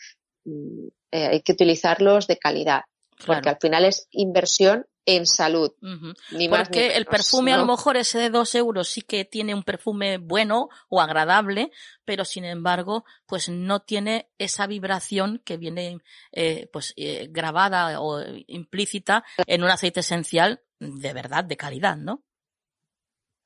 mm, 0.45 0.87
eh, 1.11 1.27
hay 1.27 1.41
que 1.41 1.53
utilizarlos 1.53 2.27
de 2.27 2.37
calidad, 2.37 2.81
porque 3.25 3.49
al 3.49 3.57
final 3.59 3.85
es 3.85 4.07
inversión 4.11 4.85
en 5.15 5.25
salud. 5.25 5.71
Porque 6.49 6.95
el 6.95 7.05
perfume 7.05 7.53
a 7.53 7.57
lo 7.57 7.65
mejor 7.65 7.97
ese 7.97 8.19
de 8.19 8.29
dos 8.29 8.53
euros 8.53 8.89
sí 8.89 9.01
que 9.01 9.25
tiene 9.25 9.55
un 9.55 9.63
perfume 9.63 10.17
bueno 10.17 10.69
o 10.87 11.01
agradable, 11.01 11.71
pero 12.05 12.25
sin 12.25 12.45
embargo, 12.45 13.05
pues 13.25 13.49
no 13.49 13.81
tiene 13.81 14.29
esa 14.37 14.67
vibración 14.67 15.41
que 15.43 15.57
viene 15.57 15.97
eh, 16.31 16.69
pues 16.71 16.93
eh, 16.95 17.27
grabada 17.31 18.01
o 18.01 18.21
implícita 18.47 19.23
en 19.47 19.63
un 19.63 19.69
aceite 19.69 20.01
esencial 20.01 20.61
de 20.79 21.13
verdad, 21.13 21.43
de 21.43 21.57
calidad, 21.57 21.97
¿no? 21.97 22.23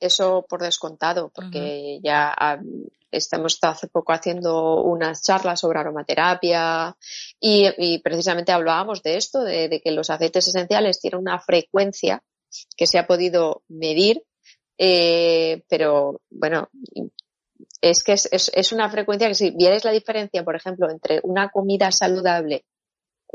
Eso 0.04 0.46
por 0.50 0.62
descontado, 0.62 1.32
porque 1.34 2.02
ya 2.04 2.36
estamos 3.10 3.58
hace 3.62 3.88
poco 3.88 4.12
haciendo 4.12 4.84
unas 4.84 5.24
charlas 5.24 5.62
sobre 5.62 5.80
aromaterapia 5.80 6.98
y, 7.40 8.02
precisamente 8.04 8.52
hablábamos 8.52 9.02
de 9.02 9.16
esto, 9.16 9.42
de, 9.46 9.80
que 9.82 9.92
los 9.92 10.10
aceites 10.10 10.50
esenciales 10.50 11.00
tienen 11.00 11.22
una 11.22 11.40
frecuencia 11.40 12.22
que 12.76 12.86
se 12.86 13.00
ha 13.00 13.08
podido 13.08 13.64
medir, 13.70 14.26
eh, 14.78 15.64
pero 15.70 16.20
bueno, 16.30 16.68
es 17.80 18.04
que 18.04 18.12
es, 18.12 18.72
una 18.74 18.90
frecuencia 18.90 19.30
que 19.30 19.36
si 19.36 19.52
vieres 19.52 19.86
la 19.86 19.92
diferencia, 19.92 20.44
por 20.44 20.58
ejemplo, 20.58 20.90
entre 20.92 21.22
una 21.24 21.50
comida 21.50 21.94
saludable 21.94 22.66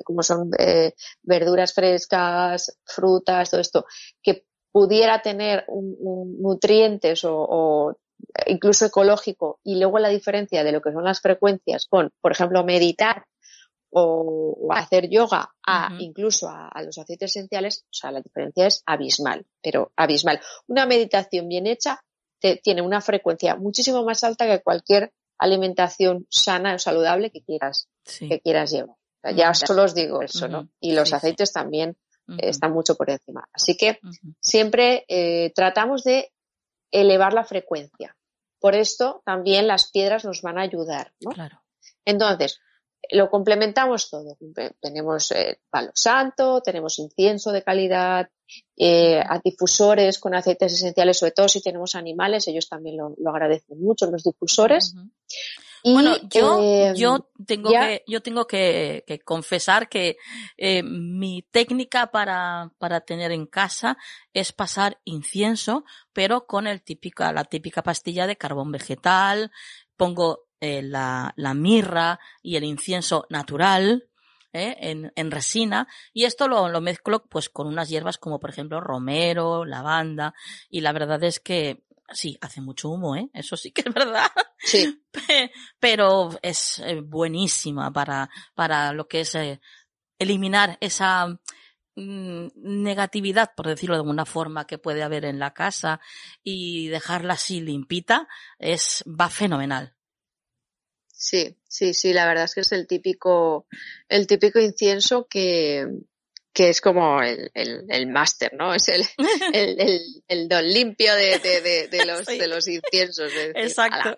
como 0.05 0.23
son 0.23 0.51
eh, 0.59 0.93
verduras 1.23 1.73
frescas, 1.73 2.79
frutas, 2.85 3.51
todo 3.51 3.61
esto, 3.61 3.85
que 4.23 4.45
pudiera 4.79 5.21
tener 5.23 5.67
nutrientes 5.69 7.23
o, 7.25 7.97
incluso 8.47 8.87
ecológico 8.87 9.59
y 9.65 9.77
luego 9.77 9.99
la 9.99 10.09
diferencia 10.09 10.63
de 10.63 10.71
lo 10.71 10.81
que 10.81 10.93
son 10.93 11.03
las 11.03 11.21
frecuencias 11.21 11.87
con, 11.91 12.13
por 12.21 12.31
ejemplo, 12.31 12.63
meditar 12.63 13.25
o, 13.91 14.69
hacer 14.71 15.11
yoga 15.11 15.53
a 15.67 15.97
incluso 15.99 16.49
a, 16.49 16.71
los 16.85 16.97
aceites 16.97 17.35
esenciales, 17.35 17.87
o 17.87 17.93
sea, 17.93 18.13
la 18.13 18.21
diferencia 18.21 18.69
es 18.69 18.85
abismal, 18.87 19.47
pero 19.61 19.91
abismal. 19.97 20.41
Una 20.69 20.87
meditación 20.87 21.49
bien 21.49 21.67
hecha 21.67 22.05
tiene 22.63 22.81
una 22.81 23.01
frecuencia 23.01 23.57
muchísimo 23.57 24.05
más 24.05 24.23
alta 24.23 24.47
que 24.47 24.63
cualquier 24.63 25.13
alimentación 25.39 26.25
sana 26.31 26.77
o 26.77 26.79
saludable 26.79 27.33
que 27.33 27.43
quieras, 27.43 27.89
que 28.05 28.39
quieras 28.39 28.71
llevar. 28.71 28.95
ya 29.35 29.53
solo 29.55 29.83
os 29.83 29.95
digo 29.97 30.23
eso, 30.23 30.47
¿no? 30.47 30.69
Y 30.79 30.93
los 30.93 31.13
aceites 31.13 31.53
también 31.53 31.97
están 32.39 32.73
mucho 32.73 32.97
por 32.97 33.11
encima. 33.11 33.49
Así 33.53 33.77
que 33.77 33.99
siempre 34.41 35.05
eh, 35.09 35.53
tratamos 35.55 36.05
de 36.05 36.33
elevar 36.91 37.33
la 37.33 37.45
frecuencia. 37.45 38.17
Por 38.61 38.75
esto 38.75 39.23
también 39.25 39.67
las 39.67 39.91
piedras 39.91 40.25
nos 40.25 40.43
van 40.43 40.59
a 40.59 40.63
ayudar, 40.63 41.13
¿no? 41.21 41.31
Claro. 41.31 41.63
Entonces, 42.05 42.61
lo 43.11 43.31
complementamos 43.31 44.11
todo. 44.11 44.37
Tenemos 44.81 45.31
eh, 45.33 45.61
palo 45.71 45.93
santo, 45.95 46.61
tenemos 46.61 46.99
incienso 46.99 47.53
de 47.53 47.63
calidad, 47.63 48.29
eh, 48.77 49.21
a 49.21 49.41
difusores 49.43 50.19
con 50.19 50.35
aceites 50.35 50.73
esenciales, 50.73 51.19
sobre 51.19 51.33
todo 51.33 51.49
si 51.49 51.63
tenemos 51.63 51.95
animales, 51.95 52.49
ellos 52.49 52.69
también 52.69 52.97
lo, 52.97 53.15
agradecen 53.31 53.81
mucho, 53.81 54.11
los 54.11 54.25
difusores 54.25 54.95
bueno, 55.85 56.17
yo, 56.31 56.59
eh, 56.61 56.95
yo 56.97 57.31
tengo 57.47 57.71
que, 57.71 58.03
yo 58.07 58.23
tengo 58.23 58.47
que, 58.47 59.23
confesar 59.25 59.89
que 59.89 60.17
eh, 60.57 60.83
mi 60.83 61.43
técnica 61.51 62.11
para, 62.11 62.73
para 62.79 63.01
tener 63.01 63.33
en 63.33 63.47
casa 63.47 63.99
es 64.33 64.53
pasar 64.53 65.01
incienso, 65.05 65.85
pero 66.13 66.47
con 66.47 66.67
el 66.67 66.83
típica, 66.83 67.33
la 67.33 67.45
típica 67.45 67.83
pastilla 67.83 68.27
de 68.27 68.37
carbón 68.37 68.73
vegetal, 68.73 69.51
pongo 69.97 70.47
eh, 70.61 70.83
la, 70.83 71.33
la 71.37 71.55
mirra 71.55 72.19
y 72.43 72.57
el 72.57 72.65
incienso 72.65 73.27
natural, 73.31 74.09
¿eh? 74.53 74.77
en, 74.81 75.13
en, 75.15 75.31
resina 75.31 75.87
y 76.13 76.25
esto 76.25 76.49
lo, 76.49 76.69
lo, 76.69 76.81
mezclo 76.81 77.25
pues 77.27 77.49
con 77.49 77.67
unas 77.67 77.89
hierbas 77.89 78.19
como 78.19 78.41
por 78.41 78.51
ejemplo 78.51 78.81
romero, 78.81 79.65
lavanda 79.65 80.35
y 80.71 80.81
la 80.81 80.93
verdad 80.93 81.23
es 81.23 81.39
que 81.39 81.85
Sí, 82.11 82.39
hace 82.41 82.61
mucho 82.61 82.89
humo, 82.89 83.17
¿eh? 83.17 83.29
Eso 83.35 83.57
sí 83.57 83.71
que 83.71 83.83
es 83.87 83.95
verdad. 83.95 84.31
Sí. 84.69 85.03
Pero 85.81 86.31
es 86.43 86.79
eh, 86.81 87.01
buenísima 87.01 87.93
para, 87.93 88.29
para 88.55 88.93
lo 88.93 89.09
que 89.09 89.21
es 89.21 89.35
eh, 89.35 89.61
eliminar 90.19 90.77
esa 90.81 91.27
mm, 91.97 92.49
negatividad, 92.55 93.55
por 93.57 93.69
decirlo 93.69 93.95
de 93.95 94.01
alguna 94.01 94.27
forma, 94.27 94.67
que 94.67 94.79
puede 94.79 95.03
haber 95.03 95.25
en 95.25 95.39
la 95.39 95.55
casa 95.55 96.01
y 96.43 96.89
dejarla 96.89 97.35
así 97.35 97.61
limpita, 97.61 98.29
es, 98.59 99.03
va 99.07 99.29
fenomenal. 99.31 99.95
Sí, 101.07 101.57
sí, 101.67 101.95
sí, 101.95 102.13
la 102.13 102.27
verdad 102.27 102.45
es 102.45 102.55
que 102.55 102.61
es 102.61 102.73
el 102.73 102.87
típico, 102.87 103.67
el 104.09 104.27
típico 104.27 104.61
incienso 104.61 105.27
que, 105.29 105.87
que 106.53 106.71
es 106.71 106.81
como 106.81 107.23
el, 107.23 107.51
el, 107.55 107.85
el 107.89 108.07
máster, 108.07 108.53
¿no? 108.55 108.75
Es 108.75 108.89
el, 108.89 109.05
el, 109.53 110.23
el, 110.27 110.49
don 110.49 110.67
limpio 110.69 111.15
de, 111.15 111.39
de, 111.39 111.89
de, 111.89 112.07
los, 112.07 112.27
de 112.27 112.49
los 112.49 112.67
inciensos. 112.69 113.33
Exacto. 113.55 114.17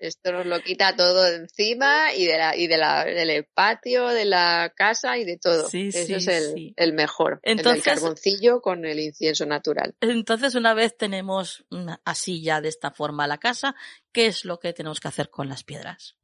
esto 0.00 0.32
nos 0.32 0.46
lo 0.46 0.60
quita 0.60 0.96
todo 0.96 1.22
de 1.22 1.36
encima 1.36 2.12
y 2.14 2.26
de 2.26 2.38
la, 2.38 2.56
y 2.56 2.66
de 2.66 2.76
la, 2.76 3.04
del 3.04 3.44
patio, 3.44 4.08
de 4.08 4.24
la 4.24 4.72
casa 4.74 5.16
y 5.18 5.24
de 5.24 5.38
todo. 5.38 5.68
Sí, 5.68 5.90
Eso 5.92 6.16
es 6.16 6.28
el, 6.28 6.74
el 6.76 6.92
mejor. 6.92 7.40
Entonces, 7.42 7.86
el 7.86 7.94
carboncillo 7.94 8.60
con 8.60 8.84
el 8.84 8.98
incienso 8.98 9.46
natural. 9.46 9.94
Entonces, 10.00 10.54
una 10.54 10.74
vez 10.74 10.96
tenemos 10.96 11.64
así 12.04 12.42
ya 12.42 12.60
de 12.60 12.68
esta 12.68 12.90
forma 12.90 13.26
la 13.26 13.38
casa, 13.38 13.74
¿qué 14.12 14.26
es 14.26 14.44
lo 14.44 14.58
que 14.58 14.72
tenemos 14.72 15.00
que 15.00 15.08
hacer 15.08 15.30
con 15.30 15.48
las 15.48 15.62
piedras? 15.62 16.16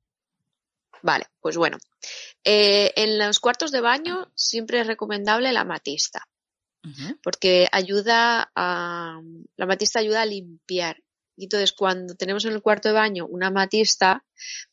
Vale, 1.02 1.26
pues 1.40 1.56
bueno. 1.56 1.78
Eh, 2.44 2.92
en 2.96 3.18
los 3.18 3.40
cuartos 3.40 3.70
de 3.70 3.80
baño 3.80 4.30
siempre 4.34 4.80
es 4.80 4.86
recomendable 4.86 5.52
la 5.52 5.64
matista, 5.64 6.26
porque 7.22 7.68
ayuda 7.70 8.50
a, 8.54 9.20
la 9.56 9.66
matista 9.66 9.98
ayuda 9.98 10.22
a 10.22 10.26
limpiar 10.26 10.96
Y 11.36 11.44
entonces 11.44 11.72
cuando 11.72 12.14
tenemos 12.14 12.46
en 12.46 12.52
el 12.52 12.62
cuarto 12.62 12.88
de 12.88 12.94
baño 12.94 13.26
una 13.26 13.50
matista, 13.50 14.24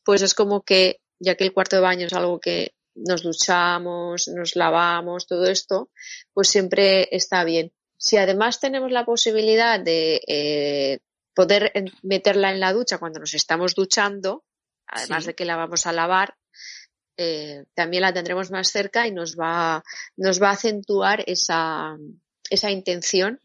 pues 0.02 0.22
es 0.22 0.34
como 0.34 0.62
que, 0.62 1.00
ya 1.18 1.34
que 1.34 1.44
el 1.44 1.52
cuarto 1.52 1.76
de 1.76 1.82
baño 1.82 2.06
es 2.06 2.12
algo 2.12 2.40
que 2.40 2.74
nos 2.94 3.22
duchamos, 3.22 4.28
nos 4.28 4.56
lavamos, 4.56 5.26
todo 5.26 5.46
esto, 5.46 5.90
pues 6.32 6.48
siempre 6.48 7.08
está 7.14 7.44
bien. 7.44 7.72
Si 7.98 8.16
además 8.16 8.60
tenemos 8.60 8.90
la 8.90 9.04
posibilidad 9.04 9.78
de 9.78 10.20
eh, 10.26 11.00
poder 11.34 11.72
meterla 12.02 12.50
en 12.50 12.60
la 12.60 12.72
ducha 12.72 12.98
cuando 12.98 13.20
nos 13.20 13.34
estamos 13.34 13.74
duchando, 13.74 14.45
además 14.86 15.26
de 15.26 15.34
que 15.34 15.44
la 15.44 15.56
vamos 15.56 15.86
a 15.86 15.92
lavar, 15.92 16.36
eh, 17.16 17.64
también 17.74 18.02
la 18.02 18.12
tendremos 18.12 18.50
más 18.50 18.70
cerca 18.70 19.06
y 19.06 19.10
nos 19.10 19.36
va, 19.36 19.82
nos 20.16 20.42
va 20.42 20.50
a 20.50 20.52
acentuar 20.52 21.24
esa, 21.26 21.96
esa 22.50 22.70
intención 22.70 23.40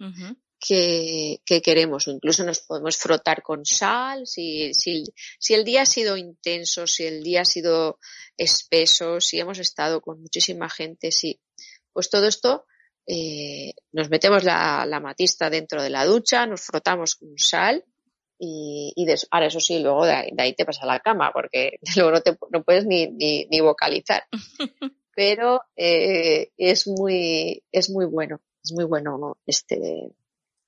que, 0.60 1.42
que, 1.46 1.62
queremos. 1.62 2.08
incluso 2.08 2.44
nos 2.44 2.60
podemos 2.60 2.98
frotar 2.98 3.42
con 3.42 3.66
sal. 3.66 4.28
Si, 4.28 4.74
si, 4.74 5.06
si 5.40 5.54
el 5.54 5.64
día 5.64 5.84
ha 5.84 5.86
sido 5.86 6.18
intenso, 6.18 6.86
si 6.86 7.06
el 7.06 7.24
día 7.24 7.42
ha 7.42 7.46
sido 7.46 8.00
espeso, 8.38 9.22
si 9.22 9.40
hemos 9.40 9.58
estado 9.60 10.02
con 10.02 10.22
muchísima 10.22 10.70
gente, 10.70 11.12
sí. 11.12 11.40
Pues 11.94 12.10
todo 12.10 12.28
esto 12.28 12.66
eh, 13.08 13.74
nos 13.94 14.10
metemos 14.10 14.44
la, 14.44 14.86
la, 14.86 15.00
matista 15.00 15.50
dentro 15.50 15.82
de 15.82 15.90
la 15.90 16.06
ducha, 16.06 16.46
nos 16.46 16.62
frotamos 16.62 17.16
con 17.16 17.38
sal 17.38 17.86
y, 18.44 18.92
y 18.96 19.06
ahora 19.30 19.46
eso 19.46 19.60
sí, 19.60 19.80
luego 19.80 20.04
de 20.04 20.34
ahí, 20.36 20.54
te 20.56 20.66
pasas 20.66 20.84
a 20.84 20.88
la 20.88 21.00
cama 21.00 21.32
porque 21.32 21.78
luego 21.96 22.12
no, 22.12 22.22
te, 22.22 22.36
no 22.50 22.64
puedes 22.64 22.86
ni, 22.88 23.08
ni, 23.08 23.46
ni 23.46 23.62
vocalizar. 23.62 24.24
Pero 25.16 25.62
eh, 25.76 26.52
es 26.58 26.88
muy 26.88 27.62
es 27.72 27.90
muy 27.92 28.06
bueno, 28.06 28.40
es 28.64 28.72
muy 28.72 28.86
bueno 28.86 29.18
¿no? 29.18 29.38
este 29.46 30.10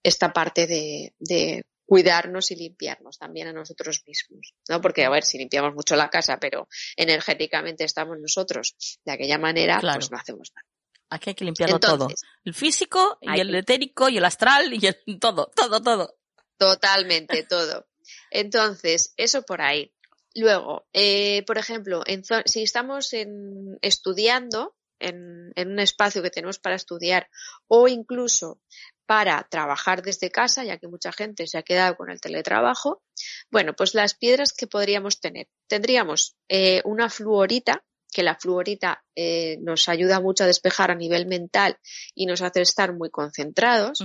esta 0.04 0.32
parte 0.32 0.68
de, 0.68 1.14
de 1.18 1.66
cuidarnos 1.86 2.52
y 2.52 2.58
limpiarnos 2.58 3.18
también 3.18 3.48
a 3.48 3.54
nosotros 3.54 4.04
mismos, 4.06 4.54
¿no? 4.70 4.82
Porque, 4.82 5.06
a 5.06 5.10
ver, 5.10 5.24
si 5.24 5.38
limpiamos 5.38 5.74
mucho 5.74 5.96
la 5.96 6.10
casa, 6.10 6.38
pero 6.40 6.68
energéticamente 6.98 7.86
estamos 7.86 8.20
nosotros 8.20 8.76
de 9.06 9.14
aquella 9.14 9.38
manera, 9.38 9.80
pues 9.80 10.12
no 10.12 10.18
hacemos 10.18 10.52
nada. 10.54 10.68
Aquí 11.10 11.30
hay 11.30 11.36
que 11.36 11.46
limpiarlo 11.46 11.80
todo. 11.80 12.10
El 12.44 12.54
físico 12.54 13.18
y 13.22 13.40
el 13.40 13.56
etérico 13.56 14.10
y 14.10 14.18
el 14.18 14.26
astral 14.26 14.74
y 14.74 14.86
el 14.86 15.20
todo, 15.20 15.50
todo, 15.56 15.82
todo. 15.82 16.18
Totalmente, 16.58 17.44
todo. 17.44 17.88
Entonces, 18.32 19.14
eso 19.18 19.44
por 19.44 19.62
ahí. 19.62 19.94
Luego, 20.36 20.88
eh, 20.94 21.44
por 21.46 21.58
ejemplo, 21.58 22.04
en, 22.06 22.24
si 22.46 22.64
estamos 22.64 23.14
en, 23.14 23.78
estudiando 23.82 24.76
en, 25.00 25.54
un 25.56 25.80
espacio 25.80 26.24
que 26.24 26.32
tenemos 26.32 26.60
para 26.60 26.76
estudiar 26.76 27.30
o 27.68 27.88
incluso 27.88 28.62
para 29.06 29.46
trabajar 29.50 30.02
desde 30.02 30.32
casa, 30.32 30.64
ya 30.64 30.78
que 30.78 30.88
mucha 30.88 31.12
gente 31.12 31.46
se 31.46 31.58
ha 31.58 31.64
quedado 31.64 31.96
con 31.96 32.10
el 32.10 32.22
teletrabajo, 32.22 33.04
bueno, 33.52 33.74
pues 33.74 33.94
las 33.94 34.16
piedras 34.16 34.54
que 34.54 34.66
podríamos 34.66 35.20
tener. 35.20 35.48
Tendríamos 35.68 36.36
eh, 36.48 36.82
una 36.86 37.10
fluorita, 37.10 37.84
que 38.12 38.24
la 38.24 38.36
fluorita 38.36 39.04
eh, 39.16 39.58
nos 39.62 39.90
ayuda 39.90 40.20
mucho 40.20 40.44
a 40.44 40.48
despejar 40.48 40.92
a 40.92 40.96
nivel 40.96 41.26
mental 41.26 41.78
y 42.16 42.28
nos 42.28 42.42
hace 42.42 42.62
estar 42.62 42.94
muy 42.94 43.10
concentrados. 43.10 44.04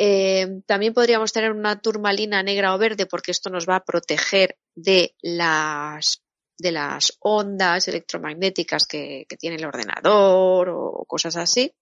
Eh, 0.00 0.62
también 0.64 0.94
podríamos 0.94 1.32
tener 1.32 1.50
una 1.50 1.80
turmalina 1.80 2.40
negra 2.44 2.72
o 2.72 2.78
verde 2.78 3.06
porque 3.06 3.32
esto 3.32 3.50
nos 3.50 3.68
va 3.68 3.76
a 3.76 3.84
proteger 3.84 4.56
de 4.76 5.16
las 5.20 6.22
de 6.56 6.70
las 6.72 7.16
ondas 7.20 7.88
electromagnéticas 7.88 8.86
que, 8.86 9.26
tiene 9.38 9.56
el 9.56 9.64
ordenador 9.64 10.68
o 10.70 11.04
cosas 11.06 11.36
así. 11.36 11.72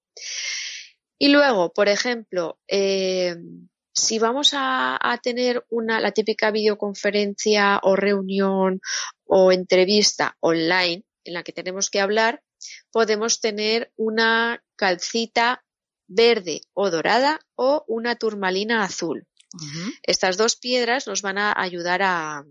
Y 1.19 1.29
luego, 1.29 1.73
por 1.75 1.89
ejemplo, 1.89 2.59
eh, 2.69 3.37
si 3.93 4.19
vamos 4.19 4.53
a, 4.55 4.99
a, 5.01 5.19
tener 5.19 5.64
una, 5.71 6.01
la 6.01 6.12
típica 6.12 6.51
videoconferencia 6.51 7.81
o 7.83 7.97
reunión 7.97 8.81
o 9.25 9.53
entrevista 9.53 10.37
online 10.41 11.05
en 11.25 11.35
la 11.35 11.43
que 11.43 11.53
tenemos 11.53 11.91
que 11.91 12.01
hablar, 12.01 12.43
podemos 12.91 13.41
tener 13.41 13.93
una 13.97 14.62
calcita 14.77 15.66
verde 16.07 16.61
o 16.74 16.90
dorada 16.90 17.40
o 17.54 17.84
una 17.88 18.16
turmalina 18.16 18.84
azul. 18.84 19.26
Estas 20.02 20.36
dos 20.36 20.57
piedras 20.57 21.07
nos 21.07 21.22
van 21.22 21.38
a 21.38 21.54
ayudar 21.57 22.02
a, 22.02 22.44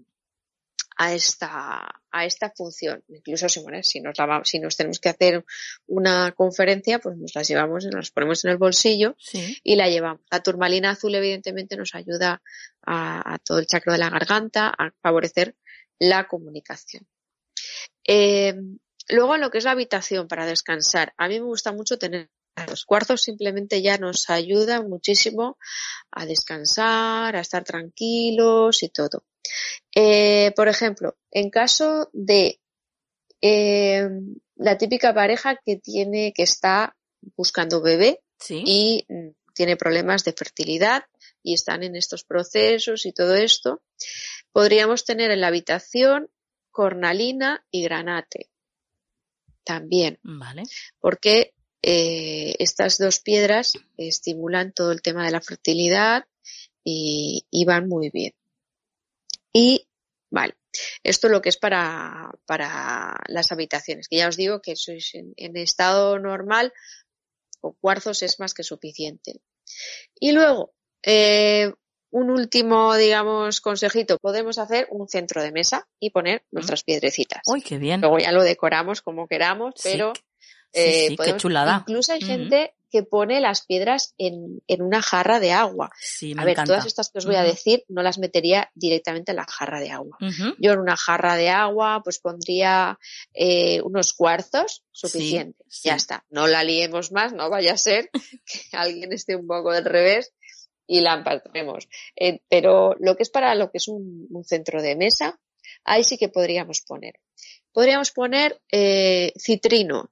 a 0.97 1.13
esta, 1.13 2.01
a 2.11 2.25
esta 2.25 2.51
función. 2.51 3.03
Incluso 3.07 3.49
si, 3.49 3.61
nos 4.01 4.17
la, 4.17 4.41
si 4.43 4.59
nos 4.59 4.75
tenemos 4.75 4.99
que 4.99 5.09
hacer 5.09 5.45
una 5.87 6.31
conferencia, 6.31 6.99
pues 6.99 7.17
nos 7.17 7.35
las 7.35 7.47
llevamos, 7.47 7.85
nos 7.85 7.95
las 7.95 8.11
ponemos 8.11 8.43
en 8.45 8.51
el 8.51 8.57
bolsillo 8.57 9.15
sí. 9.19 9.59
y 9.63 9.75
la 9.75 9.89
llevamos. 9.89 10.21
La 10.31 10.41
turmalina 10.41 10.91
azul, 10.91 11.13
evidentemente, 11.15 11.75
nos 11.75 11.93
ayuda 11.95 12.41
a, 12.81 13.33
a, 13.33 13.37
todo 13.39 13.59
el 13.59 13.67
chakra 13.67 13.93
de 13.93 13.99
la 13.99 14.09
garganta, 14.09 14.69
a 14.69 14.91
favorecer 15.01 15.55
la 15.99 16.27
comunicación. 16.27 17.05
Eh, 18.07 18.55
luego, 19.09 19.35
en 19.35 19.41
lo 19.41 19.51
que 19.51 19.57
es 19.57 19.63
la 19.63 19.71
habitación 19.71 20.27
para 20.27 20.45
descansar, 20.45 21.13
a 21.17 21.27
mí 21.27 21.39
me 21.39 21.45
gusta 21.45 21.71
mucho 21.71 21.97
tener 21.97 22.29
los 22.67 22.85
cuarzos 22.85 23.21
simplemente 23.21 23.81
ya 23.81 23.97
nos 23.97 24.29
ayudan 24.29 24.89
muchísimo 24.89 25.57
a 26.11 26.25
descansar, 26.25 27.35
a 27.35 27.41
estar 27.41 27.63
tranquilos 27.63 28.81
y 28.83 28.89
todo. 28.89 29.25
Eh, 29.93 30.51
por 30.55 30.67
ejemplo, 30.67 31.17
en 31.31 31.49
caso 31.49 32.09
de 32.13 32.59
eh, 33.41 34.07
la 34.55 34.77
típica 34.77 35.13
pareja 35.13 35.59
que 35.63 35.75
tiene, 35.77 36.33
que 36.33 36.43
está 36.43 36.95
buscando 37.35 37.81
bebé 37.81 38.21
¿Sí? 38.39 38.63
y 38.65 39.07
tiene 39.53 39.75
problemas 39.77 40.23
de 40.23 40.33
fertilidad 40.33 41.03
y 41.43 41.53
están 41.53 41.83
en 41.83 41.95
estos 41.95 42.23
procesos 42.23 43.05
y 43.05 43.11
todo 43.11 43.35
esto, 43.35 43.81
podríamos 44.51 45.05
tener 45.05 45.31
en 45.31 45.41
la 45.41 45.47
habitación 45.47 46.29
cornalina 46.71 47.65
y 47.71 47.83
granate 47.83 48.49
también. 49.63 50.19
Vale. 50.23 50.63
Porque 50.99 51.54
eh, 51.87 52.55
estas 52.57 52.97
dos 52.97 53.19
piedras 53.19 53.73
estimulan 53.95 54.71
todo 54.71 54.91
el 54.91 55.03
tema 55.03 55.23
de 55.23 55.31
la 55.31 55.39
fertilidad 55.39 56.25
y, 56.83 57.45
y 57.51 57.65
van 57.65 57.87
muy 57.87 58.09
bien. 58.09 58.33
Y, 59.53 59.87
vale, 60.31 60.55
esto 61.03 61.27
es 61.27 61.31
lo 61.31 61.43
que 61.43 61.49
es 61.49 61.57
para, 61.57 62.31
para 62.47 63.21
las 63.27 63.51
habitaciones, 63.51 64.07
que 64.07 64.17
ya 64.17 64.27
os 64.27 64.35
digo 64.35 64.63
que 64.63 64.75
sois 64.75 65.13
en, 65.13 65.33
en 65.37 65.55
estado 65.57 66.17
normal, 66.17 66.73
con 67.61 67.73
cuarzos 67.73 68.23
es 68.23 68.39
más 68.39 68.55
que 68.55 68.63
suficiente. 68.63 69.41
Y 70.19 70.31
luego, 70.31 70.73
eh, 71.03 71.71
un 72.09 72.31
último, 72.31 72.95
digamos, 72.95 73.61
consejito, 73.61 74.17
podemos 74.17 74.57
hacer 74.57 74.87
un 74.89 75.07
centro 75.07 75.43
de 75.43 75.51
mesa 75.51 75.87
y 75.99 76.09
poner 76.09 76.45
nuestras 76.49 76.83
piedrecitas. 76.83 77.43
Uy, 77.45 77.61
qué 77.61 77.77
bien. 77.77 78.01
Luego 78.01 78.17
ya 78.17 78.31
lo 78.31 78.41
decoramos 78.41 79.03
como 79.03 79.27
queramos, 79.27 79.75
pero 79.83 80.13
Sí, 80.15 80.21
eh, 80.75 81.07
sí, 81.09 81.15
podemos- 81.15 81.35
qué 81.35 81.41
chulada. 81.41 81.77
incluso 81.87 82.13
hay 82.13 82.21
gente 82.21 82.73
que 82.91 83.03
pone 83.03 83.41
las 83.41 83.65
piedras 83.65 84.13
en, 84.17 84.61
en 84.67 84.81
una 84.81 85.01
jarra 85.01 85.41
de 85.41 85.51
agua. 85.51 85.91
Sí, 85.99 86.33
me 86.33 86.41
A 86.41 86.45
ver, 86.45 86.53
encanta. 86.53 86.73
todas 86.73 86.85
estas 86.85 87.09
que 87.09 87.17
os 87.17 87.25
voy 87.25 87.35
a 87.35 87.43
decir 87.43 87.83
no 87.89 88.01
las 88.01 88.17
metería 88.19 88.71
directamente 88.73 89.31
en 89.33 89.35
la 89.37 89.45
jarra 89.45 89.81
de 89.81 89.91
agua. 89.91 90.17
Yo 90.59 90.71
en 90.71 90.79
una 90.79 90.95
jarra 90.95 91.35
de 91.35 91.49
agua 91.49 91.99
pues 92.03 92.19
pondría 92.19 92.97
eh, 93.33 93.81
unos 93.81 94.13
cuarzos 94.13 94.83
suficientes. 94.91 95.65
sí. 95.67 95.89
Ya 95.89 95.95
está. 95.95 96.23
No 96.29 96.47
la 96.47 96.63
liemos 96.63 97.11
más, 97.11 97.33
no 97.33 97.49
vaya 97.49 97.73
a 97.73 97.77
ser 97.77 98.09
que 98.71 98.77
alguien 98.77 99.11
esté 99.11 99.35
un 99.35 99.47
poco 99.47 99.73
del 99.73 99.83
revés 99.83 100.31
y 100.87 101.01
la 101.01 101.15
empatemos. 101.15 101.89
Eh, 102.15 102.39
pero 102.47 102.95
lo 102.99 103.17
que 103.17 103.23
es 103.23 103.29
para 103.29 103.55
lo 103.55 103.71
que 103.71 103.79
es 103.79 103.89
un, 103.89 104.27
un 104.29 104.43
centro 104.45 104.81
de 104.81 104.95
mesa, 104.95 105.37
ahí 105.83 106.05
sí 106.05 106.17
que 106.17 106.29
podríamos 106.29 106.79
poner. 106.81 107.15
Podríamos 107.73 108.11
poner 108.11 108.61
eh, 108.71 109.33
citrino, 109.37 110.11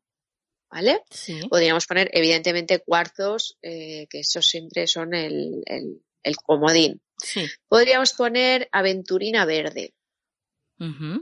¿vale? 0.73 1.03
Sí. 1.11 1.39
Podríamos 1.49 1.85
poner, 1.85 2.09
evidentemente, 2.13 2.79
cuarzos, 2.79 3.57
eh, 3.61 4.07
que 4.09 4.21
esos 4.21 4.45
siempre 4.45 4.87
son 4.87 5.13
el, 5.13 5.61
el, 5.67 6.01
el 6.23 6.35
comodín. 6.37 6.99
Sí. 7.17 7.45
Podríamos 7.67 8.13
poner 8.13 8.69
aventurina 8.71 9.45
verde. 9.45 9.93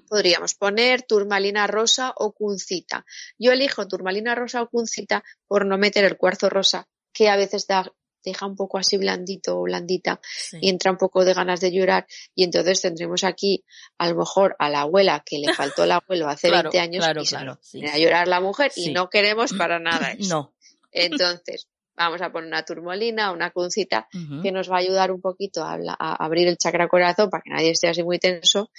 Podríamos 0.07 0.55
poner 0.55 1.03
turmalina 1.03 1.67
rosa 1.67 2.13
o 2.17 2.31
cuncita. 2.31 3.05
Yo 3.37 3.51
elijo 3.51 3.87
turmalina 3.87 4.33
rosa 4.33 4.63
o 4.63 4.69
cuncita 4.69 5.23
por 5.45 5.67
no 5.67 5.77
meter 5.77 6.03
el 6.03 6.17
cuarzo 6.17 6.49
rosa, 6.49 6.87
que 7.13 7.29
a 7.29 7.35
veces 7.35 7.67
da, 7.67 7.93
deja 8.23 8.45
un 8.45 8.55
poco 8.55 8.77
así 8.77 8.97
blandito 8.97 9.57
o 9.59 9.63
blandita 9.63 10.19
Sí. 10.23 10.57
y 10.61 10.69
entra 10.69 10.91
un 10.91 10.97
poco 10.97 11.25
de 11.25 11.33
ganas 11.33 11.59
de 11.61 11.71
llorar 11.71 12.05
y 12.35 12.43
entonces 12.43 12.81
tendremos 12.81 13.23
aquí 13.23 13.63
a 13.97 14.09
lo 14.09 14.15
mejor 14.17 14.55
a 14.59 14.69
la 14.69 14.81
abuela 14.81 15.23
que 15.25 15.37
le 15.39 15.53
faltó 15.53 15.83
el 15.83 15.91
abuelo 15.91 16.27
hace 16.27 16.47
Claro, 16.49 16.69
20 16.71 16.79
años 16.79 17.05
claro, 17.05 17.21
y 17.23 17.25
claro, 17.25 17.59
sí. 17.61 17.85
a 17.85 17.97
llorar 17.97 18.27
la 18.27 18.39
mujer 18.41 18.71
Sí. 18.71 18.89
y 18.89 18.93
no 18.93 19.09
queremos 19.09 19.53
para 19.53 19.79
nada 19.79 20.11
eso. 20.19 20.29
No. 20.35 20.53
Entonces, 20.91 21.67
vamos 21.95 22.21
a 22.21 22.31
poner 22.31 22.47
una 22.47 22.63
turmalina, 22.65 23.31
una 23.31 23.51
cuncita 23.51 24.07
que 24.41 24.51
nos 24.51 24.69
va 24.71 24.75
a 24.77 24.79
ayudar 24.79 25.11
un 25.11 25.21
poquito 25.21 25.63
a, 25.63 25.77
a 25.99 26.15
abrir 26.25 26.47
el 26.47 26.57
chakra 26.57 26.87
corazón 26.87 27.29
para 27.29 27.43
que 27.43 27.51
nadie 27.51 27.71
esté 27.71 27.87
así 27.89 28.01
muy 28.03 28.17
tenso. 28.17 28.71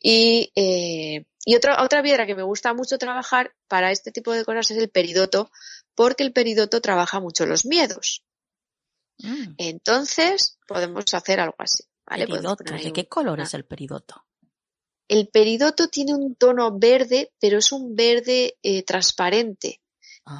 Y, 0.00 0.52
eh, 0.54 1.24
y 1.44 1.54
otra, 1.56 1.82
otra 1.82 2.02
piedra 2.02 2.26
que 2.26 2.34
me 2.34 2.42
gusta 2.42 2.74
mucho 2.74 2.98
trabajar 2.98 3.52
para 3.66 3.90
este 3.92 4.12
tipo 4.12 4.32
de 4.32 4.44
cosas 4.44 4.70
es 4.72 4.78
el 4.78 4.90
peridoto, 4.90 5.50
porque 5.94 6.22
el 6.22 6.32
peridoto 6.32 6.80
trabaja 6.80 7.18
mucho 7.20 7.46
los 7.46 7.64
miedos. 7.64 8.22
Mm. 9.18 9.54
Entonces, 9.58 10.58
podemos 10.66 11.12
hacer 11.14 11.40
algo 11.40 11.56
así. 11.58 11.84
¿vale? 12.06 12.26
Peridoto. 12.26 12.64
¿De 12.64 12.92
qué 12.92 13.08
color 13.08 13.40
es 13.40 13.54
el 13.54 13.64
peridoto? 13.64 14.24
El 15.08 15.28
peridoto 15.28 15.88
tiene 15.88 16.14
un 16.14 16.34
tono 16.34 16.76
verde, 16.78 17.32
pero 17.40 17.58
es 17.58 17.72
un 17.72 17.94
verde 17.94 18.56
eh, 18.62 18.82
transparente. 18.82 19.80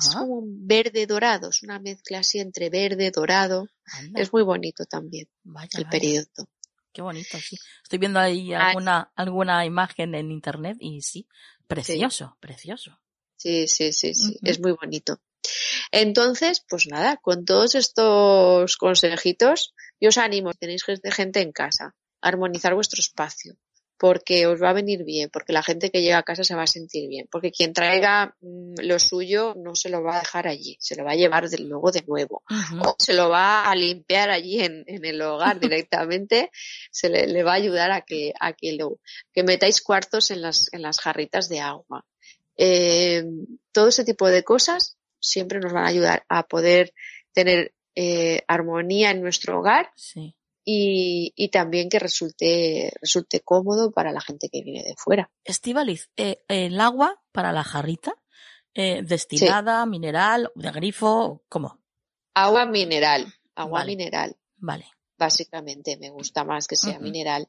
Es 0.01 0.09
como 0.17 0.39
un 0.39 0.67
verde 0.67 1.07
dorado, 1.07 1.51
es 1.51 1.63
una 1.63 1.79
mezcla 1.79 2.19
así 2.19 2.41
entre 2.41 2.71
verde, 2.71 3.13
dorado. 3.13 3.69
Es 4.17 4.33
muy 4.33 4.43
bonito 4.43 4.85
también 4.85 5.29
el 5.75 5.87
peridoto. 5.89 6.49
Qué 6.93 7.03
bonito, 7.03 7.39
sí. 7.39 7.57
Estoy 7.85 8.01
viendo 8.01 8.19
ahí 8.19 8.53
ah, 8.53 8.69
alguna, 8.69 9.13
alguna 9.15 9.65
imagen 9.65 10.17
en 10.17 10.33
internet 10.33 10.77
y 10.81 11.03
sí, 11.03 11.29
precioso, 11.69 12.37
precioso. 12.41 12.99
Sí, 13.37 13.69
sí, 13.69 13.93
sí, 13.93 14.15
sí, 14.15 14.37
es 14.43 14.59
muy 14.59 14.73
bonito. 14.73 15.21
Entonces, 15.93 16.65
pues 16.69 16.87
nada, 16.87 17.17
con 17.17 17.45
todos 17.45 17.75
estos 17.75 18.77
consejitos, 18.77 19.75
yo 20.01 20.09
os 20.09 20.19
animo, 20.19 20.53
tenéis 20.55 20.85
gente 20.85 21.41
en 21.41 21.53
casa, 21.53 21.95
a 22.21 22.29
armonizar 22.29 22.75
vuestro 22.75 23.01
espacio, 23.01 23.57
porque 23.99 24.47
os 24.47 24.63
va 24.63 24.71
a 24.71 24.75
venir 24.75 25.05
bien, 25.05 25.31
porque 25.33 25.53
la 25.53 25.63
gente 25.63 25.91
que 25.91 26.03
llega 26.03 26.19
a 26.19 26.23
casa 26.23 26.45
se 26.45 26.55
va 26.55 26.65
a 26.65 26.67
sentir 26.67 27.09
bien, 27.09 27.27
porque 27.31 27.51
quien 27.51 27.73
traiga 27.73 28.37
mm, 28.41 28.75
lo 28.83 28.99
suyo 28.99 29.55
no 29.57 29.75
se 29.75 29.89
lo 29.89 30.03
va 30.03 30.17
a 30.17 30.21
dejar 30.21 30.47
allí, 30.49 30.77
se 30.81 30.97
lo 30.97 31.05
va 31.05 31.13
a 31.13 31.17
llevar 31.17 31.49
de, 31.49 31.59
luego 31.59 31.91
de 31.91 32.03
nuevo, 32.07 32.43
o 32.81 32.97
se 32.99 33.15
lo 33.15 33.31
va 33.31 33.71
a 33.71 33.75
limpiar 33.75 34.31
allí 34.31 34.61
en, 34.61 34.85
el 34.87 35.23
hogar 35.23 35.61
directamente, 35.61 36.51
se 36.91 37.09
le, 37.09 37.43
va 37.43 37.53
a 37.53 37.57
ayudar 37.57 37.91
a 37.91 38.03
que, 38.03 38.35
a 38.39 38.53
que 38.53 38.75
lo, 38.75 38.99
que 39.33 39.43
metáis 39.43 39.81
cuartos 39.81 40.31
en 40.31 40.43
las, 40.43 40.73
en 40.73 40.83
las 40.83 41.01
jarritas 41.01 41.49
de 41.49 41.61
agua. 41.61 42.05
Eh, 42.59 43.23
todo 43.73 43.89
ese 43.89 44.05
tipo 44.05 44.29
de 44.29 44.43
cosas 44.43 44.97
siempre 45.21 45.61
nos 45.61 45.73
van 45.73 45.85
a 45.85 45.89
ayudar 45.89 46.25
a 46.29 46.45
poder 46.45 46.93
tener 47.33 47.75
eh, 47.95 48.43
armonía 48.47 49.11
en 49.11 49.23
nuestro 49.23 49.59
hogar 49.59 49.91
sí 49.97 50.37
y, 50.69 51.49
también 51.53 51.89
que 51.89 52.01
resulte, 52.01 52.93
resulte 53.01 53.41
cómodo 53.41 53.93
para 53.93 54.11
la 54.11 54.21
gente 54.21 54.49
que 54.49 54.63
viene 54.63 54.83
de 54.83 54.97
fuera. 54.97 55.31
Estivaliz, 55.45 56.11
eh, 56.17 56.43
el 56.49 56.81
agua 56.81 57.23
para 57.31 57.53
la 57.53 57.63
jarrita, 57.63 58.15
eh, 58.75 59.03
destilada, 59.05 59.87
mineral, 59.87 60.51
de 60.57 60.73
grifo, 60.73 61.45
¿cómo? 61.49 61.79
Agua 62.35 62.67
mineral, 62.67 63.33
agua 63.55 63.85
mineral. 63.85 64.37
Vale. 64.57 64.87
Básicamente, 65.17 65.97
me 65.99 66.11
gusta 66.11 66.45
más 66.45 66.67
que 66.67 66.77
sea 66.77 66.99
mineral. 66.99 67.49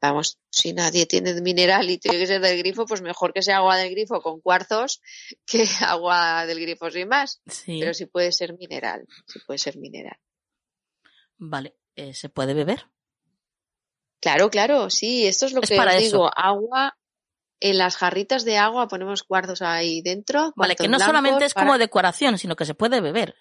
Vamos, 0.00 0.38
si 0.50 0.72
nadie 0.72 1.06
tiene 1.06 1.40
mineral 1.40 1.90
y 1.90 1.98
tiene 1.98 2.18
que 2.18 2.26
ser 2.26 2.40
del 2.40 2.58
grifo, 2.58 2.86
pues 2.86 3.02
mejor 3.02 3.32
que 3.32 3.42
sea 3.42 3.56
agua 3.56 3.76
del 3.76 3.90
grifo 3.90 4.20
con 4.22 4.40
cuarzos 4.40 5.00
que 5.44 5.64
agua 5.86 6.46
del 6.46 6.60
grifo 6.60 6.90
sin 6.90 7.08
más. 7.08 7.40
Sí. 7.46 7.78
Pero 7.80 7.94
sí 7.94 8.06
puede 8.06 8.32
ser 8.32 8.56
mineral, 8.56 9.06
sí 9.26 9.40
puede 9.46 9.58
ser 9.58 9.76
mineral. 9.76 10.18
Vale. 11.36 11.76
Eh, 11.96 12.14
se 12.14 12.28
puede 12.28 12.54
beber. 12.54 12.86
Claro, 14.20 14.50
claro, 14.50 14.88
sí, 14.88 15.26
esto 15.26 15.46
es 15.46 15.52
lo 15.52 15.60
que 15.60 15.78
os 15.78 15.98
digo, 15.98 16.30
agua 16.34 16.96
en 17.60 17.78
las 17.78 17.96
jarritas 17.96 18.44
de 18.44 18.56
agua 18.56 18.88
ponemos 18.88 19.22
cuarzos 19.22 19.62
ahí 19.62 20.00
dentro. 20.02 20.52
Vale, 20.56 20.76
que 20.76 20.88
no 20.88 20.98
solamente 20.98 21.44
es 21.44 21.54
como 21.54 21.78
decoración, 21.78 22.38
sino 22.38 22.56
que 22.56 22.64
se 22.64 22.74
puede 22.74 23.00
beber. 23.00 23.34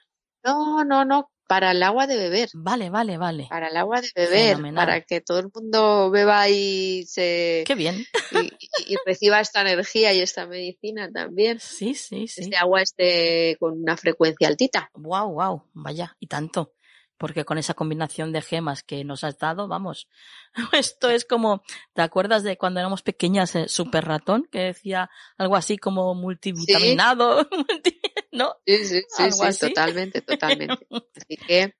No, 0.43 0.83
no, 0.83 1.05
no, 1.05 1.31
para 1.47 1.71
el 1.71 1.81
agua 1.81 2.07
de 2.07 2.17
beber. 2.17 2.49
Vale, 2.53 2.89
vale, 2.89 3.17
vale. 3.17 3.47
Para 3.49 3.69
el 3.69 3.77
agua 3.77 4.01
de 4.01 4.11
beber, 4.13 4.57
para 4.73 5.01
que 5.01 5.21
todo 5.21 5.39
el 5.39 5.49
mundo 5.53 6.11
beba 6.11 6.49
y 6.49 7.05
se... 7.07 7.63
Qué 7.65 7.75
bien. 7.75 8.05
Y, 8.87 8.95
reciba 9.05 9.39
esta 9.39 9.61
energía 9.61 10.13
y 10.13 10.19
esta 10.19 10.45
medicina 10.45 11.09
también. 11.11 11.59
Sí, 11.59 11.93
sí, 11.93 12.27
sí. 12.27 12.41
Este 12.41 12.55
agua 12.57 12.81
esté 12.81 13.57
con 13.59 13.81
una 13.81 13.97
frecuencia 13.97 14.47
altita. 14.47 14.89
Wow, 14.93 15.33
wow, 15.33 15.63
vaya, 15.73 16.15
y 16.19 16.27
tanto 16.27 16.76
porque 17.17 17.45
con 17.45 17.57
esa 17.57 17.73
combinación 17.73 18.31
de 18.31 18.41
gemas 18.41 18.83
que 18.83 19.03
nos 19.03 19.23
has 19.23 19.37
dado, 19.37 19.67
vamos, 19.67 20.07
esto 20.73 21.09
es 21.09 21.25
como, 21.25 21.63
¿te 21.93 22.01
acuerdas 22.01 22.43
de 22.43 22.57
cuando 22.57 22.79
éramos 22.79 23.01
pequeñas, 23.01 23.55
eh, 23.55 23.67
Super 23.67 24.05
Ratón, 24.05 24.47
que 24.51 24.59
decía 24.59 25.09
algo 25.37 25.55
así 25.55 25.77
como 25.77 26.13
multivitaminado, 26.15 27.47
¿no? 28.31 28.55
Sí, 28.65 28.85
sí, 28.85 29.01
sí, 29.09 29.59
totalmente, 29.59 30.21
totalmente. 30.21 30.87
Así 31.15 31.37
que, 31.37 31.75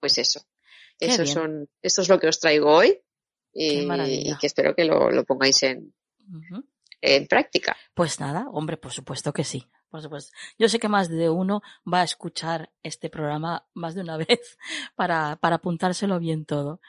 pues 0.00 0.18
eso, 0.18 0.40
eso 0.98 1.26
son, 1.26 1.68
esto 1.82 2.02
es 2.02 2.08
lo 2.08 2.18
que 2.18 2.28
os 2.28 2.40
traigo 2.40 2.70
hoy 2.70 3.00
y, 3.52 3.86
que 4.40 4.46
espero 4.46 4.74
que 4.74 4.84
lo, 4.84 5.24
pongáis 5.24 5.62
en, 5.62 5.94
en 7.00 7.26
práctica. 7.26 7.76
Pues 7.94 8.20
nada, 8.20 8.46
hombre, 8.50 8.76
por 8.76 8.92
supuesto 8.92 9.32
que 9.32 9.44
sí. 9.44 9.66
Por 9.90 10.02
supuesto. 10.02 10.36
Yo 10.58 10.68
sé 10.68 10.78
que 10.78 10.88
más 10.88 11.08
de 11.08 11.30
uno 11.30 11.62
va 11.90 12.00
a 12.00 12.04
escuchar 12.04 12.70
este 12.82 13.08
programa 13.08 13.66
más 13.74 13.94
de 13.94 14.02
una 14.02 14.16
vez 14.18 14.58
para, 14.94 15.36
para 15.36 15.56
apuntárselo 15.56 16.18
bien 16.18 16.44
todo. 16.44 16.80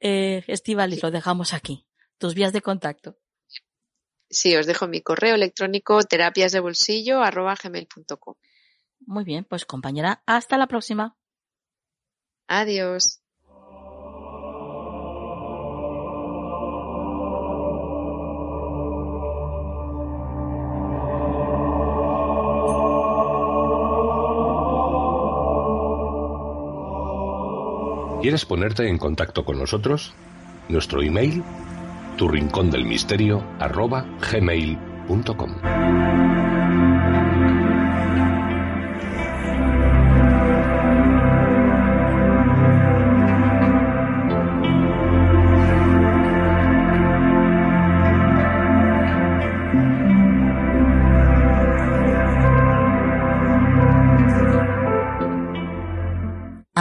Eh, 0.00 0.42
Estivalis, 0.46 1.02
lo 1.02 1.10
dejamos 1.10 1.52
aquí. 1.52 1.86
Tus 2.18 2.34
vías 2.34 2.52
de 2.52 2.62
contacto. 2.62 3.18
Sí, 4.28 4.56
os 4.56 4.66
dejo 4.66 4.88
mi 4.88 5.02
correo 5.02 5.34
electrónico 5.34 6.02
terapiasdebolsillo.com. 6.02 8.34
Muy 9.00 9.24
bien, 9.24 9.44
pues 9.44 9.66
compañera, 9.66 10.22
hasta 10.26 10.58
la 10.58 10.66
próxima. 10.66 11.16
Adiós. 12.48 13.22
¿Quieres 28.26 28.44
ponerte 28.44 28.88
en 28.88 28.98
contacto 28.98 29.44
con 29.44 29.56
nosotros? 29.56 30.12
Nuestro 30.68 31.00
email, 31.00 31.44
tu 32.16 32.26
rincón 32.26 32.72
del 32.72 32.84
misterio. 32.84 33.44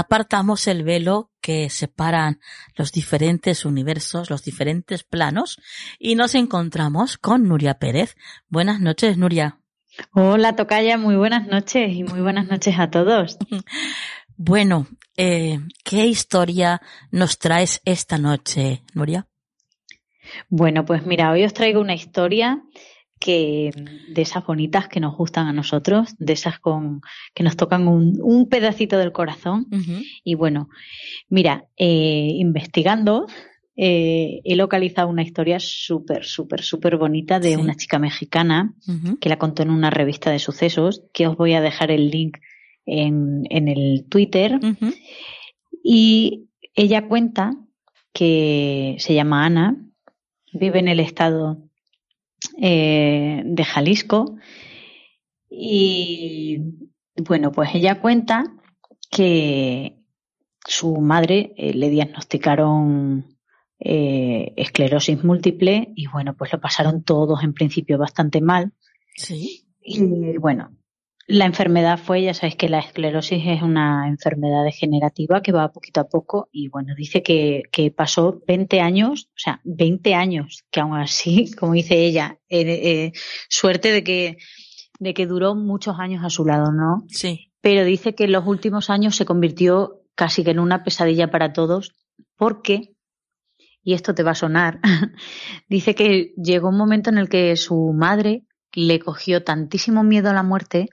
Apartamos 0.05 0.67
el 0.67 0.83
velo 0.83 1.31
que 1.41 1.69
separan 1.69 2.39
los 2.75 2.91
diferentes 2.91 3.65
universos, 3.65 4.29
los 4.29 4.43
diferentes 4.43 5.03
planos 5.03 5.59
y 5.97 6.15
nos 6.15 6.35
encontramos 6.35 7.17
con 7.17 7.47
Nuria 7.47 7.79
Pérez. 7.79 8.15
Buenas 8.47 8.79
noches, 8.79 9.17
Nuria. 9.17 9.59
Hola, 10.11 10.55
Tocaya, 10.55 10.97
muy 10.97 11.15
buenas 11.15 11.47
noches 11.47 11.91
y 11.93 12.03
muy 12.03 12.21
buenas 12.21 12.47
noches 12.47 12.75
a 12.79 12.89
todos. 12.89 13.37
Bueno, 14.37 14.85
eh, 15.15 15.59
¿qué 15.85 16.07
historia 16.07 16.81
nos 17.09 17.39
traes 17.39 17.81
esta 17.85 18.17
noche, 18.17 18.83
Nuria? 18.93 19.27
Bueno, 20.49 20.83
pues 20.83 21.05
mira, 21.05 21.31
hoy 21.31 21.45
os 21.45 21.53
traigo 21.53 21.79
una 21.79 21.93
historia 21.93 22.61
que 23.25 23.71
de 24.07 24.21
esas 24.21 24.45
bonitas 24.45 24.87
que 24.87 24.99
nos 24.99 25.17
gustan 25.17 25.47
a 25.47 25.53
nosotros, 25.53 26.13
de 26.19 26.33
esas 26.33 26.59
con 26.59 27.01
que 27.33 27.41
nos 27.41 27.57
tocan 27.57 27.87
un, 27.87 28.47
pedacito 28.47 28.99
del 28.99 29.11
corazón. 29.11 29.65
Y 30.23 30.35
bueno, 30.35 30.69
mira, 31.27 31.65
eh, 31.75 32.29
investigando 32.35 33.25
eh, 33.75 34.41
he 34.43 34.55
localizado 34.55 35.09
una 35.09 35.23
historia 35.23 35.59
súper, 35.59 36.23
súper, 36.23 36.61
súper 36.61 36.97
bonita 36.97 37.39
de 37.39 37.57
una 37.57 37.75
chica 37.75 37.97
mexicana 37.97 38.75
que 39.19 39.27
la 39.27 39.39
contó 39.39 39.63
en 39.63 39.71
una 39.71 39.89
revista 39.89 40.29
de 40.29 40.37
sucesos, 40.37 41.03
que 41.11 41.25
os 41.25 41.35
voy 41.35 41.55
a 41.55 41.61
dejar 41.61 41.89
el 41.89 42.11
link 42.11 42.37
en, 42.85 43.41
en 43.49 43.67
el 43.67 44.05
Twitter. 44.07 44.59
Y 45.83 46.45
ella 46.75 47.07
cuenta 47.07 47.57
que 48.13 48.97
se 48.99 49.15
llama 49.15 49.45
Ana, 49.45 49.77
vive 50.53 50.77
en 50.77 50.87
el 50.87 50.99
estado 50.99 51.64
eh, 52.61 53.41
de 53.45 53.63
Jalisco. 53.63 54.37
Y 55.49 56.59
bueno, 57.15 57.51
pues 57.51 57.69
ella 57.73 58.01
cuenta 58.01 58.43
que 59.09 60.01
su 60.65 60.95
madre 60.97 61.53
eh, 61.57 61.73
le 61.73 61.89
diagnosticaron 61.89 63.37
eh, 63.79 64.53
esclerosis 64.57 65.23
múltiple 65.23 65.91
y 65.95 66.07
bueno, 66.07 66.35
pues 66.35 66.51
lo 66.51 66.59
pasaron 66.59 67.03
todos 67.03 67.43
en 67.43 67.53
principio 67.53 67.97
bastante 67.97 68.41
mal. 68.41 68.73
Sí. 69.15 69.67
Y 69.79 70.37
bueno, 70.37 70.75
la 71.27 71.45
enfermedad 71.45 71.97
fue, 71.97 72.21
ya 72.21 72.33
sabéis 72.35 72.55
que 72.55 72.69
la 72.69 72.79
esclerosis 72.79 73.43
es 73.47 73.63
una 73.63 74.07
enfermedad 74.07 74.63
degenerativa 74.63 75.41
que 75.41 75.51
va 75.51 75.71
poquito 75.71 75.99
a 75.99 76.07
poco 76.07 76.49
y 76.51 76.67
bueno, 76.67 76.93
dice 76.95 77.23
que, 77.23 77.63
que 77.71 77.89
pasó 77.89 78.43
20 78.47 78.79
años, 78.79 79.29
o 79.29 79.37
sea, 79.37 79.59
20 79.63 80.13
años, 80.13 80.63
que 80.69 80.81
aún 80.81 80.95
así, 80.95 81.51
como 81.59 81.73
dice 81.73 82.05
ella, 82.05 82.39
eh, 82.47 82.61
eh, 82.61 83.11
suerte 83.49 83.91
de 83.91 84.03
que, 84.03 84.37
de 84.99 85.13
que 85.15 85.25
duró 85.25 85.55
muchos 85.55 85.99
años 85.99 86.23
a 86.23 86.29
su 86.29 86.45
lado, 86.45 86.71
¿no? 86.71 87.05
Sí. 87.07 87.51
Pero 87.59 87.83
dice 87.83 88.13
que 88.13 88.25
en 88.25 88.31
los 88.31 88.45
últimos 88.45 88.91
años 88.91 89.15
se 89.15 89.25
convirtió 89.25 90.03
casi 90.13 90.43
que 90.43 90.51
en 90.51 90.59
una 90.59 90.83
pesadilla 90.83 91.31
para 91.31 91.53
todos 91.53 91.95
porque, 92.35 92.93
y 93.83 93.95
esto 93.95 94.13
te 94.13 94.21
va 94.21 94.31
a 94.31 94.35
sonar, 94.35 94.79
dice 95.69 95.95
que 95.95 96.35
llegó 96.37 96.69
un 96.69 96.77
momento 96.77 97.09
en 97.09 97.17
el 97.17 97.29
que 97.29 97.55
su 97.55 97.93
madre 97.93 98.43
le 98.73 98.99
cogió 98.99 99.43
tantísimo 99.43 100.03
miedo 100.03 100.29
a 100.29 100.33
la 100.33 100.43
muerte 100.43 100.89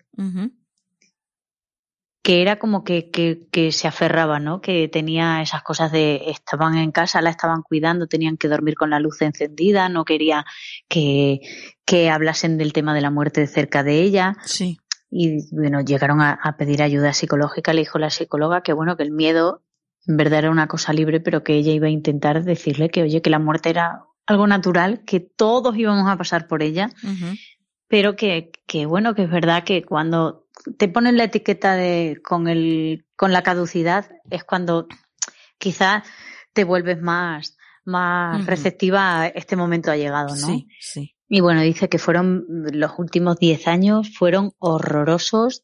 que 2.22 2.40
era 2.40 2.58
como 2.58 2.84
que, 2.84 3.10
que, 3.10 3.72
se 3.72 3.88
aferraba, 3.88 4.38
¿no? 4.38 4.60
Que 4.60 4.88
tenía 4.88 5.42
esas 5.42 5.62
cosas 5.62 5.90
de 5.90 6.30
estaban 6.30 6.76
en 6.76 6.92
casa, 6.92 7.20
la 7.20 7.30
estaban 7.30 7.62
cuidando, 7.62 8.06
tenían 8.06 8.36
que 8.36 8.48
dormir 8.48 8.76
con 8.76 8.90
la 8.90 9.00
luz 9.00 9.20
encendida, 9.22 9.88
no 9.88 10.04
quería 10.04 10.46
que, 10.88 11.40
que 11.84 12.10
hablasen 12.10 12.58
del 12.58 12.72
tema 12.72 12.94
de 12.94 13.00
la 13.00 13.10
muerte 13.10 13.46
cerca 13.48 13.82
de 13.82 14.02
ella. 14.02 14.36
Sí. 14.44 14.78
Y 15.10 15.52
bueno, 15.54 15.80
llegaron 15.80 16.20
a, 16.20 16.32
a, 16.32 16.56
pedir 16.56 16.82
ayuda 16.82 17.12
psicológica, 17.12 17.72
le 17.72 17.80
dijo 17.80 17.98
la 17.98 18.08
psicóloga 18.08 18.62
que 18.62 18.72
bueno, 18.72 18.96
que 18.96 19.02
el 19.02 19.10
miedo 19.10 19.62
en 20.06 20.16
verdad 20.16 20.40
era 20.40 20.50
una 20.50 20.68
cosa 20.68 20.92
libre, 20.92 21.20
pero 21.20 21.42
que 21.42 21.54
ella 21.54 21.72
iba 21.72 21.88
a 21.88 21.90
intentar 21.90 22.44
decirle 22.44 22.88
que 22.88 23.02
oye, 23.02 23.20
que 23.20 23.30
la 23.30 23.38
muerte 23.38 23.70
era 23.70 24.04
algo 24.26 24.46
natural, 24.46 25.04
que 25.04 25.20
todos 25.20 25.76
íbamos 25.76 26.08
a 26.08 26.16
pasar 26.16 26.46
por 26.46 26.62
ella, 26.62 26.90
pero 27.92 28.16
que, 28.16 28.50
que 28.66 28.86
bueno, 28.86 29.14
que 29.14 29.24
es 29.24 29.30
verdad 29.30 29.64
que 29.64 29.82
cuando 29.82 30.48
te 30.78 30.88
ponen 30.88 31.18
la 31.18 31.24
etiqueta 31.24 31.74
de 31.74 32.22
con 32.24 32.48
el 32.48 33.04
con 33.16 33.34
la 33.34 33.42
caducidad 33.42 34.10
es 34.30 34.44
cuando 34.44 34.88
quizás 35.58 36.02
te 36.54 36.64
vuelves 36.64 37.02
más 37.02 37.58
más 37.84 38.46
receptiva 38.46 39.20
a 39.20 39.26
este 39.26 39.56
momento 39.56 39.90
ha 39.90 39.98
llegado, 39.98 40.30
¿no? 40.30 40.46
Sí, 40.46 40.68
sí. 40.80 41.14
Y 41.28 41.40
bueno, 41.40 41.60
dice 41.60 41.90
que 41.90 41.98
fueron 41.98 42.46
los 42.48 42.92
últimos 42.96 43.36
10 43.38 43.68
años 43.68 44.16
fueron 44.16 44.52
horrorosos, 44.58 45.60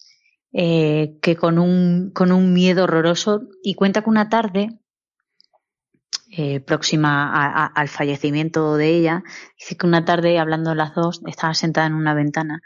eh, 0.53 1.17
que 1.23 1.35
con 1.35 1.59
un, 1.59 2.11
con 2.11 2.31
un 2.31 2.53
miedo 2.53 2.85
horroroso, 2.85 3.41
y 3.63 3.73
cuenta 3.73 4.03
que 4.03 4.11
una 4.11 4.29
tarde, 4.29 4.79
eh, 6.31 6.61
próxima 6.61 7.67
al 7.67 7.89
fallecimiento 7.89 8.77
de 8.77 8.97
ella, 8.97 9.23
dice 9.59 9.77
que 9.77 9.87
una 9.87 10.05
tarde, 10.05 10.39
hablando 10.39 10.75
las 10.75 10.95
dos, 10.95 11.21
estaba 11.27 11.55
sentada 11.55 11.87
en 11.87 11.95
una 11.95 12.15
ventana 12.15 12.61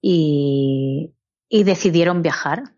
y, 0.00 1.12
y 1.48 1.64
decidieron 1.64 2.22
viajar, 2.22 2.72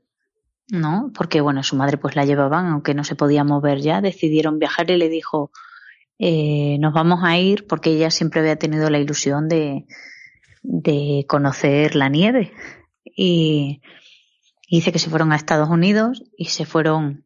¿no? 0.69 1.13
Porque, 1.15 1.41
bueno, 1.41 1.63
su 1.63 1.77
madre 1.77 1.99
pues 1.99 2.17
la 2.17 2.25
llevaban, 2.25 2.67
aunque 2.67 2.95
no 2.95 3.05
se 3.05 3.17
podía 3.17 3.45
mover 3.45 3.81
ya, 3.81 4.01
decidieron 4.01 4.59
viajar 4.59 4.91
y 4.91 4.97
le 4.97 5.09
dijo, 5.09 5.51
eh, 6.19 6.79
nos 6.81 6.93
vamos 6.93 7.21
a 7.23 7.39
ir 7.39 7.67
porque 7.67 7.91
ella 7.91 8.11
siempre 8.11 8.41
había 8.41 8.57
tenido 8.57 8.91
la 8.91 8.99
ilusión 8.99 9.49
de, 9.49 9.87
de 10.63 11.25
conocer 11.29 11.95
la 11.95 12.09
nieve. 12.09 12.53
Y, 13.05 13.81
dice 14.71 14.93
que 14.93 14.99
se 14.99 15.11
fueron 15.11 15.33
a 15.33 15.37
Estados 15.37 15.71
Unidos 15.71 16.25
y 16.37 16.47
se 16.47 16.67
fueron 16.67 17.25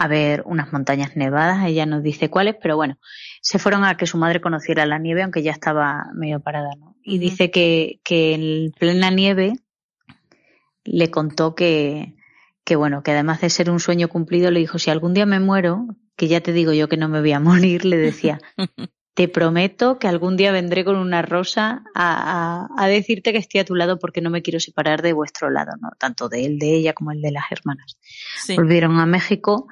a 0.00 0.08
ver 0.08 0.42
unas 0.46 0.72
montañas 0.72 1.14
nevadas, 1.14 1.66
ella 1.66 1.84
nos 1.84 2.02
dice 2.02 2.30
cuáles, 2.30 2.56
pero 2.62 2.74
bueno, 2.74 2.98
se 3.42 3.58
fueron 3.58 3.84
a 3.84 3.98
que 3.98 4.06
su 4.06 4.16
madre 4.16 4.40
conociera 4.40 4.86
la 4.86 4.98
nieve, 4.98 5.22
aunque 5.22 5.42
ya 5.42 5.52
estaba 5.52 6.06
medio 6.14 6.40
parada, 6.40 6.70
¿no? 6.78 6.96
Y 7.02 7.18
dice 7.18 7.50
que, 7.50 8.00
que 8.02 8.32
en 8.32 8.72
plena 8.72 9.10
nieve 9.10 9.52
le 10.84 11.10
contó 11.10 11.54
que, 11.54 12.14
que 12.64 12.76
bueno, 12.76 13.02
que 13.02 13.10
además 13.10 13.42
de 13.42 13.50
ser 13.50 13.70
un 13.70 13.78
sueño 13.78 14.08
cumplido, 14.08 14.50
le 14.50 14.60
dijo, 14.60 14.78
si 14.78 14.90
algún 14.90 15.12
día 15.12 15.26
me 15.26 15.38
muero, 15.38 15.84
que 16.16 16.28
ya 16.28 16.40
te 16.40 16.54
digo 16.54 16.72
yo 16.72 16.88
que 16.88 16.96
no 16.96 17.10
me 17.10 17.20
voy 17.20 17.32
a 17.32 17.40
morir, 17.40 17.84
le 17.84 17.98
decía, 17.98 18.40
te 19.12 19.28
prometo 19.28 19.98
que 19.98 20.08
algún 20.08 20.38
día 20.38 20.50
vendré 20.50 20.82
con 20.82 20.96
una 20.96 21.20
rosa 21.20 21.84
a, 21.94 22.68
a, 22.74 22.88
decirte 22.88 23.32
que 23.32 23.38
estoy 23.38 23.60
a 23.60 23.66
tu 23.66 23.74
lado 23.74 23.98
porque 23.98 24.22
no 24.22 24.30
me 24.30 24.40
quiero 24.40 24.60
separar 24.60 25.02
de 25.02 25.12
vuestro 25.12 25.50
lado, 25.50 25.72
¿no? 25.78 25.90
Tanto 25.98 26.30
de 26.30 26.46
él, 26.46 26.58
de 26.58 26.74
ella, 26.74 26.94
como 26.94 27.12
el 27.12 27.20
de 27.20 27.32
las 27.32 27.52
hermanas. 27.52 27.98
Volvieron 28.56 28.98
a 28.98 29.04
México 29.04 29.66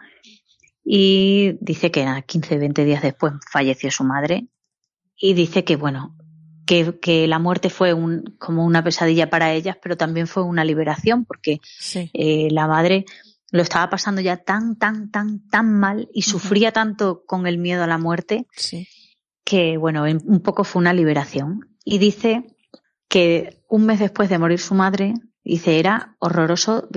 y 0.91 1.59
dice 1.61 1.91
que 1.91 2.07
15, 2.26 2.57
20 2.57 2.84
días 2.86 3.03
después 3.03 3.34
falleció 3.53 3.91
su 3.91 4.05
madre 4.05 4.47
y 5.18 5.34
dice 5.34 5.62
que, 5.62 5.76
bueno, 5.76 6.16
que, 6.64 7.26
la 7.28 7.39
muerte 7.39 7.68
fue 7.68 7.93
un, 7.93 8.36
como 8.39 8.64
una 8.64 8.82
pesadilla 8.82 9.28
para 9.28 9.53
ellas, 9.53 9.76
pero 9.82 9.99
también 9.99 10.26
fue 10.26 10.45
una 10.45 10.64
liberación, 10.64 11.26
porque 11.26 11.61
eh, 12.14 12.49
la 12.51 12.66
madre 12.66 13.05
lo 13.51 13.61
estaba 13.61 13.91
pasando 13.91 14.22
ya 14.22 14.39
tan, 14.39 14.76
tan, 14.76 15.11
tan, 15.11 15.47
tan 15.51 15.78
mal 15.78 16.09
y 16.14 16.22
sufría 16.22 16.72
tanto 16.72 17.22
con 17.26 17.47
el 17.47 17.59
miedo 17.59 17.84
a 17.84 17.86
la 17.86 17.99
muerte 17.99 18.47
que, 19.45 19.76
bueno, 19.76 20.05
un 20.05 20.41
poco 20.41 20.64
fue 20.64 20.80
una 20.80 20.95
liberación. 20.95 21.68
Y 21.84 21.99
dice 21.99 22.57
que 23.09 23.61
un 23.68 23.84
mes 23.84 23.99
después 23.99 24.30
de 24.30 24.39
morir 24.39 24.59
su 24.59 24.74
madre, 24.74 25.12
dice, 25.45 25.78
era 25.78 26.16
horroroso. 26.18 26.89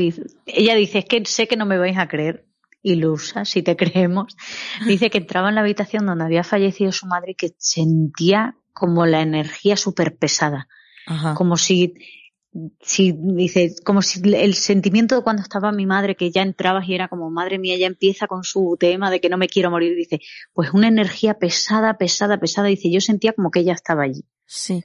Ella 0.46 0.76
dice, 0.76 1.00
es 1.00 1.06
que 1.06 1.26
sé 1.26 1.50
que 1.50 1.58
no 1.58 1.66
me 1.66 1.78
vais 1.78 1.98
a 1.98 2.08
creer, 2.08 2.46
ilusa, 2.84 3.46
si 3.46 3.62
te 3.62 3.76
creemos. 3.78 4.36
Dice 4.86 5.10
que 5.10 5.20
entraba 5.20 5.50
en 5.50 5.56
la 5.56 5.62
habitación 5.62 6.06
donde 6.06 6.26
había 6.26 6.44
fallecido 6.44 6.92
su 6.92 7.08
madre 7.08 7.32
y 7.32 7.36
que 7.36 7.56
sentía 7.58 8.56
como 8.74 9.06
la 9.06 9.22
energía 9.22 9.78
súper 9.78 10.18
pesada. 10.18 10.68
Como 11.36 11.58
si, 11.58 11.96
si, 12.80 13.14
dice, 13.18 13.76
como 13.84 14.02
si 14.02 14.22
el 14.34 14.54
sentimiento 14.54 15.16
de 15.16 15.24
cuando 15.24 15.42
estaba 15.42 15.72
mi 15.72 15.86
madre, 15.86 16.16
que 16.16 16.32
ya 16.32 16.42
entrabas 16.42 16.88
y 16.88 16.94
era 16.94 17.10
como, 17.10 17.30
madre 17.30 17.60
mía, 17.60 17.78
ya 17.78 17.88
empieza 17.88 18.28
con 18.28 18.44
su 18.44 18.78
tema 18.80 19.12
de 19.12 19.20
que 19.20 19.30
no 19.30 19.38
me 19.38 19.50
quiero 19.50 19.72
morir, 19.72 19.96
dice, 19.96 20.22
pues 20.54 20.72
una 20.74 20.88
energía 20.88 21.34
pesada, 21.34 21.98
pesada, 21.98 22.40
pesada, 22.40 22.68
dice, 22.68 22.90
yo 22.90 23.02
sentía 23.02 23.34
como 23.34 23.52
que 23.52 23.62
ella 23.62 23.74
estaba 23.74 24.04
allí. 24.04 24.24
Sí. 24.46 24.84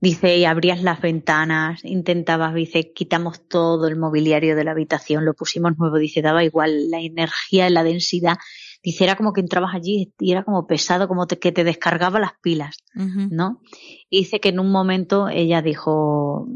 Dice, 0.00 0.36
y 0.36 0.44
abrías 0.44 0.82
las 0.82 1.00
ventanas, 1.00 1.84
intentabas, 1.84 2.54
dice, 2.54 2.92
quitamos 2.92 3.48
todo 3.48 3.88
el 3.88 3.96
mobiliario 3.96 4.54
de 4.54 4.62
la 4.62 4.70
habitación, 4.70 5.24
lo 5.24 5.34
pusimos 5.34 5.76
nuevo, 5.76 5.98
dice, 5.98 6.22
daba 6.22 6.44
igual 6.44 6.88
la 6.90 7.00
energía, 7.00 7.68
la 7.68 7.82
densidad, 7.82 8.38
Dice, 8.82 9.04
era 9.04 9.16
como 9.16 9.32
que 9.32 9.40
entrabas 9.40 9.74
allí 9.74 10.14
y 10.20 10.32
era 10.32 10.44
como 10.44 10.66
pesado, 10.66 11.08
como 11.08 11.26
que 11.26 11.52
te 11.52 11.64
descargaba 11.64 12.20
las 12.20 12.32
pilas, 12.40 12.76
¿no? 12.94 13.60
Y 14.08 14.20
dice 14.20 14.40
que 14.40 14.50
en 14.50 14.60
un 14.60 14.70
momento 14.70 15.28
ella 15.28 15.62
dijo, 15.62 16.46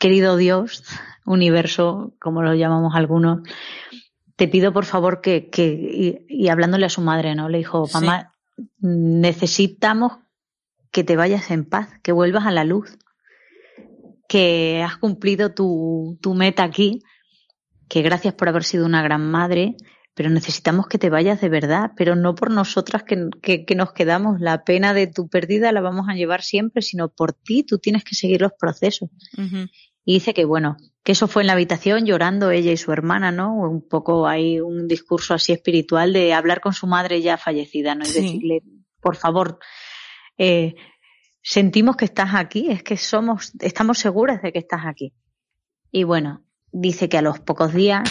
querido 0.00 0.36
Dios, 0.38 0.82
universo, 1.26 2.14
como 2.18 2.42
lo 2.42 2.54
llamamos 2.54 2.94
algunos, 2.94 3.40
te 4.36 4.48
pido 4.48 4.72
por 4.72 4.86
favor 4.86 5.20
que, 5.20 5.50
que 5.50 6.24
y, 6.28 6.48
hablándole 6.48 6.86
a 6.86 6.90
su 6.90 7.02
madre, 7.02 7.34
¿no? 7.34 7.50
Le 7.50 7.58
dijo, 7.58 7.86
mamá, 7.92 8.32
necesitamos 8.80 10.12
que 10.94 11.02
te 11.02 11.16
vayas 11.16 11.50
en 11.50 11.64
paz, 11.64 11.88
que 12.04 12.12
vuelvas 12.12 12.46
a 12.46 12.52
la 12.52 12.62
luz, 12.62 12.96
que 14.28 14.80
has 14.86 14.96
cumplido 14.96 15.52
tu, 15.52 16.16
tu 16.22 16.34
meta 16.34 16.62
aquí, 16.62 17.00
que 17.88 18.00
gracias 18.00 18.32
por 18.34 18.48
haber 18.48 18.62
sido 18.62 18.86
una 18.86 19.02
gran 19.02 19.28
madre, 19.28 19.74
pero 20.14 20.30
necesitamos 20.30 20.86
que 20.86 20.98
te 20.98 21.10
vayas 21.10 21.40
de 21.40 21.48
verdad, 21.48 21.90
pero 21.96 22.14
no 22.14 22.36
por 22.36 22.52
nosotras 22.52 23.02
que, 23.02 23.28
que, 23.66 23.74
nos 23.74 23.92
quedamos. 23.92 24.40
La 24.40 24.62
pena 24.62 24.94
de 24.94 25.08
tu 25.08 25.28
pérdida 25.28 25.72
la 25.72 25.80
vamos 25.80 26.06
a 26.08 26.14
llevar 26.14 26.42
siempre, 26.42 26.80
sino 26.80 27.08
por 27.08 27.32
ti, 27.32 27.64
tú 27.64 27.78
tienes 27.78 28.04
que 28.04 28.14
seguir 28.14 28.40
los 28.40 28.52
procesos. 28.52 29.10
Y 30.04 30.14
dice 30.14 30.32
que, 30.32 30.44
bueno, 30.44 30.76
que 31.02 31.10
eso 31.10 31.26
fue 31.26 31.42
en 31.42 31.48
la 31.48 31.54
habitación 31.54 32.06
llorando 32.06 32.52
ella 32.52 32.70
y 32.70 32.76
su 32.76 32.92
hermana, 32.92 33.32
¿no? 33.32 33.52
Un 33.56 33.82
poco 33.88 34.28
hay 34.28 34.60
un 34.60 34.86
discurso 34.86 35.34
así 35.34 35.52
espiritual 35.52 36.12
de 36.12 36.32
hablar 36.34 36.60
con 36.60 36.72
su 36.72 36.86
madre 36.86 37.20
ya 37.20 37.36
fallecida, 37.36 37.96
¿no? 37.96 38.04
Y 38.04 38.12
decirle, 38.12 38.62
por 39.00 39.16
favor, 39.16 39.58
eh, 40.38 40.74
sentimos 41.42 41.96
que 41.96 42.04
estás 42.04 42.34
aquí, 42.34 42.70
es 42.70 42.82
que 42.82 42.96
somos, 42.96 43.52
estamos 43.60 43.98
seguras 43.98 44.42
de 44.42 44.52
que 44.52 44.58
estás 44.58 44.82
aquí. 44.86 45.12
Y 45.90 46.04
bueno, 46.04 46.44
dice 46.72 47.08
que 47.08 47.18
a 47.18 47.22
los 47.22 47.40
pocos 47.40 47.72
días 47.72 48.02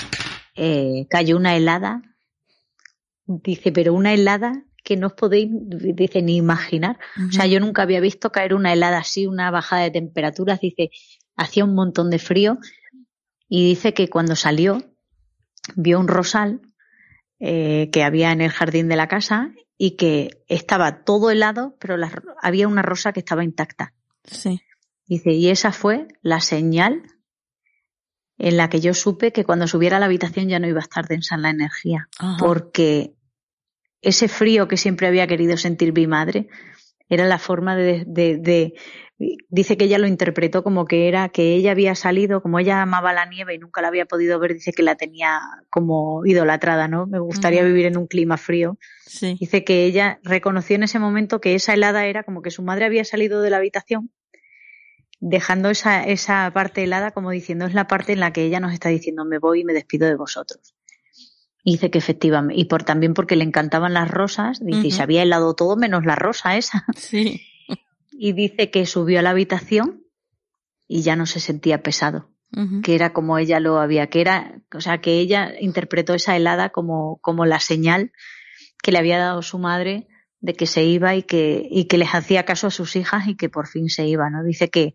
eh, 0.56 1.06
cayó 1.10 1.36
una 1.38 1.56
helada, 1.56 2.02
dice, 3.26 3.72
pero 3.72 3.94
una 3.94 4.14
helada 4.14 4.64
que 4.84 4.98
no 4.98 5.08
os 5.08 5.14
podéis, 5.14 5.50
dice, 5.52 6.22
ni 6.22 6.36
imaginar. 6.36 7.00
O 7.30 7.32
sea, 7.32 7.46
yo 7.46 7.60
nunca 7.60 7.84
había 7.84 8.02
visto 8.02 8.32
caer 8.32 8.54
una 8.54 8.74
helada 8.74 9.00
así, 9.00 9.28
una 9.28 9.50
bajada 9.50 9.84
de 9.84 9.92
temperaturas, 9.92 10.60
dice, 10.60 10.92
hacía 11.36 11.66
un 11.66 11.74
montón 11.74 12.10
de 12.10 12.20
frío 12.20 12.60
y 13.48 13.66
dice 13.66 13.94
que 13.94 14.10
cuando 14.10 14.36
salió 14.36 14.84
vio 15.76 16.00
un 16.00 16.08
rosal 16.08 16.62
eh, 17.40 17.90
que 17.92 18.04
había 18.04 18.32
en 18.32 18.42
el 18.42 18.52
jardín 18.52 18.90
de 18.90 18.96
la 18.96 19.08
casa 19.08 19.52
y 19.78 19.96
que 19.98 20.44
estaba 20.48 21.04
todo 21.04 21.32
helado, 21.32 21.76
pero 21.80 21.96
había 22.42 22.68
una 22.68 22.82
rosa 22.82 23.14
que 23.14 23.20
estaba 23.20 23.44
intacta. 23.44 23.94
Sí. 24.24 24.62
Dice, 25.06 25.32
y 25.32 25.50
esa 25.50 25.72
fue 25.72 26.08
la 26.22 26.40
señal 26.40 27.04
en 28.38 28.58
la 28.58 28.70
que 28.70 28.80
yo 28.80 28.94
supe 28.94 29.32
que 29.32 29.44
cuando 29.44 29.68
subiera 29.68 29.98
a 29.98 30.00
la 30.00 30.08
habitación 30.08 30.48
ya 30.48 30.60
no 30.60 30.68
iba 30.68 30.80
a 30.80 30.84
estar 30.84 31.08
densa 31.08 31.36
en 31.36 31.44
la 31.44 31.50
energía, 31.50 32.10
porque 32.40 33.16
ese 34.02 34.28
frío 34.28 34.68
que 34.68 34.78
siempre 34.78 35.08
había 35.08 35.28
querido 35.28 35.56
sentir 35.58 35.94
mi 35.94 36.08
madre 36.08 36.50
era 37.14 37.26
la 37.26 37.40
forma 37.40 37.76
de, 37.76 38.04
de, 38.06 38.74
dice 39.50 39.78
que 39.78 39.86
ella 39.86 39.98
lo 39.98 40.08
interpretó 40.08 40.64
como 40.64 40.86
que 40.86 41.08
era 41.08 41.30
que 41.30 41.56
ella 41.56 41.72
había 41.72 41.96
salido, 41.96 42.42
como 42.42 42.60
ella 42.60 42.82
amaba 42.82 43.14
la 43.14 43.26
nieve 43.26 43.56
y 43.56 43.60
nunca 43.60 43.82
la 43.82 43.88
había 43.90 44.06
podido 44.06 44.40
ver, 44.40 44.54
dice 44.54 44.74
que 44.74 44.84
la 44.84 44.96
tenía 44.96 45.40
como 45.70 46.26
idolatrada, 46.26 46.88
¿no? 46.88 47.08
Me 47.08 47.20
gustaría 47.20 47.64
vivir 47.64 47.86
en 47.86 47.98
un 47.98 48.08
clima 48.08 48.38
frío. 48.38 48.78
Dice 49.40 49.64
que 49.64 49.86
ella 49.86 50.20
reconoció 50.24 50.76
en 50.76 50.84
ese 50.84 51.00
momento 51.00 51.40
que 51.40 51.56
esa 51.56 51.74
helada 51.74 52.06
era 52.06 52.24
como 52.24 52.42
que 52.42 52.52
su 52.52 52.64
madre 52.64 52.86
había 52.86 53.06
salido 53.06 53.42
de 53.42 53.50
la 53.50 53.58
habitación 53.58 54.12
dejando 55.26 55.70
esa, 55.70 56.04
esa 56.04 56.52
parte 56.54 56.84
helada 56.84 57.12
como 57.12 57.32
diciendo 57.32 57.66
es 57.66 57.74
la 57.74 57.88
parte 57.88 58.12
en 58.12 58.20
la 58.20 58.34
que 58.34 58.44
ella 58.44 58.60
nos 58.60 58.74
está 58.74 58.90
diciendo 58.90 59.24
me 59.24 59.40
voy 59.40 59.62
y 59.62 59.64
me 59.64 59.74
despido 59.74 60.08
de 60.08 60.16
vosotros. 60.16 60.76
Dice 61.64 61.90
que 61.90 61.98
efectivamente, 61.98 62.60
y 62.60 62.66
por 62.66 62.84
también 62.84 63.14
porque 63.14 63.36
le 63.36 63.44
encantaban 63.44 63.94
las 63.94 64.10
rosas, 64.10 64.60
dice, 64.60 64.88
y 64.88 64.92
se 64.92 65.04
había 65.04 65.24
helado 65.24 65.54
todo 65.54 65.76
menos 65.76 66.06
la 66.06 66.16
rosa 66.16 66.58
esa. 66.58 66.86
Sí. 66.96 67.42
Y 68.12 68.34
dice 68.34 68.70
que 68.70 68.86
subió 68.86 69.20
a 69.20 69.22
la 69.22 69.32
habitación 69.32 70.04
y 70.88 71.02
ya 71.02 71.16
no 71.16 71.26
se 71.26 71.40
sentía 71.40 71.82
pesado, 71.82 72.30
que 72.84 72.94
era 72.94 73.14
como 73.14 73.40
ella 73.40 73.60
lo 73.60 73.80
había, 73.80 74.08
que 74.08 74.22
era, 74.22 74.62
o 74.74 74.80
sea, 74.80 75.02
que 75.02 75.20
ella 75.20 75.54
interpretó 75.60 76.14
esa 76.14 76.36
helada 76.36 76.70
como, 76.70 77.18
como 77.22 77.46
la 77.46 77.60
señal 77.60 78.12
que 78.84 78.92
le 78.92 79.00
había 79.00 79.18
dado 79.18 79.42
su 79.42 79.58
madre 79.58 80.08
de 80.40 80.54
que 80.54 80.68
se 80.68 80.84
iba 80.84 81.16
y 81.16 81.24
que, 81.24 81.68
y 81.72 81.86
que 81.86 81.98
les 81.98 82.14
hacía 82.14 82.46
caso 82.46 82.68
a 82.68 82.72
sus 82.72 82.96
hijas 82.96 83.28
y 83.28 83.36
que 83.36 83.50
por 83.50 83.68
fin 83.68 83.90
se 83.90 84.06
iba, 84.06 84.30
¿no? 84.30 84.44
Dice 84.44 84.70
que, 84.70 84.94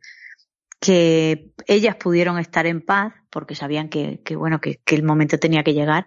que 0.79 1.51
ellas 1.67 1.97
pudieron 1.97 2.39
estar 2.39 2.67
en 2.67 2.81
paz 2.81 3.15
porque 3.31 3.55
sabían 3.55 3.89
que, 3.89 4.21
que 4.25 4.37
bueno, 4.37 4.61
que, 4.61 4.81
que, 4.85 4.95
el 4.95 5.03
momento 5.03 5.39
tenía 5.39 5.65
que 5.65 5.75
llegar 5.75 6.07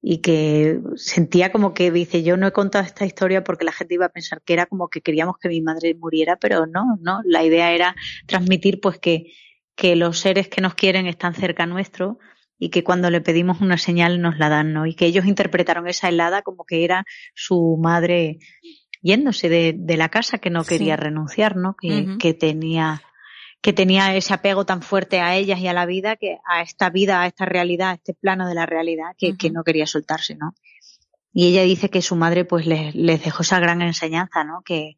y 0.00 0.18
que 0.18 0.80
sentía 0.96 1.50
como 1.50 1.74
que 1.74 1.90
dice 1.90 2.22
yo 2.22 2.36
no 2.36 2.46
he 2.46 2.52
contado 2.52 2.84
esta 2.84 3.04
historia 3.04 3.42
porque 3.42 3.64
la 3.64 3.72
gente 3.72 3.94
iba 3.94 4.06
a 4.06 4.10
pensar 4.10 4.42
que 4.42 4.52
era 4.52 4.66
como 4.66 4.88
que 4.88 5.00
queríamos 5.00 5.38
que 5.38 5.48
mi 5.48 5.60
madre 5.60 5.94
muriera 5.94 6.36
pero 6.36 6.66
no 6.66 6.98
no 7.00 7.20
la 7.24 7.44
idea 7.44 7.72
era 7.72 7.96
transmitir 8.26 8.80
pues 8.80 8.98
que 8.98 9.32
que 9.74 9.96
los 9.96 10.18
seres 10.18 10.48
que 10.48 10.60
nos 10.60 10.74
quieren 10.74 11.06
están 11.06 11.34
cerca 11.34 11.66
nuestro 11.66 12.18
y 12.58 12.70
que 12.70 12.84
cuando 12.84 13.10
le 13.10 13.20
pedimos 13.20 13.60
una 13.60 13.76
señal 13.76 14.20
nos 14.20 14.38
la 14.38 14.48
dan 14.48 14.72
no 14.72 14.86
y 14.86 14.94
que 14.94 15.06
ellos 15.06 15.26
interpretaron 15.26 15.88
esa 15.88 16.08
helada 16.08 16.42
como 16.42 16.64
que 16.64 16.84
era 16.84 17.04
su 17.34 17.76
madre 17.80 18.38
yéndose 19.02 19.48
de, 19.48 19.74
de 19.76 19.96
la 19.96 20.10
casa 20.10 20.38
que 20.38 20.50
no 20.50 20.64
quería 20.64 20.96
sí. 20.96 21.02
renunciar 21.02 21.56
no 21.56 21.74
que, 21.80 21.88
uh 21.88 21.90
-huh. 21.90 22.18
que 22.18 22.34
tenía 22.34 23.02
que 23.60 23.72
tenía 23.72 24.14
ese 24.14 24.34
apego 24.34 24.64
tan 24.64 24.82
fuerte 24.82 25.20
a 25.20 25.34
ellas 25.36 25.58
y 25.58 25.66
a 25.66 25.72
la 25.72 25.86
vida, 25.86 26.16
que 26.16 26.38
a 26.46 26.62
esta 26.62 26.90
vida, 26.90 27.22
a 27.22 27.26
esta 27.26 27.44
realidad, 27.44 27.90
a 27.90 27.94
este 27.94 28.14
plano 28.14 28.48
de 28.48 28.54
la 28.54 28.66
realidad, 28.66 29.14
que, 29.16 29.28
uh 29.28 29.32
-huh. 29.32 29.36
que 29.36 29.50
no 29.50 29.64
quería 29.64 29.86
soltarse, 29.86 30.36
¿no? 30.36 30.54
Y 31.32 31.48
ella 31.48 31.62
dice 31.62 31.90
que 31.90 32.02
su 32.02 32.16
madre 32.16 32.44
pues 32.44 32.66
les, 32.66 32.94
les 32.94 33.22
dejó 33.22 33.42
esa 33.42 33.60
gran 33.60 33.82
enseñanza, 33.82 34.44
¿no? 34.44 34.62
Que, 34.64 34.96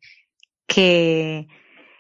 que 0.67 1.49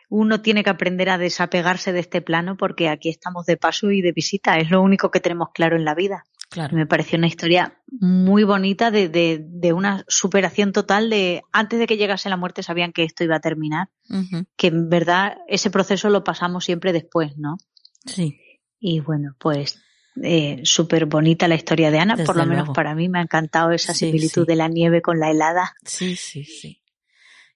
uno 0.09 0.43
tiene 0.43 0.63
que 0.65 0.71
aprender 0.71 1.09
a 1.09 1.19
desapegarse 1.19 1.93
de 1.93 2.01
este 2.01 2.21
plano 2.21 2.57
porque 2.57 2.89
aquí 2.89 3.09
estamos 3.09 3.47
de 3.47 3.57
paso 3.57 3.91
y 3.91 4.03
de 4.03 4.13
visita, 4.13 4.59
es 4.59 4.71
lo 4.71 4.83
único 4.83 5.11
que 5.11 5.21
tenemos 5.21 5.51
claro 5.53 5.77
en 5.77 5.85
la 5.85 5.95
vida. 5.95 6.25
Claro. 6.51 6.77
Me 6.77 6.85
pareció 6.85 7.17
una 7.17 7.29
historia 7.29 7.81
muy 8.01 8.43
bonita 8.43 8.91
de, 8.91 9.09
de, 9.09 9.41
de, 9.41 9.73
una 9.73 10.05
superación 10.09 10.73
total 10.73 11.09
de 11.09 11.43
antes 11.53 11.79
de 11.79 11.87
que 11.87 11.97
llegase 11.97 12.29
la 12.29 12.37
muerte 12.37 12.65
sabían 12.65 12.93
que 12.93 13.05
esto 13.05 13.23
iba 13.23 13.37
a 13.37 13.41
terminar. 13.41 13.89
Uh 14.09 14.17
-huh. 14.17 14.47
Que 14.57 14.67
en 14.67 14.89
verdad 14.89 15.39
ese 15.47 15.71
proceso 15.71 16.11
lo 16.11 16.25
pasamos 16.25 16.65
siempre 16.65 16.93
después, 16.93 17.37
¿no? 17.39 17.57
Sí. 18.05 18.37
Y 18.81 18.99
bueno, 18.99 19.37
pues 19.39 19.81
eh, 20.23 20.61
súper 20.65 21.07
bonita 21.07 21.47
la 21.47 21.55
historia 21.55 21.93
de 21.93 22.01
Ana, 22.01 22.17
Desde 22.17 22.27
por 22.27 22.37
lo 22.37 22.47
menos 22.47 22.71
para 22.71 22.97
mí 22.97 23.09
me 23.09 23.21
ha 23.21 23.23
encantado 23.23 23.71
esa 23.71 23.95
sí, 23.95 24.07
similitud 24.07 24.43
sí. 24.43 24.49
de 24.49 24.57
la 24.57 24.69
nieve 24.69 25.03
con 25.03 25.21
la 25.21 25.31
helada. 25.31 25.75
Sí, 25.85 26.17
sí, 26.17 26.45
sí. 26.45 26.83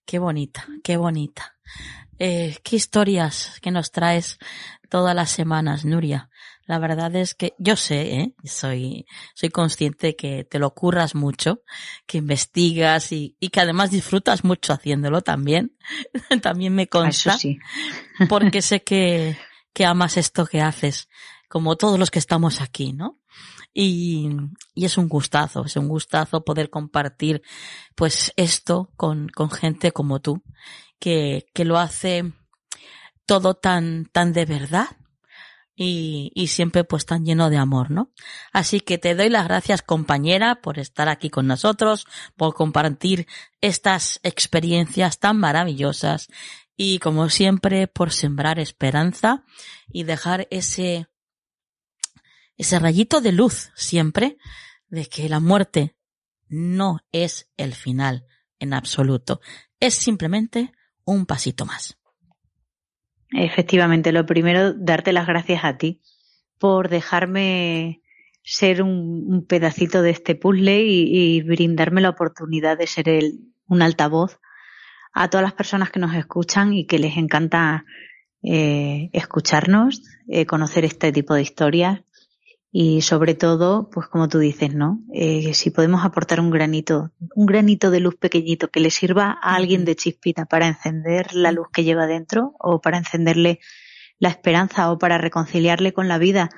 Qué 0.07 0.21
bonita, 0.21 0.67
qué 0.85 0.97
bonita. 0.97 1.57
Eh, 2.19 2.57
qué 2.63 2.77
historias 2.77 3.59
que 3.61 3.73
nos 3.73 3.91
traes 3.91 4.39
todas 4.89 5.17
las 5.17 5.31
semanas, 5.31 5.85
Nuria. 5.85 6.31
La 6.67 6.79
verdad 6.79 7.15
es 7.15 7.35
que 7.35 7.55
yo 7.59 7.77
sé, 7.77 8.15
¿eh? 8.15 8.35
soy, 8.45 9.07
soy 9.35 9.51
consciente 9.51 10.17
que 10.17 10.45
te 10.45 10.59
lo 10.59 10.73
curras 10.73 11.15
mucho, 11.15 11.61
que 12.07 12.19
investigas 12.19 13.13
y, 13.13 13.37
y 13.39 13.51
que 13.51 13.61
además 13.61 13.91
disfrutas 13.91 14.45
mucho 14.45 14.73
haciéndolo 14.73 15.21
también. 15.21 15.77
también 16.43 16.75
me 16.75 16.87
consta. 16.87 17.31
Eso 17.31 17.39
sí. 17.39 17.59
porque 18.29 18.63
sé 18.63 18.83
que, 18.83 19.37
que 19.75 19.85
amas 19.85 20.17
esto 20.17 20.47
que 20.47 20.63
haces, 20.63 21.09
como 21.49 21.77
todos 21.77 21.99
los 21.99 22.11
que 22.11 22.19
estamos 22.19 22.63
aquí, 22.63 22.95
¿no? 22.95 23.21
Y, 23.75 24.31
y, 24.75 24.85
es 24.85 24.97
un 24.97 25.09
gustazo, 25.09 25.65
es 25.65 25.77
un 25.77 25.89
gustazo 25.89 26.45
poder 26.45 26.71
compartir 26.71 27.43
pues 27.97 28.33
esto 28.37 28.93
con, 28.97 29.29
con 29.29 29.51
gente 29.51 29.91
como 29.91 30.21
tú, 30.21 30.43
que, 31.01 31.47
que 31.53 31.65
lo 31.65 31.79
hace 31.79 32.33
todo 33.27 33.55
tan, 33.55 34.07
tan 34.07 34.33
de 34.33 34.45
verdad 34.45 34.97
y, 35.77 36.31
y, 36.35 36.49
siempre 36.49 36.85
pues 36.85 37.05
tan 37.05 37.25
lleno 37.25 37.51
de 37.51 37.57
amor, 37.57 37.91
¿no? 37.91 38.13
Así 38.53 38.81
que 38.81 38.97
te 38.99 39.15
doy 39.15 39.29
las 39.29 39.45
gracias 39.49 39.83
compañera 39.83 40.61
por 40.63 40.79
estar 40.79 41.09
aquí 41.09 41.31
con 41.31 41.47
nosotros, 41.47 42.07
por 42.37 42.55
compartir 42.55 43.27
estas 43.61 44.21
experiencias 44.23 45.19
tan 45.19 45.39
maravillosas 45.39 46.29
y 46.77 46.99
como 46.99 47.29
siempre 47.29 47.87
por 47.87 48.13
sembrar 48.13 48.59
esperanza 48.59 49.45
y 49.89 50.05
dejar 50.05 50.47
ese, 50.51 51.09
ese 52.57 52.79
rayito 52.79 53.21
de 53.21 53.33
luz 53.33 53.71
siempre 53.75 54.39
de 54.89 55.07
que 55.07 55.29
la 55.29 55.41
muerte 55.41 55.97
no 56.49 57.01
es 57.13 57.51
el 57.57 57.75
final 57.75 58.27
en 58.59 58.75
absoluto, 58.75 59.41
es 59.81 59.95
simplemente 59.95 60.73
un 61.05 61.27
pasito 61.27 61.67
más. 61.67 61.99
Efectivamente, 63.31 64.13
lo 64.13 64.27
primero, 64.27 64.73
darte 64.75 65.13
las 65.13 65.27
gracias 65.27 65.65
a 65.65 65.77
ti 65.77 66.01
por 66.59 66.89
dejarme 66.89 68.01
ser 68.43 68.83
un, 68.83 69.45
pedacito 69.47 70.03
de 70.03 70.11
este 70.11 70.35
puzzle 70.35 70.85
y, 70.85 71.37
y, 71.37 71.43
brindarme 71.43 72.01
la 72.01 72.11
oportunidad 72.11 72.79
de 72.79 72.87
ser 72.87 73.09
el, 73.09 73.41
un 73.67 73.83
altavoz 73.83 74.39
a 75.13 75.31
todas 75.31 75.45
las 75.45 75.55
personas 75.55 75.91
que 75.91 76.01
nos 76.01 76.15
escuchan 76.15 76.75
y 76.75 76.87
que 76.87 76.99
les 76.99 77.17
encanta 77.17 77.85
eh, 78.43 79.09
escucharnos, 79.13 80.03
eh, 80.29 80.45
conocer 80.45 80.85
este 80.85 81.13
tipo 81.13 81.35
de 81.35 81.43
historias 81.43 82.01
y 82.77 83.03
sobre 83.03 83.37
todo, 83.37 83.89
pues 83.89 84.09
como 84.09 84.29
tú 84.29 84.41
dices, 84.41 84.75
¿no? 84.75 84.99
Eh, 85.13 85.55
si 85.55 85.71
podemos 85.71 86.05
aportar 86.05 86.41
un 86.41 86.51
granito, 86.51 87.13
un 87.37 87.47
granito 87.47 87.93
de 87.93 88.01
luz 88.01 88.17
pequeñito 88.17 88.67
que 88.67 88.81
le 88.81 88.91
sirva 88.91 89.39
a 89.41 89.55
alguien 89.55 89.85
de 89.85 89.95
chispita 89.95 90.47
para 90.47 90.67
encender 90.67 91.33
la 91.35 91.53
luz 91.53 91.69
que 91.73 91.85
lleva 91.85 92.09
dentro 92.09 92.57
o 92.59 92.81
para 92.81 92.99
encenderle 92.99 93.61
la 94.19 94.29
esperanza 94.29 94.91
o 94.91 94.99
para 94.99 95.19
reconciliarle 95.19 95.93
con 95.93 96.09
la 96.09 96.19
vida 96.19 96.51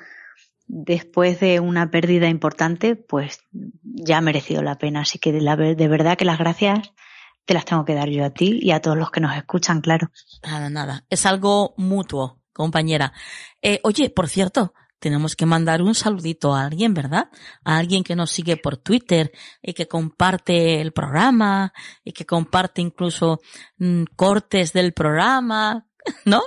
después 0.65 1.39
de 1.39 1.59
una 1.59 1.91
pérdida 1.91 2.29
importante, 2.29 2.95
pues 2.95 3.41
ya 3.83 4.17
ha 4.17 4.21
merecido 4.21 4.63
la 4.63 4.79
pena. 4.79 5.01
Así 5.01 5.19
que 5.19 5.31
de, 5.31 5.41
la, 5.41 5.55
de 5.55 5.87
verdad 5.87 6.17
que 6.17 6.25
las 6.25 6.39
gracias 6.39 6.93
te 7.45 7.53
las 7.53 7.65
tengo 7.65 7.85
que 7.85 7.93
dar 7.93 8.09
yo 8.09 8.25
a 8.25 8.31
ti 8.31 8.57
y 8.59 8.71
a 8.71 8.81
todos 8.81 8.97
los 8.97 9.11
que 9.11 9.21
nos 9.21 9.37
escuchan, 9.37 9.81
claro. 9.81 10.09
Nada, 10.41 10.71
nada. 10.71 11.05
Es 11.11 11.27
algo 11.27 11.75
mutuo, 11.77 12.41
compañera. 12.53 13.13
Eh, 13.61 13.79
oye, 13.83 14.09
por 14.09 14.27
cierto, 14.29 14.73
tenemos 14.99 15.35
que 15.35 15.45
mandar 15.45 15.81
un 15.81 15.95
saludito 15.95 16.53
a 16.53 16.65
alguien, 16.65 16.93
¿verdad? 16.93 17.29
A 17.63 17.77
alguien 17.77 18.03
que 18.03 18.15
nos 18.15 18.31
sigue 18.31 18.57
por 18.57 18.77
Twitter 18.77 19.31
y 19.61 19.73
que 19.73 19.87
comparte 19.87 20.81
el 20.81 20.91
programa 20.91 21.73
y 22.03 22.13
que 22.13 22.25
comparte 22.25 22.81
incluso 22.81 23.39
mmm, 23.77 24.03
cortes 24.15 24.73
del 24.73 24.93
programa, 24.93 25.87
¿no? 26.25 26.41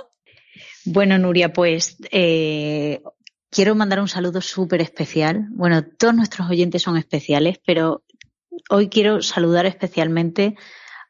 Bueno, 0.85 1.17
Nuria, 1.17 1.53
pues 1.53 1.97
eh, 2.11 3.01
quiero 3.49 3.75
mandar 3.75 3.99
un 3.99 4.07
saludo 4.07 4.41
súper 4.41 4.81
especial. 4.81 5.47
Bueno, 5.51 5.83
todos 5.85 6.15
nuestros 6.15 6.49
oyentes 6.49 6.81
son 6.81 6.97
especiales, 6.97 7.59
pero 7.65 8.03
hoy 8.69 8.89
quiero 8.89 9.21
saludar 9.21 9.65
especialmente 9.65 10.55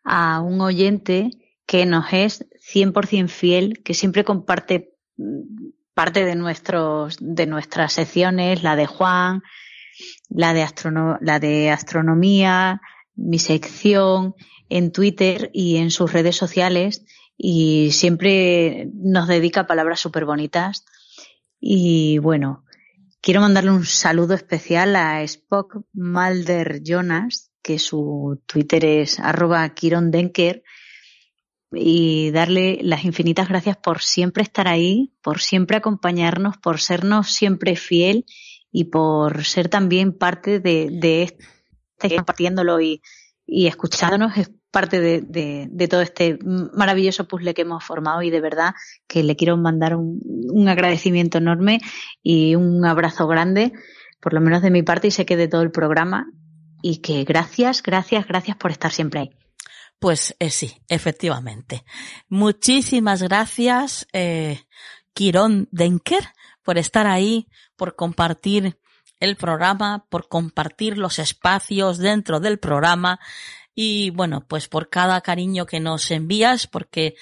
a 0.03 0.41
un 0.41 0.61
oyente 0.61 1.29
que 1.65 1.85
nos 1.85 2.11
es 2.11 2.45
100% 2.73 3.29
fiel, 3.29 3.81
que 3.83 3.93
siempre 3.93 4.23
comparte 4.25 4.93
parte 6.01 6.25
de 6.25 6.33
nuestros 6.33 7.17
de 7.19 7.45
nuestras 7.45 7.93
secciones, 7.93 8.63
la 8.63 8.75
de 8.75 8.87
Juan, 8.87 9.43
la 10.29 10.51
de 10.51 10.63
astrono 10.63 11.19
la 11.21 11.39
de 11.39 11.69
astronomía, 11.69 12.81
mi 13.13 13.37
sección 13.37 14.33
en 14.67 14.91
Twitter 14.91 15.51
y 15.53 15.77
en 15.77 15.91
sus 15.91 16.11
redes 16.11 16.35
sociales 16.35 17.05
y 17.37 17.91
siempre 17.91 18.89
nos 18.95 19.27
dedica 19.27 19.67
palabras 19.67 19.99
súper 19.99 20.25
bonitas 20.25 20.85
y 21.59 22.17
bueno, 22.17 22.65
quiero 23.21 23.41
mandarle 23.41 23.69
un 23.69 23.85
saludo 23.85 24.33
especial 24.33 24.95
a 24.95 25.21
Spock 25.21 25.81
Malder 25.93 26.81
Jonas, 26.83 27.51
que 27.61 27.77
su 27.77 28.41
Twitter 28.47 28.85
es 28.85 29.19
arroba 29.19 29.69
Kiron 29.75 30.09
Denker, 30.09 30.63
y 31.73 32.31
darle 32.31 32.79
las 32.81 33.05
infinitas 33.05 33.47
gracias 33.47 33.77
por 33.77 34.01
siempre 34.01 34.43
estar 34.43 34.67
ahí, 34.67 35.13
por 35.21 35.39
siempre 35.39 35.77
acompañarnos, 35.77 36.57
por 36.57 36.79
sernos 36.79 37.31
siempre 37.31 37.75
fiel 37.75 38.25
y 38.71 38.85
por 38.85 39.43
ser 39.45 39.69
también 39.69 40.13
parte 40.13 40.59
de, 40.59 40.89
de 40.91 41.23
este 41.23 42.15
compartiéndolo 42.15 42.81
y, 42.81 43.01
y 43.45 43.67
escuchándonos 43.67 44.37
es 44.37 44.51
parte 44.71 45.01
de, 45.01 45.21
de, 45.21 45.67
de, 45.69 45.87
todo 45.89 46.01
este 46.01 46.39
maravilloso 46.43 47.27
puzzle 47.27 47.53
que 47.53 47.63
hemos 47.63 47.83
formado 47.83 48.21
y 48.21 48.29
de 48.29 48.39
verdad 48.39 48.73
que 49.07 49.21
le 49.21 49.35
quiero 49.35 49.57
mandar 49.57 49.95
un, 49.95 50.21
un 50.49 50.69
agradecimiento 50.69 51.39
enorme 51.39 51.81
y 52.23 52.55
un 52.55 52.85
abrazo 52.85 53.27
grande, 53.27 53.73
por 54.21 54.33
lo 54.33 54.39
menos 54.39 54.61
de 54.61 54.71
mi 54.71 54.81
parte 54.81 55.07
y 55.07 55.11
sé 55.11 55.25
que 55.25 55.35
de 55.35 55.49
todo 55.49 55.61
el 55.61 55.71
programa 55.71 56.31
y 56.81 56.97
que 56.97 57.25
gracias, 57.25 57.83
gracias, 57.83 58.25
gracias 58.25 58.55
por 58.55 58.71
estar 58.71 58.91
siempre 58.91 59.19
ahí. 59.19 59.40
Pues 60.01 60.35
eh, 60.39 60.49
sí, 60.49 60.81
efectivamente. 60.87 61.85
Muchísimas 62.27 63.21
gracias, 63.21 64.07
eh, 64.13 64.63
Quirón 65.13 65.67
Denker, 65.69 66.23
por 66.63 66.79
estar 66.79 67.05
ahí, 67.05 67.47
por 67.75 67.95
compartir 67.95 68.79
el 69.19 69.37
programa, 69.37 70.07
por 70.09 70.27
compartir 70.27 70.97
los 70.97 71.19
espacios 71.19 71.99
dentro 71.99 72.39
del 72.39 72.57
programa 72.57 73.19
y 73.75 74.09
bueno, 74.09 74.43
pues 74.47 74.67
por 74.67 74.89
cada 74.89 75.21
cariño 75.21 75.67
que 75.67 75.79
nos 75.79 76.09
envías, 76.09 76.65
porque 76.65 77.13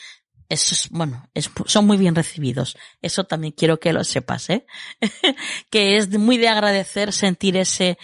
es, 0.50 0.89
bueno, 0.89 1.30
es, 1.36 1.50
son 1.66 1.86
muy 1.86 1.97
bien 1.97 2.16
recibidos. 2.16 2.76
Eso 3.02 3.24
también 3.24 3.54
quiero 3.56 3.80
que 3.80 3.93
lo 3.93 4.04
sepas, 4.04 4.50
¿eh? 4.50 4.66
que 5.70 5.97
es 5.97 6.10
muy 6.18 6.38
de 6.38 6.50
agradecer 6.50 7.14
sentir 7.14 7.56
ese 7.56 8.00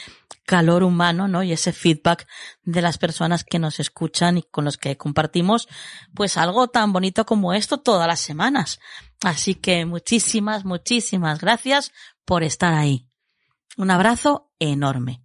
calor 0.46 0.84
humano, 0.84 1.28
¿no? 1.28 1.42
Y 1.42 1.52
ese 1.52 1.74
feedback 1.74 2.28
de 2.64 2.84
las 2.84 3.00
personas 3.00 3.44
que 3.44 3.58
nos 3.58 3.80
escuchan 3.80 4.38
y 4.38 4.44
con 4.44 4.64
los 4.64 4.78
que 4.78 4.96
compartimos, 4.96 5.68
pues 6.14 6.38
algo 6.38 6.68
tan 6.68 6.94
bonito 6.94 7.26
como 7.26 7.54
esto 7.54 7.80
todas 7.80 8.08
las 8.08 8.20
semanas. 8.20 8.80
Así 9.24 9.56
que 9.56 9.86
muchísimas, 9.86 10.66
muchísimas 10.66 11.40
gracias 11.40 11.92
por 12.26 12.44
estar 12.44 12.76
ahí. 12.76 13.08
Un 13.76 13.90
abrazo 13.90 14.52
enorme. 14.60 15.24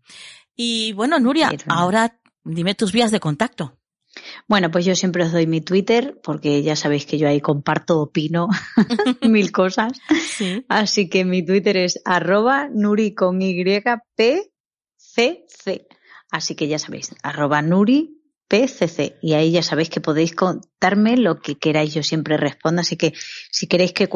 Y 0.57 0.93
bueno, 0.95 1.19
Nuria, 1.19 1.53
ahora 1.69 2.19
dime 2.45 2.75
tus 2.75 2.93
vías 2.93 3.11
de 3.11 3.21
contacto. 3.21 3.80
Bueno, 4.49 4.71
pues 4.71 4.85
yo 4.85 4.95
siempre 4.95 5.25
os 5.25 5.33
doy 5.33 5.47
mi 5.47 5.61
Twitter 5.61 6.19
porque 6.23 6.63
ya 6.63 6.77
sabéis 6.77 7.07
que 7.07 7.19
yo 7.19 7.29
ahí 7.29 7.41
comparto, 7.41 8.01
opino 8.01 8.49
mil 9.23 9.53
cosas. 9.53 9.93
Así 10.69 11.09
que 11.09 11.25
mi 11.25 11.45
Twitter 11.45 11.77
es 11.77 12.01
arroba 12.05 12.69
nuri 12.73 13.15
con 13.15 13.41
y 13.43 13.63
p 14.17 14.53
c 14.97 15.45
c. 15.47 15.87
Así 16.31 16.55
que 16.55 16.69
ya 16.69 16.79
sabéis, 16.79 17.15
arroba 17.23 17.63
nuri 17.63 18.21
PCC 18.51 19.17
y 19.23 19.35
ahí 19.35 19.53
ya 19.53 19.63
sabéis 19.63 19.91
que 19.91 20.01
podéis 20.01 20.35
contarme 20.35 21.17
lo 21.17 21.39
que 21.41 21.57
queráis, 21.57 21.95
yo 21.95 22.03
siempre 22.03 22.37
respondo, 22.37 22.81
así 22.81 22.97
que 22.97 23.13
si 23.51 23.69
queréis 23.69 23.93
que, 23.93 24.09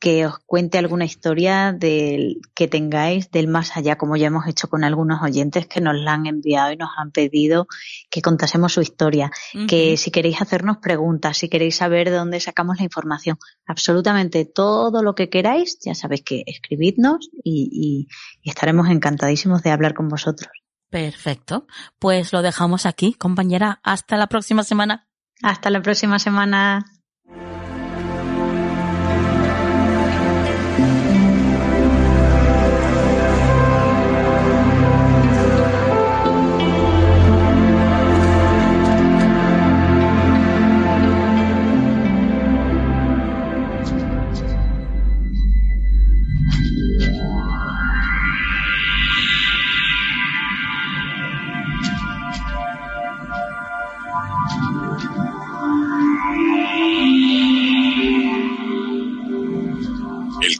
que 0.00 0.26
os 0.26 0.38
cuente 0.46 0.78
alguna 0.78 1.04
historia 1.04 1.72
del 1.72 2.40
que 2.54 2.68
tengáis 2.68 3.30
del 3.30 3.48
más 3.48 3.76
allá, 3.76 3.96
como 3.96 4.16
ya 4.16 4.28
hemos 4.28 4.46
hecho 4.48 4.68
con 4.68 4.82
algunos 4.82 5.22
oyentes 5.22 5.66
que 5.66 5.80
nos 5.80 5.94
la 5.94 6.14
han 6.14 6.26
enviado 6.26 6.72
y 6.72 6.76
nos 6.76 6.90
han 6.96 7.10
pedido 7.10 7.66
que 8.10 8.22
contásemos 8.22 8.72
su 8.72 8.80
historia, 8.80 9.30
que 9.68 9.96
si 9.98 10.10
queréis 10.10 10.40
hacernos 10.40 10.78
preguntas, 10.78 11.36
si 11.36 11.48
queréis 11.48 11.76
saber 11.76 12.10
de 12.10 12.16
dónde 12.16 12.40
sacamos 12.40 12.78
la 12.78 12.84
información, 12.84 13.36
absolutamente 13.66 14.46
todo 14.46 15.02
lo 15.02 15.14
que 15.14 15.28
queráis, 15.28 15.78
ya 15.84 15.94
sabéis 15.94 16.22
que 16.22 16.42
escribidnos 16.46 17.28
y 17.44 18.08
estaremos 18.42 18.88
encantadísimos 18.88 19.62
de 19.62 19.70
hablar 19.70 19.92
con 19.92 20.08
vosotros. 20.08 20.50
Perfecto. 20.88 21.66
Pues 21.98 22.32
lo 22.32 22.42
dejamos 22.42 22.84
aquí, 22.84 23.14
compañera. 23.14 23.80
Hasta 23.84 24.16
la 24.16 24.26
próxima 24.26 24.64
semana. 24.64 25.08
Hasta 25.42 25.70
la 25.70 25.82
próxima 25.82 26.18
semana. 26.18 26.84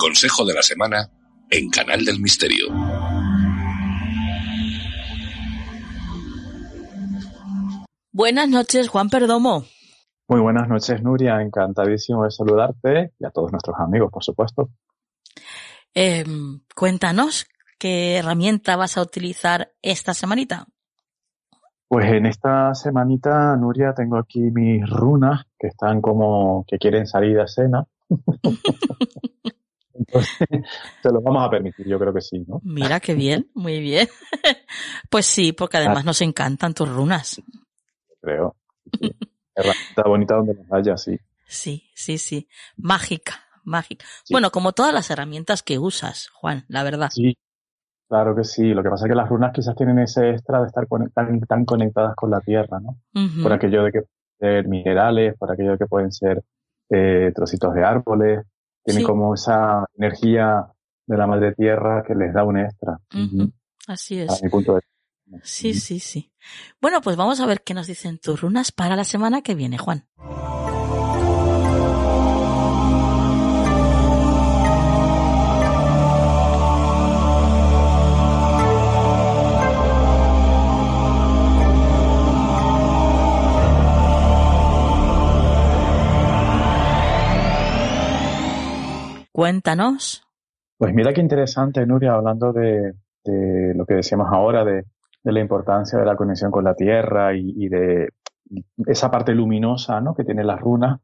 Consejo 0.00 0.46
de 0.46 0.54
la 0.54 0.62
Semana 0.62 1.10
en 1.50 1.68
Canal 1.68 2.02
del 2.06 2.20
Misterio. 2.20 2.68
Buenas 8.10 8.48
noches, 8.48 8.88
Juan 8.88 9.10
Perdomo. 9.10 9.64
Muy 10.26 10.40
buenas 10.40 10.68
noches, 10.68 11.02
Nuria. 11.02 11.42
Encantadísimo 11.42 12.24
de 12.24 12.30
saludarte 12.30 13.12
y 13.18 13.26
a 13.26 13.30
todos 13.30 13.52
nuestros 13.52 13.76
amigos, 13.78 14.10
por 14.10 14.24
supuesto. 14.24 14.70
Em, 15.92 16.60
cuéntanos, 16.74 17.46
¿qué 17.78 18.16
herramienta 18.16 18.76
vas 18.76 18.96
a 18.96 19.02
utilizar 19.02 19.70
esta 19.82 20.14
semanita? 20.14 20.66
Pues 21.86 22.06
en 22.10 22.24
esta 22.24 22.74
semanita, 22.74 23.54
Nuria, 23.56 23.92
tengo 23.94 24.16
aquí 24.16 24.40
mis 24.50 24.88
runas 24.88 25.44
que 25.58 25.66
están 25.66 26.00
como 26.00 26.64
que 26.66 26.78
quieren 26.78 27.06
salir 27.06 27.38
a 27.38 27.44
escena. 27.44 27.84
se 31.02 31.12
lo 31.12 31.20
vamos 31.20 31.46
a 31.46 31.50
permitir, 31.50 31.86
yo 31.86 31.98
creo 31.98 32.12
que 32.12 32.20
sí, 32.20 32.44
¿no? 32.46 32.60
Mira 32.64 33.00
qué 33.00 33.14
bien, 33.14 33.50
muy 33.54 33.80
bien. 33.80 34.08
Pues 35.10 35.26
sí, 35.26 35.52
porque 35.52 35.78
además 35.78 36.04
nos 36.04 36.20
encantan 36.20 36.72
tus 36.72 36.88
runas. 36.88 37.42
Creo. 38.20 38.54
Herramienta 39.54 40.02
bonita 40.06 40.36
donde 40.36 40.54
nos 40.54 40.72
haya, 40.72 40.96
sí. 40.96 41.18
Sí, 41.46 41.90
sí, 41.94 42.16
sí. 42.18 42.48
Mágica, 42.76 43.40
mágica. 43.64 44.06
Bueno, 44.30 44.50
como 44.50 44.72
todas 44.72 44.94
las 44.94 45.10
herramientas 45.10 45.64
que 45.64 45.78
usas, 45.78 46.28
Juan, 46.28 46.64
la 46.68 46.84
verdad. 46.84 47.10
Sí, 47.10 47.36
claro 48.08 48.36
que 48.36 48.44
sí. 48.44 48.72
Lo 48.72 48.84
que 48.84 48.90
pasa 48.90 49.06
es 49.06 49.10
que 49.10 49.16
las 49.16 49.28
runas 49.28 49.52
quizás 49.52 49.74
tienen 49.74 49.98
ese 49.98 50.30
extra 50.30 50.60
de 50.60 50.66
estar 50.68 50.86
tan, 51.12 51.40
tan 51.40 51.64
conectadas 51.64 52.14
con 52.14 52.30
la 52.30 52.40
tierra, 52.40 52.78
¿no? 52.78 52.96
Por 53.42 53.52
aquello 53.52 53.82
de 53.82 53.92
que 53.92 54.02
pueden 54.02 54.62
ser 54.62 54.68
minerales, 54.68 55.36
por 55.36 55.50
aquello 55.50 55.72
de 55.72 55.78
que 55.78 55.86
pueden 55.86 56.12
ser 56.12 56.42
eh, 56.88 57.32
trocitos 57.34 57.74
de 57.74 57.84
árboles, 57.84 58.46
tiene 58.84 59.02
como 59.02 59.34
esa 59.34 59.84
energía 59.96 60.66
de 61.06 61.16
la 61.16 61.26
madre 61.26 61.52
tierra 61.54 62.04
que 62.06 62.14
les 62.14 62.32
da 62.32 62.44
un 62.44 62.58
extra. 62.58 62.98
Así 63.86 64.20
es. 64.20 64.42
Sí, 65.42 65.74
sí, 65.74 66.00
sí. 66.00 66.32
Bueno, 66.80 67.00
pues 67.00 67.16
vamos 67.16 67.40
a 67.40 67.46
ver 67.46 67.62
qué 67.62 67.74
nos 67.74 67.86
dicen 67.86 68.18
tus 68.18 68.40
runas 68.40 68.72
para 68.72 68.96
la 68.96 69.04
semana 69.04 69.42
que 69.42 69.54
viene, 69.54 69.78
Juan. 69.78 70.06
Cuéntanos. 89.40 90.22
Pues 90.76 90.92
mira 90.92 91.14
qué 91.14 91.22
interesante, 91.22 91.86
Nuria, 91.86 92.12
hablando 92.12 92.52
de, 92.52 92.92
lo 93.74 93.86
que 93.86 93.94
decíamos 93.94 94.28
ahora, 94.30 94.66
de, 94.66 94.84
la 95.22 95.40
importancia 95.40 95.98
de 95.98 96.04
la 96.04 96.14
conexión 96.14 96.50
con 96.50 96.62
la 96.62 96.74
Tierra 96.74 97.34
y, 97.34 97.66
de 97.70 98.10
esa 98.84 99.10
parte 99.10 99.34
luminosa 99.34 99.98
¿no? 100.02 100.14
que 100.14 100.24
tiene 100.24 100.44
las 100.44 100.60
runas. 100.60 101.00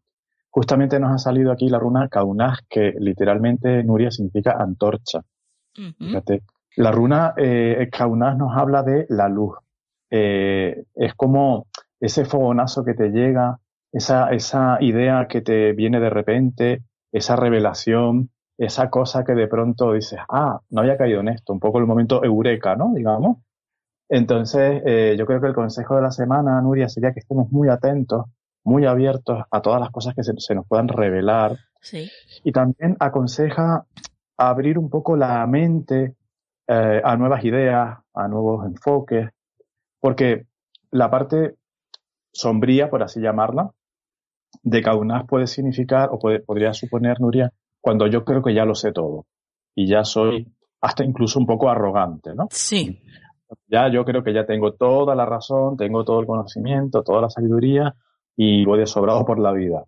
Justamente 0.50 1.00
nos 1.00 1.12
ha 1.12 1.16
salido 1.16 1.50
aquí 1.50 1.70
la 1.70 1.78
runa 1.78 2.08
Kaunas, 2.10 2.58
que 2.68 2.92
literalmente, 2.98 3.82
Nuria, 3.82 4.10
significa 4.10 4.58
antorcha. 4.60 5.22
Fíjate. 5.98 6.42
La 6.76 6.92
runa 6.92 7.32
eh, 7.38 7.88
Kaunas 7.90 8.36
nos 8.36 8.54
habla 8.54 8.82
de 8.82 9.06
la 9.08 9.30
luz. 9.30 9.56
Eh, 10.10 10.84
es 10.94 11.14
como 11.14 11.68
ese 11.98 12.26
fogonazo 12.26 12.84
que 12.84 12.92
te 12.92 13.08
llega, 13.08 13.60
esa, 13.92 14.28
esa 14.28 14.76
idea 14.82 15.26
que 15.26 15.40
te 15.40 15.72
viene 15.72 16.00
de 16.00 16.10
repente, 16.10 16.82
esa 17.16 17.34
revelación, 17.34 18.30
esa 18.58 18.90
cosa 18.90 19.24
que 19.24 19.34
de 19.34 19.48
pronto 19.48 19.92
dices, 19.92 20.18
ah, 20.28 20.60
no 20.70 20.80
había 20.82 20.96
caído 20.96 21.20
en 21.20 21.28
esto, 21.28 21.52
un 21.52 21.60
poco 21.60 21.78
el 21.78 21.86
momento 21.86 22.22
eureka, 22.22 22.76
¿no? 22.76 22.92
Digamos. 22.94 23.38
Entonces, 24.08 24.82
eh, 24.84 25.16
yo 25.18 25.26
creo 25.26 25.40
que 25.40 25.48
el 25.48 25.54
consejo 25.54 25.96
de 25.96 26.02
la 26.02 26.10
semana, 26.10 26.60
Nuria, 26.60 26.88
sería 26.88 27.12
que 27.12 27.20
estemos 27.20 27.50
muy 27.50 27.68
atentos, 27.68 28.26
muy 28.64 28.84
abiertos 28.84 29.44
a 29.50 29.60
todas 29.62 29.80
las 29.80 29.90
cosas 29.90 30.14
que 30.14 30.22
se, 30.22 30.54
nos 30.54 30.66
puedan 30.66 30.88
revelar. 30.88 31.56
Sí. 31.80 32.10
Y 32.44 32.52
también 32.52 32.96
aconseja 33.00 33.86
abrir 34.36 34.78
un 34.78 34.90
poco 34.90 35.16
la 35.16 35.46
mente 35.46 36.14
eh, 36.68 37.00
a 37.02 37.16
nuevas 37.16 37.44
ideas, 37.44 37.98
a 38.12 38.28
nuevos 38.28 38.66
enfoques, 38.66 39.30
porque 40.00 40.46
la 40.90 41.10
parte 41.10 41.56
sombría, 42.32 42.90
por 42.90 43.02
así 43.02 43.20
llamarla, 43.20 43.70
de 44.62 44.82
Kaunas 44.82 45.24
puede 45.26 45.46
significar 45.46 46.08
o 46.12 46.18
puede, 46.18 46.40
podría 46.40 46.72
suponer, 46.72 47.20
Nuria, 47.20 47.52
cuando 47.80 48.06
yo 48.06 48.24
creo 48.24 48.42
que 48.42 48.54
ya 48.54 48.64
lo 48.64 48.74
sé 48.74 48.92
todo 48.92 49.26
y 49.74 49.86
ya 49.86 50.04
soy 50.04 50.52
hasta 50.80 51.04
incluso 51.04 51.38
un 51.38 51.46
poco 51.46 51.68
arrogante, 51.68 52.34
¿no? 52.34 52.48
Sí. 52.50 53.00
Ya 53.68 53.90
yo 53.90 54.04
creo 54.04 54.22
que 54.22 54.34
ya 54.34 54.44
tengo 54.44 54.74
toda 54.74 55.14
la 55.14 55.24
razón, 55.24 55.76
tengo 55.76 56.04
todo 56.04 56.20
el 56.20 56.26
conocimiento, 56.26 57.02
toda 57.02 57.22
la 57.22 57.30
sabiduría 57.30 57.94
y 58.36 58.64
voy 58.64 58.80
de 58.80 58.86
sobrado 58.86 59.24
por 59.24 59.38
la 59.38 59.52
vida. 59.52 59.84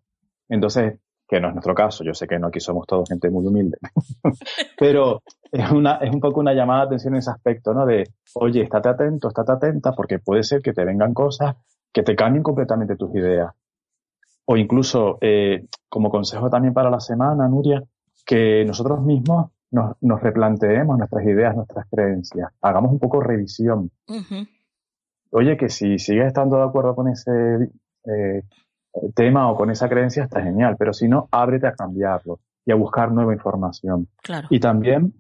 Entonces, 0.49 1.01
que 1.27 1.41
no 1.41 1.49
es 1.49 1.55
nuestro 1.55 1.75
caso, 1.75 2.05
yo 2.05 2.15
sé 2.15 2.27
que 2.27 2.39
no 2.39 2.47
aquí 2.47 2.61
somos 2.61 2.87
todos 2.87 3.09
gente 3.09 3.29
muy 3.31 3.47
humilde, 3.47 3.77
pero 4.79 5.23
es, 5.53 5.71
una, 5.71 5.97
es 5.97 6.13
un 6.13 6.21
poco 6.21 6.41
una 6.41 6.55
llamada 6.55 6.81
de 6.83 6.87
atención 6.87 7.15
en 7.15 7.19
ese 7.19 7.31
aspecto, 7.31 7.75
¿no? 7.75 7.85
De, 7.85 8.05
oye, 8.35 8.63
estate 8.63 8.89
atento, 8.89 9.29
estate 9.29 9.53
atenta, 9.53 9.93
porque 9.93 10.19
puede 10.21 10.43
ser 10.43 10.63
que 10.63 10.73
te 10.73 10.85
vengan 10.85 11.13
cosas 11.13 11.57
que 11.93 12.03
te 12.03 12.17
cambien 12.17 12.43
completamente 12.43 12.97
tus 12.97 13.15
ideas 13.15 13.53
o 14.51 14.57
incluso 14.57 15.19
eh, 15.21 15.67
como 15.91 16.09
consejo 16.09 16.49
también 16.49 16.73
para 16.73 16.89
la 16.89 17.01
semana, 17.01 17.47
Nuria, 17.49 17.83
que 18.25 18.65
nosotros 18.65 19.03
mismos 19.03 19.51
nos, 19.71 19.97
nos 20.01 20.23
replanteemos 20.23 20.97
nuestras 20.97 21.23
ideas, 21.27 21.55
nuestras 21.55 21.87
creencias, 21.91 22.51
hagamos 22.63 22.93
un 22.93 22.99
poco 22.99 23.21
revisión. 23.21 23.91
Oye, 25.33 25.59
que 25.59 25.69
si 25.69 25.99
sigues 25.99 26.29
estando 26.29 26.57
de 26.57 26.63
acuerdo 26.63 26.95
con 26.95 27.09
ese 27.09 27.31
eh, 28.07 28.43
tema 29.15 29.51
o 29.51 29.55
con 29.55 29.71
esa 29.71 29.87
creencia, 29.87 30.25
está 30.25 30.43
genial, 30.43 30.77
pero 30.79 30.95
si 30.95 31.09
no, 31.09 31.29
ábrete 31.31 31.67
a 31.67 31.75
cambiarlo 31.75 32.41
y 32.65 32.73
a 32.73 32.75
buscar 32.75 33.13
nueva 33.13 33.35
información. 33.35 34.09
Claro. 34.23 34.49
Y 34.49 34.61
también, 34.61 35.13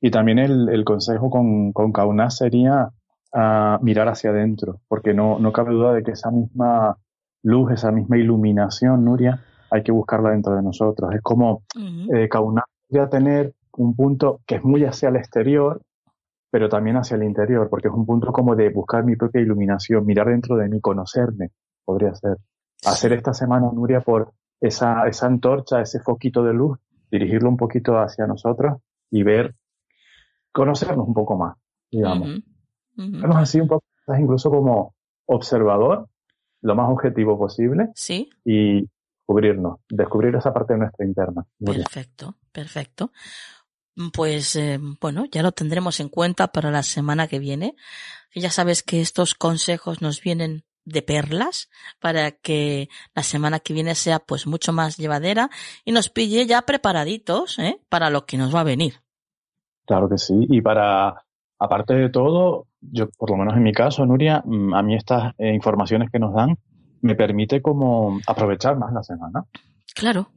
y 0.00 0.10
también 0.10 0.40
el, 0.40 0.68
el, 0.70 0.84
consejo 0.84 1.30
con, 1.30 1.72
con 1.72 1.92
Kauna 1.92 2.30
sería 2.30 2.90
uh, 3.32 3.80
mirar 3.80 4.08
hacia 4.08 4.30
adentro, 4.30 4.80
porque 4.88 5.14
no, 5.14 5.38
no 5.38 5.52
cabe 5.52 5.72
duda 5.72 5.92
de 5.92 6.02
que 6.02 6.10
esa 6.10 6.32
misma 6.32 6.98
luz, 7.44 7.72
esa 7.72 7.92
misma 7.92 8.18
iluminación, 8.18 9.04
Nuria, 9.04 9.40
hay 9.70 9.82
que 9.82 9.92
buscarla 9.92 10.30
dentro 10.30 10.54
de 10.54 10.62
nosotros. 10.62 11.14
Es 11.14 11.22
como 11.22 11.62
uh 11.76 12.14
eh, 12.14 12.28
Kauna 12.28 12.64
podría 12.88 13.08
tener 13.08 13.54
un 13.76 13.94
punto 13.94 14.40
que 14.46 14.56
es 14.56 14.64
muy 14.64 14.84
hacia 14.84 15.08
el 15.08 15.16
exterior, 15.16 15.80
pero 16.50 16.68
también 16.68 16.96
hacia 16.96 17.16
el 17.16 17.24
interior, 17.24 17.68
porque 17.68 17.88
es 17.88 17.94
un 17.94 18.06
punto 18.06 18.32
como 18.32 18.56
de 18.56 18.70
buscar 18.70 19.04
mi 19.04 19.16
propia 19.16 19.40
iluminación, 19.40 20.06
mirar 20.06 20.28
dentro 20.28 20.56
de 20.56 20.68
mí, 20.68 20.80
conocerme, 20.80 21.50
podría 21.84 22.14
ser. 22.14 22.38
Hacer 22.86 23.12
esta 23.12 23.32
semana, 23.34 23.70
Nuria, 23.72 24.00
por 24.00 24.32
esa, 24.60 25.06
esa 25.06 25.26
antorcha, 25.26 25.80
ese 25.80 26.00
foquito 26.00 26.42
de 26.42 26.54
luz, 26.54 26.78
dirigirlo 27.10 27.48
un 27.48 27.56
poquito 27.56 27.98
hacia 27.98 28.26
nosotros 28.26 28.80
y 29.10 29.22
ver, 29.22 29.54
conocernos 30.52 31.06
un 31.06 31.14
poco 31.14 31.36
más, 31.36 31.56
digamos. 31.90 32.28
Uh 32.28 32.42
así 33.34 33.60
un 33.60 33.66
poco, 33.66 33.84
incluso 34.16 34.50
como 34.50 34.94
observador, 35.26 36.06
lo 36.64 36.74
más 36.74 36.90
objetivo 36.90 37.38
posible. 37.38 37.90
Sí. 37.94 38.30
Y 38.44 38.88
cubrirnos, 39.26 39.80
descubrir 39.88 40.34
esa 40.34 40.52
parte 40.52 40.72
de 40.72 40.80
nuestra 40.80 41.06
interna. 41.06 41.46
Perfecto, 41.64 42.36
perfecto. 42.50 43.12
Pues 44.12 44.56
eh, 44.56 44.80
bueno, 45.00 45.26
ya 45.30 45.42
lo 45.42 45.52
tendremos 45.52 46.00
en 46.00 46.08
cuenta 46.08 46.48
para 46.48 46.70
la 46.70 46.82
semana 46.82 47.28
que 47.28 47.38
viene. 47.38 47.76
Ya 48.34 48.50
sabes 48.50 48.82
que 48.82 49.00
estos 49.00 49.34
consejos 49.34 50.02
nos 50.02 50.20
vienen 50.20 50.64
de 50.84 51.02
perlas 51.02 51.70
para 52.00 52.32
que 52.32 52.88
la 53.14 53.22
semana 53.22 53.60
que 53.60 53.72
viene 53.72 53.94
sea 53.94 54.18
pues 54.18 54.46
mucho 54.46 54.72
más 54.72 54.96
llevadera 54.96 55.50
y 55.84 55.92
nos 55.92 56.10
pille 56.10 56.46
ya 56.46 56.62
preparaditos 56.62 57.58
¿eh? 57.58 57.80
para 57.88 58.10
lo 58.10 58.26
que 58.26 58.36
nos 58.36 58.54
va 58.54 58.60
a 58.60 58.64
venir. 58.64 59.00
Claro 59.86 60.08
que 60.08 60.18
sí. 60.18 60.34
Y 60.48 60.60
para, 60.60 61.24
aparte 61.64 61.94
de 61.94 62.10
todo, 62.10 62.66
yo 62.80 63.08
por 63.10 63.30
lo 63.30 63.36
menos 63.36 63.56
en 63.56 63.62
mi 63.62 63.72
caso, 63.72 64.04
Nuria, 64.06 64.42
mm, 64.44 64.74
a 64.74 64.82
mí 64.82 64.94
estas 64.94 65.34
eh, 65.38 65.52
informaciones 65.52 66.10
que 66.10 66.18
nos 66.18 66.34
dan 66.34 66.56
me 67.02 67.14
permite 67.14 67.60
como 67.60 68.18
aprovechar 68.26 68.78
más 68.78 68.92
la 68.92 69.02
semana. 69.02 69.44
Claro. 69.94 70.28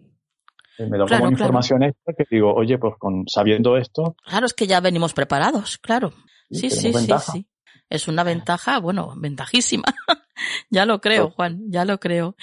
Eh, 0.78 0.86
me 0.88 0.98
da 0.98 1.06
como 1.06 1.32
información 1.32 1.84
extra 1.84 2.14
que 2.14 2.26
digo, 2.30 2.54
oye, 2.54 2.78
pues 2.78 2.96
con 3.00 3.28
sabiendo 3.28 3.78
esto. 3.78 4.16
Claro, 4.26 4.46
es 4.46 4.54
que 4.54 4.68
ya 4.68 4.80
venimos 4.80 5.14
preparados, 5.14 5.78
claro. 5.78 6.12
Sí, 6.52 6.70
sí, 6.70 6.94
sí, 6.94 7.14
sí. 7.32 7.48
Es 7.90 8.08
una 8.08 8.24
ventaja, 8.24 8.80
bueno, 8.80 9.14
ventajísima. 9.18 9.86
ya 10.70 10.86
lo 10.86 11.00
creo, 11.00 11.32
Juan, 11.32 11.62
ya 11.70 11.86
lo 11.86 12.00
creo. 12.00 12.36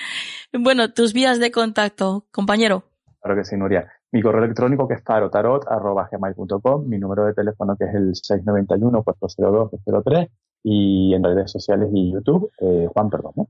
Bueno, 0.52 0.92
tus 0.92 1.12
vías 1.12 1.38
de 1.38 1.50
contacto, 1.50 2.26
compañero. 2.30 2.84
Claro 3.20 3.36
que 3.36 3.44
sí, 3.44 3.56
Nuria. 3.56 3.92
Mi 4.14 4.22
correo 4.22 4.44
electrónico 4.44 4.86
que 4.86 4.94
es 4.94 5.02
tarotarot.gmail.com, 5.02 6.86
mi 6.86 7.00
número 7.00 7.26
de 7.26 7.34
teléfono 7.34 7.76
que 7.76 7.86
es 7.86 7.94
el 7.96 8.12
691-402-203 8.12 10.30
y 10.62 11.14
en 11.14 11.24
redes 11.24 11.50
sociales 11.50 11.88
y 11.92 12.12
YouTube, 12.12 12.48
eh, 12.60 12.86
Juan 12.94 13.10
Perdón. 13.10 13.48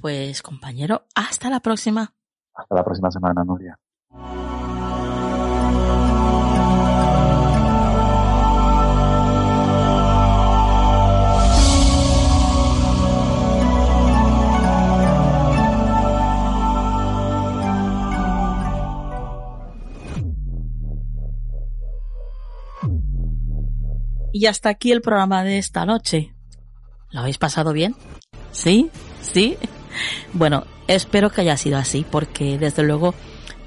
Pues 0.00 0.40
compañero, 0.40 1.02
hasta 1.14 1.50
la 1.50 1.60
próxima. 1.60 2.14
Hasta 2.54 2.74
la 2.74 2.82
próxima 2.82 3.10
semana, 3.10 3.44
Nuria. 3.44 3.78
Y 24.32 24.46
hasta 24.46 24.68
aquí 24.68 24.92
el 24.92 25.02
programa 25.02 25.42
de 25.42 25.58
esta 25.58 25.84
noche. 25.84 26.32
¿Lo 27.10 27.20
habéis 27.20 27.38
pasado 27.38 27.72
bien? 27.72 27.94
¿Sí? 28.52 28.90
¿Sí? 29.22 29.56
Bueno, 30.32 30.64
espero 30.86 31.30
que 31.30 31.40
haya 31.40 31.56
sido 31.56 31.76
así, 31.76 32.06
porque 32.08 32.58
desde 32.58 32.84
luego 32.84 33.12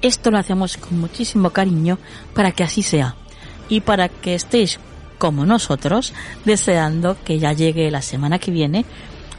esto 0.00 0.30
lo 0.30 0.38
hacemos 0.38 0.78
con 0.78 0.98
muchísimo 0.98 1.50
cariño 1.50 1.98
para 2.34 2.52
que 2.52 2.64
así 2.64 2.82
sea. 2.82 3.14
Y 3.68 3.82
para 3.82 4.08
que 4.08 4.34
estéis 4.34 4.80
como 5.18 5.44
nosotros 5.44 6.14
deseando 6.46 7.16
que 7.22 7.38
ya 7.38 7.52
llegue 7.52 7.90
la 7.90 8.00
semana 8.00 8.38
que 8.38 8.50
viene 8.50 8.86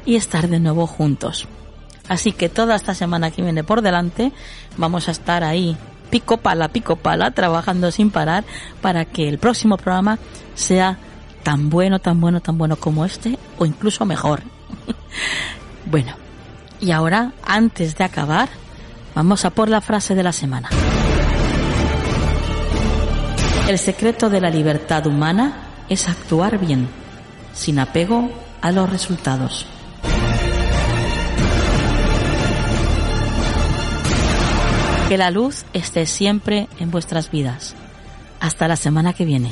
y 0.06 0.16
estar 0.16 0.48
de 0.48 0.60
nuevo 0.60 0.86
juntos. 0.86 1.48
Así 2.08 2.32
que 2.32 2.50
toda 2.50 2.76
esta 2.76 2.94
semana 2.94 3.32
que 3.32 3.42
viene 3.42 3.64
por 3.64 3.82
delante 3.82 4.32
vamos 4.78 5.08
a 5.08 5.12
estar 5.12 5.44
ahí 5.44 5.76
pico 6.10 6.38
pala, 6.38 6.70
pico 6.70 6.96
pala, 6.96 7.32
trabajando 7.32 7.92
sin 7.92 8.12
parar 8.12 8.44
para 8.82 9.06
que 9.06 9.28
el 9.28 9.40
próximo 9.40 9.78
programa 9.78 10.20
sea 10.54 10.98
tan 11.46 11.70
bueno, 11.70 12.00
tan 12.00 12.20
bueno, 12.20 12.42
tan 12.42 12.58
bueno 12.58 12.76
como 12.76 13.06
este 13.06 13.38
o 13.60 13.68
incluso 13.68 14.04
mejor. 14.04 14.42
bueno, 15.86 16.16
y 16.82 16.90
ahora, 16.90 17.34
antes 17.46 17.96
de 17.96 18.04
acabar, 18.04 18.50
vamos 19.14 19.46
a 19.46 19.52
por 19.52 19.70
la 19.70 19.80
frase 19.80 20.16
de 20.16 20.24
la 20.24 20.32
semana. 20.32 20.70
El 23.70 23.78
secreto 23.78 24.32
de 24.32 24.42
la 24.42 24.50
libertad 24.50 25.06
humana 25.06 25.54
es 25.88 26.10
actuar 26.10 26.58
bien, 26.58 26.90
sin 27.54 27.78
apego 27.78 28.32
a 28.62 28.72
los 28.72 28.90
resultados. 28.90 29.68
Que 35.10 35.18
la 35.20 35.30
luz 35.30 35.64
esté 35.74 36.08
siempre 36.08 36.68
en 36.80 36.90
vuestras 36.90 37.30
vidas. 37.30 37.76
Hasta 38.40 38.68
la 38.68 38.76
semana 38.76 39.14
que 39.14 39.26
viene. 39.26 39.52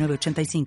85 0.09 0.65